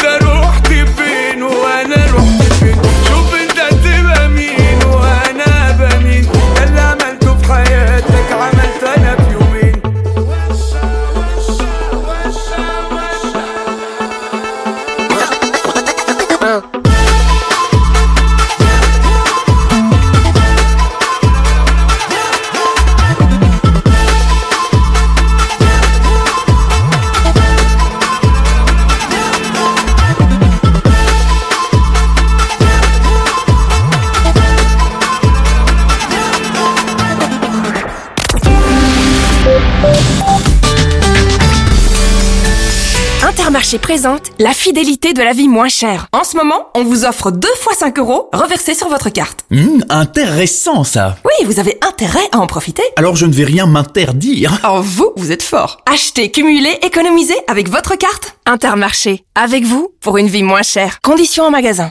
Intermarché 43.73 43.79
présente 43.79 44.25
la 44.39 44.53
fidélité 44.53 45.15
de 45.15 45.23
la 45.23 45.33
vie 45.33 45.49
moins 45.49 45.71
chère. 45.71 46.09
En 46.13 46.23
ce 46.23 46.37
moment, 46.37 46.67
on 46.75 46.85
vous 46.85 47.07
offre 47.07 47.31
deux 47.31 47.55
fois 47.59 47.73
5 47.73 47.99
euros 47.99 48.29
reversés 48.35 48.75
sur 48.75 48.91
votre 48.91 49.09
carte. 49.09 49.47
Hmm, 49.51 49.81
intéressant 49.89 50.85
ça. 50.85 51.17
Oui, 51.25 51.47
vous 51.47 51.59
avez 51.59 51.79
intérêt 51.81 52.29
à 52.33 52.41
en 52.41 52.47
profiter. 52.47 52.83
Alors 52.97 53.17
je 53.17 53.25
ne 53.25 53.33
vais 53.33 53.45
rien 53.45 53.65
m'interdire. 53.65 54.61
Oh, 54.69 54.83
vous, 54.83 55.13
vous 55.17 55.33
êtes 55.33 55.43
fort. 55.43 55.79
Achetez, 55.91 56.31
cumulez, 56.31 56.79
économisez 56.83 57.39
avec 57.47 57.71
votre 57.71 57.95
carte. 57.97 58.37
Intermarché, 58.45 59.25
avec 59.35 59.65
vous 59.65 59.95
pour 60.03 60.19
une 60.19 60.29
vie 60.29 60.43
moins 60.43 60.61
chère. 60.61 60.99
Conditions 61.01 61.45
en 61.45 61.51
magasin. 61.51 61.91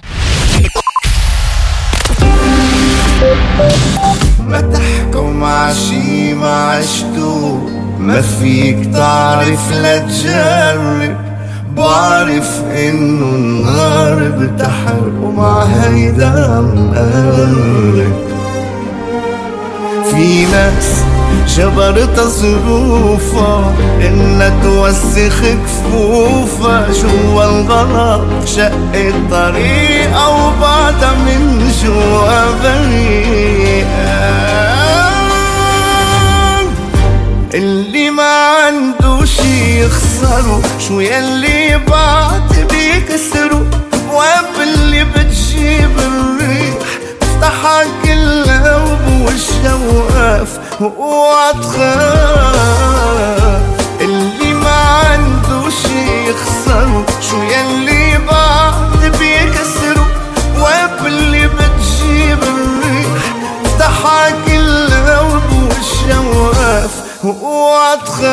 ما 4.47 4.61
تحكم 4.61 5.43
عشي 5.43 6.33
ما 6.33 6.69
عشتو 6.69 7.57
ما 7.99 8.21
فيك 8.21 8.93
تعرف 8.93 9.71
لا 9.71 9.99
تجرب 9.99 11.30
بعرف 11.76 12.62
إنه 12.64 13.24
النار 13.24 14.28
بتحرق 14.38 15.12
ومع 15.22 15.62
هيدا 15.64 16.60
مقرب 16.60 18.12
في 20.10 20.44
ناس 20.44 21.02
جبرتها 21.56 22.24
ظروفها 22.24 23.72
إنها 24.06 24.52
توسخ 24.62 25.40
كفوفها. 25.64 26.86
جوا 27.02 27.44
الغرق 27.44 28.44
شق 28.46 28.72
الطريقة 28.94 30.28
وبعدها 30.28 31.12
من 31.26 31.72
جوا 31.82 32.44
بريئة 32.62 34.51
اللي 37.54 38.10
ما 38.10 38.46
عنده 38.48 39.24
شي 39.24 39.80
يخسره 39.84 40.62
شو 40.88 41.00
يلي 41.00 41.78
بعد 41.88 42.66
بيكسره 42.70 43.66
ابواب 43.92 44.46
اللي 44.62 45.04
بتجيب 45.04 45.90
الريح 45.98 46.74
افتحها 47.22 47.84
كلها 48.04 48.76
وبوشها 48.76 49.74
وقف 49.74 50.58
واوعى 50.80 51.52
تخاف 51.52 52.82
اللي 54.00 54.54
ما 54.54 54.70
عنده 55.10 55.70
شي 55.70 56.30
يخسره 56.30 57.06
شو 57.30 57.36
يلي 57.42 58.18
بعد 58.18 59.16
بيكسره 59.18 60.06
ابواب 60.56 61.06
اللي 61.06 61.46
بتجيب 61.48 62.38
الريح 62.42 63.22
افتحها 63.64 64.30
كلها 64.46 65.20
وبوشها 65.20 66.18
وقف 66.18 66.61
واوعى 67.24 67.96
تخاف 67.96 68.32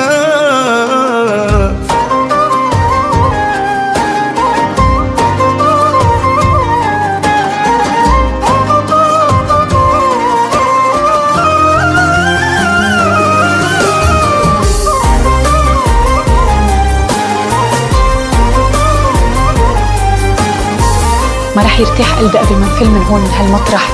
ما 21.56 21.64
رح 21.64 21.80
يرتاح 21.80 22.18
قلبي 22.20 22.38
قبل 22.38 22.56
ما 22.56 22.66
نفل 22.66 22.90
من 22.90 23.04
هون 23.04 23.22
من 23.22 23.30
هالمطرح. 23.30 23.90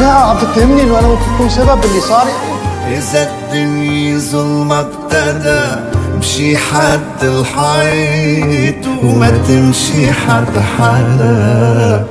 لا 0.00 0.12
عم 0.12 0.38
تتهمني 0.38 0.82
إنه 0.82 0.98
أنا 0.98 1.08
ممكن 1.08 1.34
اكون 1.34 1.48
سبب 1.48 1.80
باللي 1.80 2.00
صار. 2.00 2.26
إذا 2.90 3.30
الدنيا 3.30 4.18
ظلم 4.18 4.72
ابتدى 4.72 5.60
امشي 6.14 6.56
حد 6.56 7.22
الحيط 7.22 8.86
وما 9.02 9.30
تمشي 9.48 10.12
حد 10.12 10.58
حدا. 10.78 12.06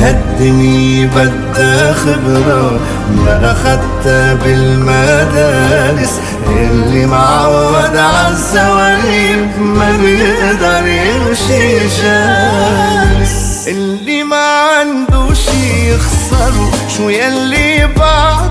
هالدنيا 0.00 1.10
بدها 1.16 1.92
خبرة 1.92 2.80
ما 3.16 3.52
أخدتها 3.52 4.34
بالمدارس 4.34 6.20
اللي 6.48 7.06
معود 7.06 7.96
عالزوايب 7.96 9.48
ما 9.58 9.96
بيقدر 10.02 10.86
يمشي 10.86 11.78
جالس. 11.78 13.68
اللي 13.68 14.22
ما 14.22 14.46
عنده 14.80 15.34
شي 15.34 15.94
يخسره 15.94 16.70
شو 16.96 17.08
يلي 17.08 17.86
بعد 17.86 18.41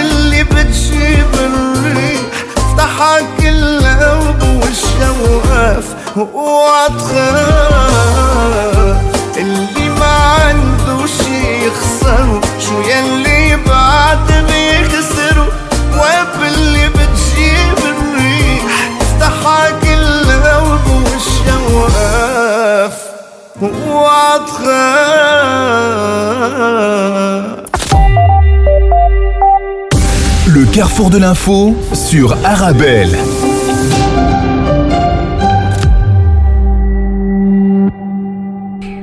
اللي 0.00 0.44
بتجيب 0.44 1.34
الريح. 1.34 2.20
افتحها 2.56 3.18
كلها 3.40 4.12
وبوشها 4.14 5.10
وقف 5.10 5.84
واوعى 6.16 6.88
تخاف 6.88 8.38
اللي 9.36 9.88
ما 10.00 10.06
عنده 10.06 11.06
شي 11.06 11.66
يخسره 11.66 12.40
شو 12.60 12.80
يلي 12.80 13.56
بعد 13.66 14.26
بيخسره 14.48 15.46
بواب 15.92 16.42
اللي 16.42 16.88
بتجيب 16.88 17.78
الريح. 17.78 18.64
افتحها 19.00 19.70
كلها 19.70 20.54
وبوشها 20.58 21.56
وقف 21.74 22.96
واوعى 23.62 24.38
carrefour 30.78 31.10
de 31.10 31.18
l'info 31.18 31.74
sur 31.92 32.36
Arabelle. 32.44 33.18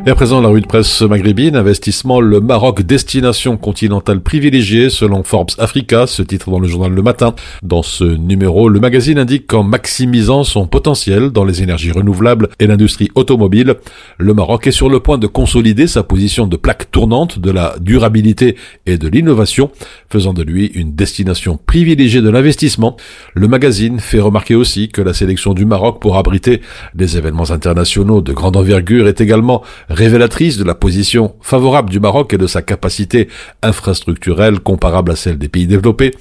Et 0.08 0.12
à 0.12 0.14
présent, 0.14 0.39
la 0.39 0.49
rue 0.49 0.62
de 0.62 0.68
presse 0.68 1.01
maghrébine, 1.01 1.56
investissement, 1.56 2.22
le 2.22 2.39
Maroc, 2.39 2.84
destination 2.84 3.58
continentale 3.58 4.22
privilégiée 4.22 4.91
selon 4.91 5.24
Forbes 5.24 5.49
Africa, 5.58 6.06
ce 6.06 6.22
titre 6.22 6.51
dans 6.51 6.60
le 6.60 6.68
journal 6.68 6.91
Le 6.91 7.01
Matin. 7.01 7.34
Dans 7.64 7.82
ce 7.82 8.03
numéro, 8.03 8.70
le 8.70 8.80
magazine 8.80 9.18
indique 9.18 9.47
qu'en 9.47 9.64
maximisant 9.64 10.43
son 10.43 10.68
potentiel 10.68 11.32
dans 11.32 11.43
les 11.43 11.64
énergies 11.64 11.91
renouvelables 11.91 12.49
et 12.60 12.68
l'industrie 12.68 13.10
automobile, 13.16 13.78
le 14.20 14.34
Maroc 14.36 14.68
est 14.68 14.72
sur 14.72 14.89
le 14.89 14.99
point 14.99 15.18
de 15.18 15.26
consolider 15.26 15.88
sa 15.88 16.03
position 16.03 16.45
de 16.45 16.56
plaque 16.56 16.91
tournante 16.91 17.39
de 17.39 17.49
la 17.49 17.76
durabilité 17.82 18.58
et 18.86 18.99
de 18.99 19.08
l'innovation, 19.08 19.72
faisant 20.12 20.34
de 20.34 20.43
lui 20.43 20.68
une 20.68 20.93
destination 20.93 21.58
privilégiée 21.66 22.22
de 22.22 22.30
l'investissement. 22.30 22.95
Le 23.34 23.47
magazine 23.47 23.99
fait 23.99 24.20
remarquer 24.20 24.53
aussi 24.53 24.89
que 24.89 25.01
la 25.01 25.16
sélection 25.16 25.56
du 25.56 25.66
Maroc 25.66 25.99
pour 25.99 26.16
abriter 26.18 26.62
des 26.93 27.18
événements 27.18 27.49
internationaux 27.49 28.22
de 28.22 28.34
grande 28.34 28.56
envergure 28.56 29.08
est 29.08 29.20
également 29.20 29.64
révélatrice 29.96 30.58
de 30.58 30.64
la 30.64 30.76
position 30.76 31.36
favorable 31.41 31.89
du 31.89 32.00
Maroc 32.00 32.34
et 32.34 32.38
de 32.38 32.46
sa 32.46 32.62
capacité 32.62 33.30
infrastructurelle 33.64 34.60
comparable 34.60 35.12
à 35.12 35.16
celle 35.16 35.38
des 35.38 35.50
pays 35.50 35.66
développés. 35.66 36.12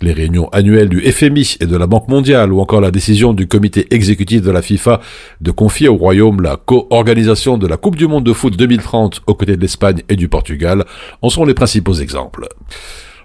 Les 0.00 0.12
réunions 0.12 0.48
annuelles 0.50 0.88
du 0.88 1.00
FMI 1.00 1.56
et 1.60 1.66
de 1.66 1.76
la 1.76 1.86
Banque 1.86 2.08
mondiale 2.08 2.52
ou 2.52 2.60
encore 2.60 2.80
la 2.80 2.90
décision 2.90 3.32
du 3.32 3.48
comité 3.48 3.86
exécutif 3.90 4.42
de 4.42 4.50
la 4.50 4.62
FIFA 4.62 5.00
de 5.40 5.50
confier 5.50 5.88
au 5.88 5.96
Royaume 5.96 6.42
la 6.42 6.56
co-organisation 6.56 7.58
de 7.58 7.66
la 7.66 7.76
Coupe 7.76 7.96
du 7.96 8.06
Monde 8.06 8.24
de 8.24 8.32
foot 8.32 8.56
2030 8.56 9.22
aux 9.26 9.34
côtés 9.34 9.56
de 9.56 9.60
l'Espagne 9.60 10.02
et 10.08 10.16
du 10.16 10.28
Portugal 10.28 10.84
en 11.22 11.30
sont 11.30 11.44
les 11.44 11.54
principaux 11.54 11.94
exemples. 11.94 12.46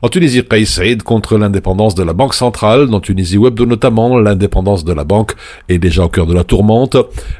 En 0.03 0.09
Tunisie, 0.09 0.43
Kais 0.43 0.65
Said 0.65 1.01
contre 1.01 1.39
l'indépendance 1.39 1.95
de 1.95 2.03
la 2.03 2.13
Banque 2.13 2.35
centrale. 2.35 2.87
Dans 2.87 2.99
Tunisie 2.99 3.39
Webdo 3.39 3.65
notamment, 3.65 4.19
l'indépendance 4.19 4.85
de 4.85 4.93
la 4.93 5.03
banque 5.03 5.33
est 5.69 5.79
déjà 5.79 6.05
au 6.05 6.07
cœur 6.07 6.27
de 6.27 6.35
la 6.35 6.43
tourmente. 6.43 6.97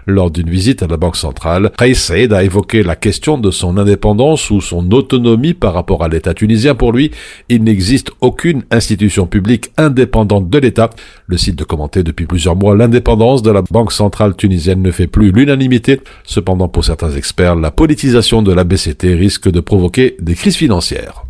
Lors 0.08 0.32
d'une 0.32 0.50
visite 0.50 0.82
à 0.82 0.88
la 0.88 0.98
Banque 0.98 1.18
centrale, 1.18 1.72
Kais 1.78 1.94
Said 1.94 2.34
a 2.34 2.44
évoqué 2.44 2.82
la 2.82 2.96
question 2.96 3.38
de 3.38 3.52
son 3.52 3.78
indépendance 3.78 4.50
ou 4.50 4.60
son 4.60 4.92
autonomie 4.92 5.54
par 5.54 5.76
rapport 5.76 6.04
à 6.04 6.08
l'État 6.08 6.34
tunisien. 6.34 6.74
Pour 6.74 6.94
lui, 6.94 7.12
il 7.48 7.64
n'existe 7.64 8.10
aucune 8.22 8.64
institution 8.72 9.28
publique 9.28 9.70
indépendante 9.78 10.50
de 10.50 10.58
l'État. 10.58 10.90
Le 11.28 11.38
site 11.38 11.58
de 11.58 11.64
commenter 11.64 12.02
depuis 12.02 12.26
plusieurs 12.26 12.56
mois 12.56 12.76
l'indépendance 12.76 13.44
de 13.44 13.52
la 13.52 13.62
Banque 13.62 13.92
centrale 13.92 14.36
tunisienne 14.36 14.82
ne 14.82 14.90
fait 14.90 15.06
plus 15.06 15.32
l'unanimité. 15.32 16.02
Cependant, 16.24 16.70
pour 16.70 16.84
certains 16.84 17.12
experts, 17.12 17.56
la 17.56 17.70
politisation 17.70 18.42
de 18.42 18.52
la 18.52 18.64
BCT 18.64 19.14
risque 19.14 19.48
de 19.48 19.60
provoquer 19.60 20.18
des 20.20 20.34
crises 20.34 20.56
financières. 20.56 21.27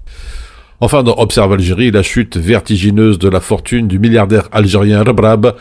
Enfin, 0.80 1.02
dans 1.02 1.16
Observe 1.18 1.54
Algérie, 1.54 1.90
la 1.90 2.04
chute 2.04 2.38
vertigineuse 2.38 3.18
de 3.18 3.28
la 3.30 3.40
fortune 3.40 3.88
du 3.88 3.98
milliardaire 3.98 4.48
algérien 4.52 5.02
Rebrab, 5.02 5.56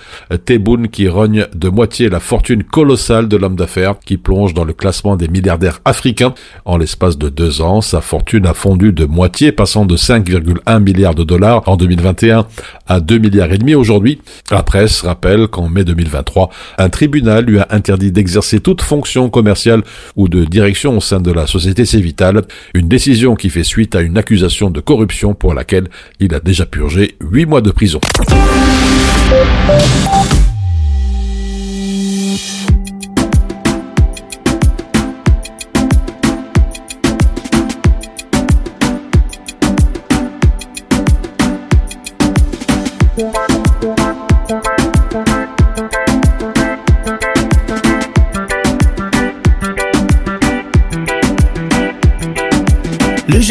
Tebboune 0.44 0.88
qui 0.88 1.08
rogne 1.08 1.46
de 1.54 1.70
moitié 1.70 2.10
la 2.10 2.20
fortune 2.20 2.62
colossale 2.62 3.26
de 3.26 3.38
l'homme 3.38 3.56
d'affaires 3.56 3.94
qui 3.98 4.18
plonge 4.18 4.52
dans 4.52 4.64
le 4.64 4.74
classement 4.74 5.16
des 5.16 5.28
milliardaires 5.28 5.80
africains. 5.86 6.34
En 6.66 6.76
l'espace 6.76 7.16
de 7.16 7.30
deux 7.30 7.62
ans, 7.62 7.80
sa 7.80 8.02
fortune 8.02 8.46
a 8.46 8.52
fondu 8.52 8.92
de 8.92 9.06
moitié, 9.06 9.52
passant 9.52 9.86
de 9.86 9.96
5,1 9.96 10.82
milliards 10.82 11.14
de 11.14 11.24
dollars 11.24 11.66
en 11.66 11.78
2021 11.78 12.46
à 12.86 13.00
2 13.00 13.16
milliards 13.16 13.54
et 13.54 13.58
demi 13.58 13.74
aujourd'hui. 13.74 14.20
La 14.50 14.62
presse 14.62 15.00
rappelle 15.00 15.48
qu'en 15.48 15.70
mai 15.70 15.84
2023, 15.84 16.50
un 16.76 16.90
tribunal 16.90 17.46
lui 17.46 17.58
a 17.58 17.68
interdit 17.70 18.12
d'exercer 18.12 18.60
toute 18.60 18.82
fonction 18.82 19.30
commerciale 19.30 19.82
ou 20.14 20.28
de 20.28 20.44
direction 20.44 20.98
au 20.98 21.00
sein 21.00 21.20
de 21.20 21.32
la 21.32 21.46
société 21.46 21.86
Cévital, 21.86 22.42
une 22.74 22.88
décision 22.88 23.34
qui 23.34 23.48
fait 23.48 23.64
suite 23.64 23.94
à 23.94 24.02
une 24.02 24.18
accusation 24.18 24.68
de 24.68 24.80
corruption 24.80 25.05
pour 25.34 25.54
laquelle 25.54 25.88
il 26.20 26.34
a 26.34 26.40
déjà 26.40 26.66
purgé 26.66 27.16
8 27.20 27.46
mois 27.46 27.60
de 27.60 27.70
prison. 27.70 28.00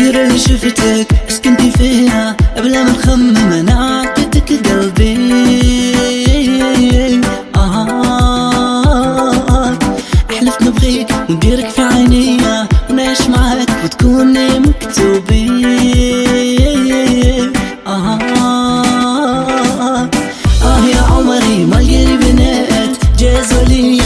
الجيرة 0.05 0.23
اللي 0.27 0.39
شفتك 0.39 1.07
سكنتي 1.27 1.71
فيها 1.71 2.35
قبل 2.57 2.71
ما 2.71 2.91
نخمم. 2.91 3.37
أنا 3.37 4.01
عطيتك 4.01 4.67
قلبي. 4.67 5.17
آه. 7.55 8.17
احلف 10.31 10.61
نبغيك 10.61 11.07
ونديرك 11.29 11.69
في 11.69 11.81
عينيا 11.81 12.67
ونعيش 12.89 13.21
معاك 13.21 13.69
وتكوني 13.83 14.59
مكتوبي. 14.59 15.65
آه. 17.87 18.19
آه 20.63 20.85
يا 20.93 21.01
عمري 21.01 21.65
ما 21.65 21.79
أنت 21.79 23.03
جامي. 23.19 24.05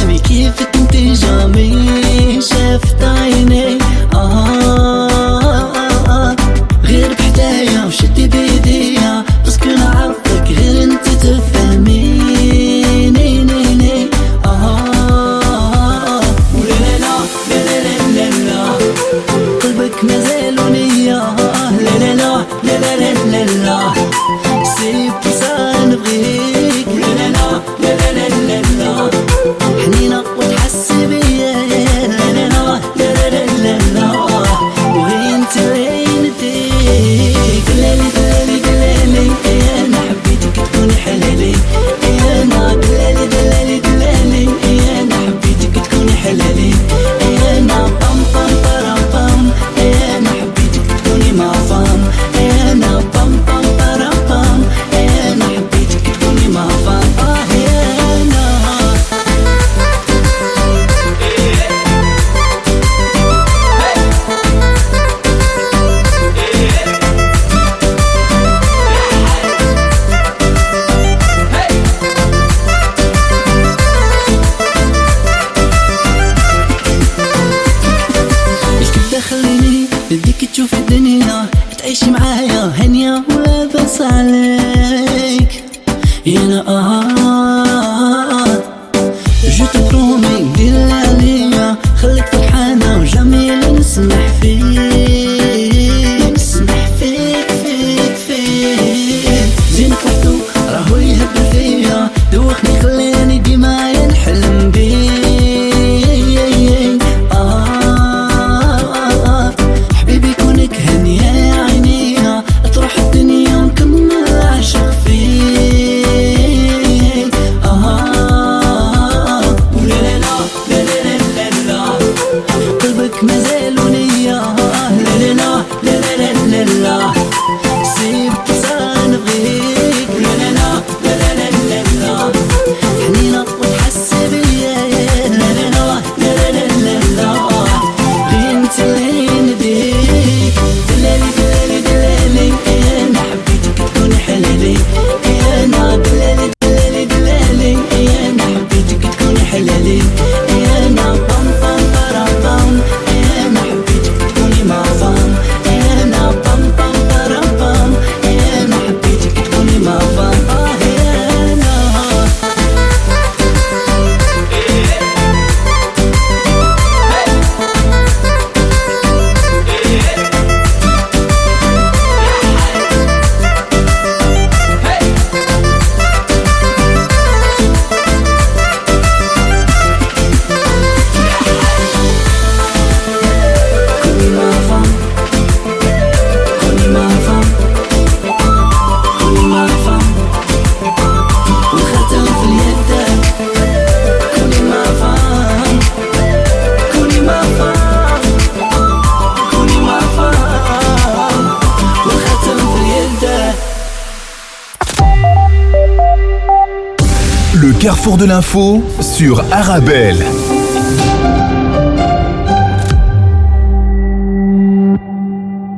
L'info 208.40 208.82
sur 209.02 209.44
Arabelle. 209.52 210.16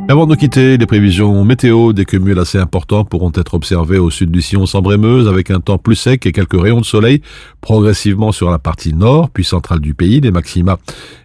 Avant 0.08 0.26
de 0.26 0.32
nous 0.32 0.36
quitter, 0.36 0.78
les 0.78 0.86
prévisions 0.86 1.44
météo 1.44 1.92
des 1.92 2.06
cumuls 2.06 2.38
assez 2.38 2.60
importants 2.60 3.04
pourront 3.04 3.32
être 3.34 3.56
observés 3.56 3.98
au 3.98 4.12
sud 4.12 4.30
du 4.30 4.44
sillon 4.44 4.68
Sambre-et-Meuse 4.68 5.28
avec 5.28 5.50
un 5.50 5.60
temps 5.60 5.80
plus 5.80 5.96
sec 5.96 6.28
et 6.28 6.32
quelques 6.32 6.62
rayons 6.62 6.82
de 6.82 6.86
soleil 6.86 7.24
progressivement 7.62 8.32
sur 8.32 8.52
la 8.52 8.60
partie 8.60 8.94
nord 8.94 9.32
puis 9.32 9.44
centrale 9.44 9.80
du 9.80 9.96
pays. 9.96 10.22
Les 10.22 10.30
maxima 10.30 10.78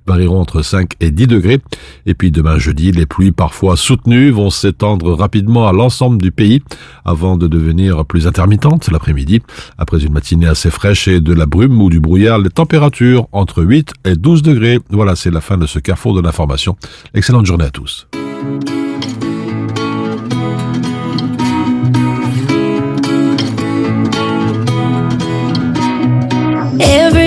varieront 0.07 0.41
entre 0.41 0.63
5 0.63 0.93
et 1.01 1.11
10 1.11 1.27
degrés. 1.27 1.61
Et 2.07 2.15
puis 2.15 2.31
demain 2.31 2.59
jeudi, 2.59 2.93
les 2.93 3.07
pluies 3.07 3.33
parfois 3.33 3.77
soutenues 3.77 4.31
vont 4.31 4.51
s'étendre 4.51 5.13
rapidement 5.13 5.69
à 5.69 5.73
l'ensemble 5.73 6.21
du 6.21 6.33
pays 6.33 6.63
avant 7.05 7.37
de 7.37 7.47
devenir 7.47 8.05
plus 8.05 8.27
intermittentes 8.27 8.91
l'après-midi. 8.91 9.43
Après 9.79 10.03
une 10.05 10.13
matinée 10.13 10.47
assez 10.47 10.71
fraîche 10.71 11.09
et 11.09 11.21
de 11.21 11.33
la 11.33 11.47
brume 11.47 11.81
ou 11.81 11.91
du 11.91 12.01
brouillard, 12.01 12.39
les 12.39 12.51
températures 12.51 13.29
entre 13.33 13.63
8 13.63 13.93
et 14.05 14.15
12 14.15 14.43
degrés. 14.43 14.79
Voilà, 14.91 15.17
c'est 15.17 15.31
la 15.31 15.41
fin 15.41 15.59
de 15.59 15.67
ce 15.67 15.79
carrefour 15.79 16.15
de 16.15 16.21
l'information. 16.21 16.77
Excellente 17.15 17.47
journée 17.47 17.65
à 17.65 17.71
tous. 17.71 18.09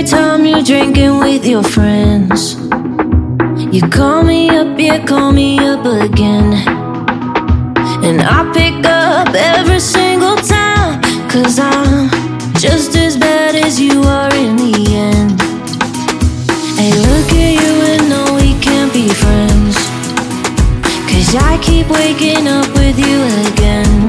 Time 0.10 0.43
you're 0.43 0.64
drinking 0.64 1.20
with 1.20 1.45
your 1.45 1.62
friends, 1.62 2.55
you 3.72 3.82
call 3.89 4.24
me 4.24 4.49
up, 4.49 4.80
yeah, 4.80 5.05
call 5.05 5.32
me 5.32 5.60
up 5.60 5.86
again. 5.86 6.53
And 8.03 8.20
I 8.20 8.49
pick 8.51 8.84
up 8.86 9.36
every 9.36 9.80
single 9.80 10.36
time, 10.36 10.99
cause 11.30 11.60
I'm 11.60 12.10
just 12.55 12.95
as 12.95 13.18
bad 13.18 13.53
as 13.53 13.80
you 13.80 14.01
are 14.01 14.34
in 14.34 14.55
the 14.55 14.74
end. 14.95 15.39
Hey, 16.80 16.91
look 17.07 17.30
at 17.45 17.53
you 17.62 17.74
and 17.91 18.10
know 18.10 18.34
we 18.34 18.60
can't 18.60 18.91
be 18.91 19.10
friends. 19.10 19.76
Cause 21.05 21.36
I 21.36 21.60
keep 21.62 21.88
waking 21.88 22.47
up 22.47 22.68
with 22.74 22.97
you 22.97 23.18
again. 23.51 24.09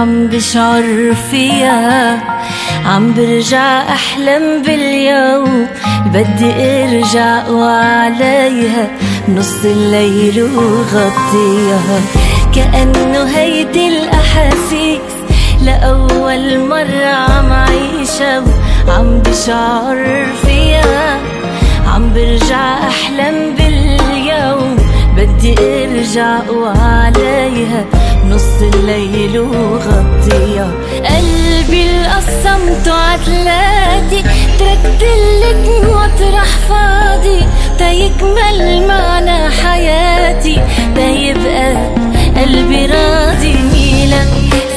وعم 0.00 0.26
بشعر 0.26 1.14
فيها 1.30 2.20
عم 2.86 3.14
برجع 3.14 3.82
أحلم 3.82 4.62
باليوم. 4.62 5.66
بدي 6.06 6.52
أرجع 6.54 7.48
وعليها 7.48 8.86
نص 9.28 9.64
الليل 9.64 10.42
وغطيها. 10.42 12.00
كأنه 12.54 13.24
هيدي 13.36 13.88
الأحاسيس 13.88 15.00
لأول 15.64 16.60
مرة 16.68 17.06
عم 17.06 17.52
عيشها. 17.52 18.42
وعم 18.88 19.18
بشعر 19.18 20.26
فيها 20.42 21.18
عم 21.94 22.12
برجع 22.14 22.78
أحلم 22.88 23.54
باليوم 23.58 23.79
بدي 25.20 25.54
ارجع 25.58 26.50
وعليها 26.50 27.84
نص 28.28 28.62
الليل 28.74 29.38
وغطيها. 29.38 30.70
قلبي 31.04 31.90
القسمت 31.90 32.88
عتلاتي 32.88 34.22
تركت 34.58 35.02
لك 35.42 35.84
مطرح 35.84 36.50
فاضي. 36.68 37.40
تيكمل 37.78 38.86
معنا 38.88 39.50
حياتي. 39.50 40.62
تيبقى 40.94 41.76
قلبي 42.36 42.86
راضي. 42.86 43.54
ميلا 43.72 44.24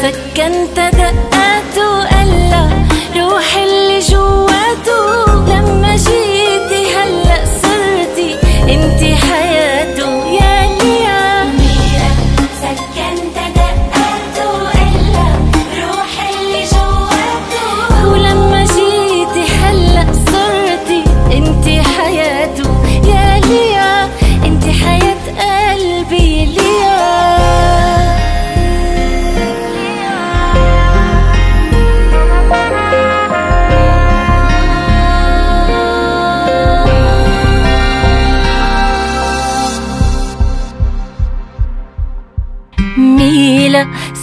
سكنت 0.01 0.77
دقاته 0.77 1.89
وقلا 1.89 2.69
روحي 3.17 3.63
اللي 3.63 3.99
جواته 3.99 4.42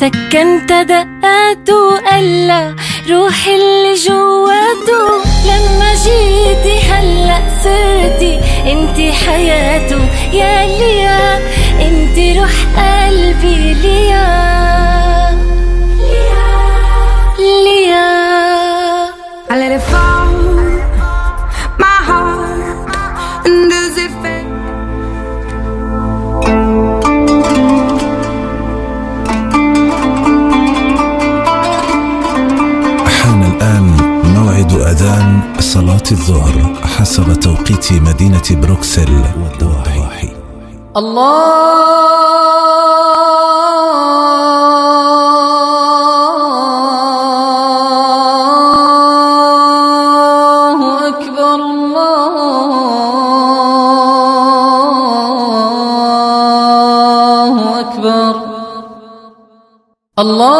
سكنت 0.00 0.72
دقاته 0.72 1.98
قلا 2.10 2.74
روحي 3.10 3.54
اللي 3.54 3.94
جواته 3.94 5.04
لما 5.46 5.94
جيتي 5.94 6.78
هلا 6.90 7.40
صرتي 7.64 8.40
انتي 8.72 9.12
حياته 9.12 9.98
يا 10.32 10.66
ليا 10.78 11.38
انتي 11.80 12.38
روح 12.40 12.50
قلبي 12.76 13.74
ليا 13.74 14.09
حسب 37.00 37.32
توقيت 37.32 37.92
مدينة 37.92 38.42
بروكسل 38.50 39.22
والضواحي 39.42 40.28
الله 40.96 41.50
أكبر 51.08 51.60
الله 57.00 57.80
أكبر. 57.80 58.34
الله 60.18 60.59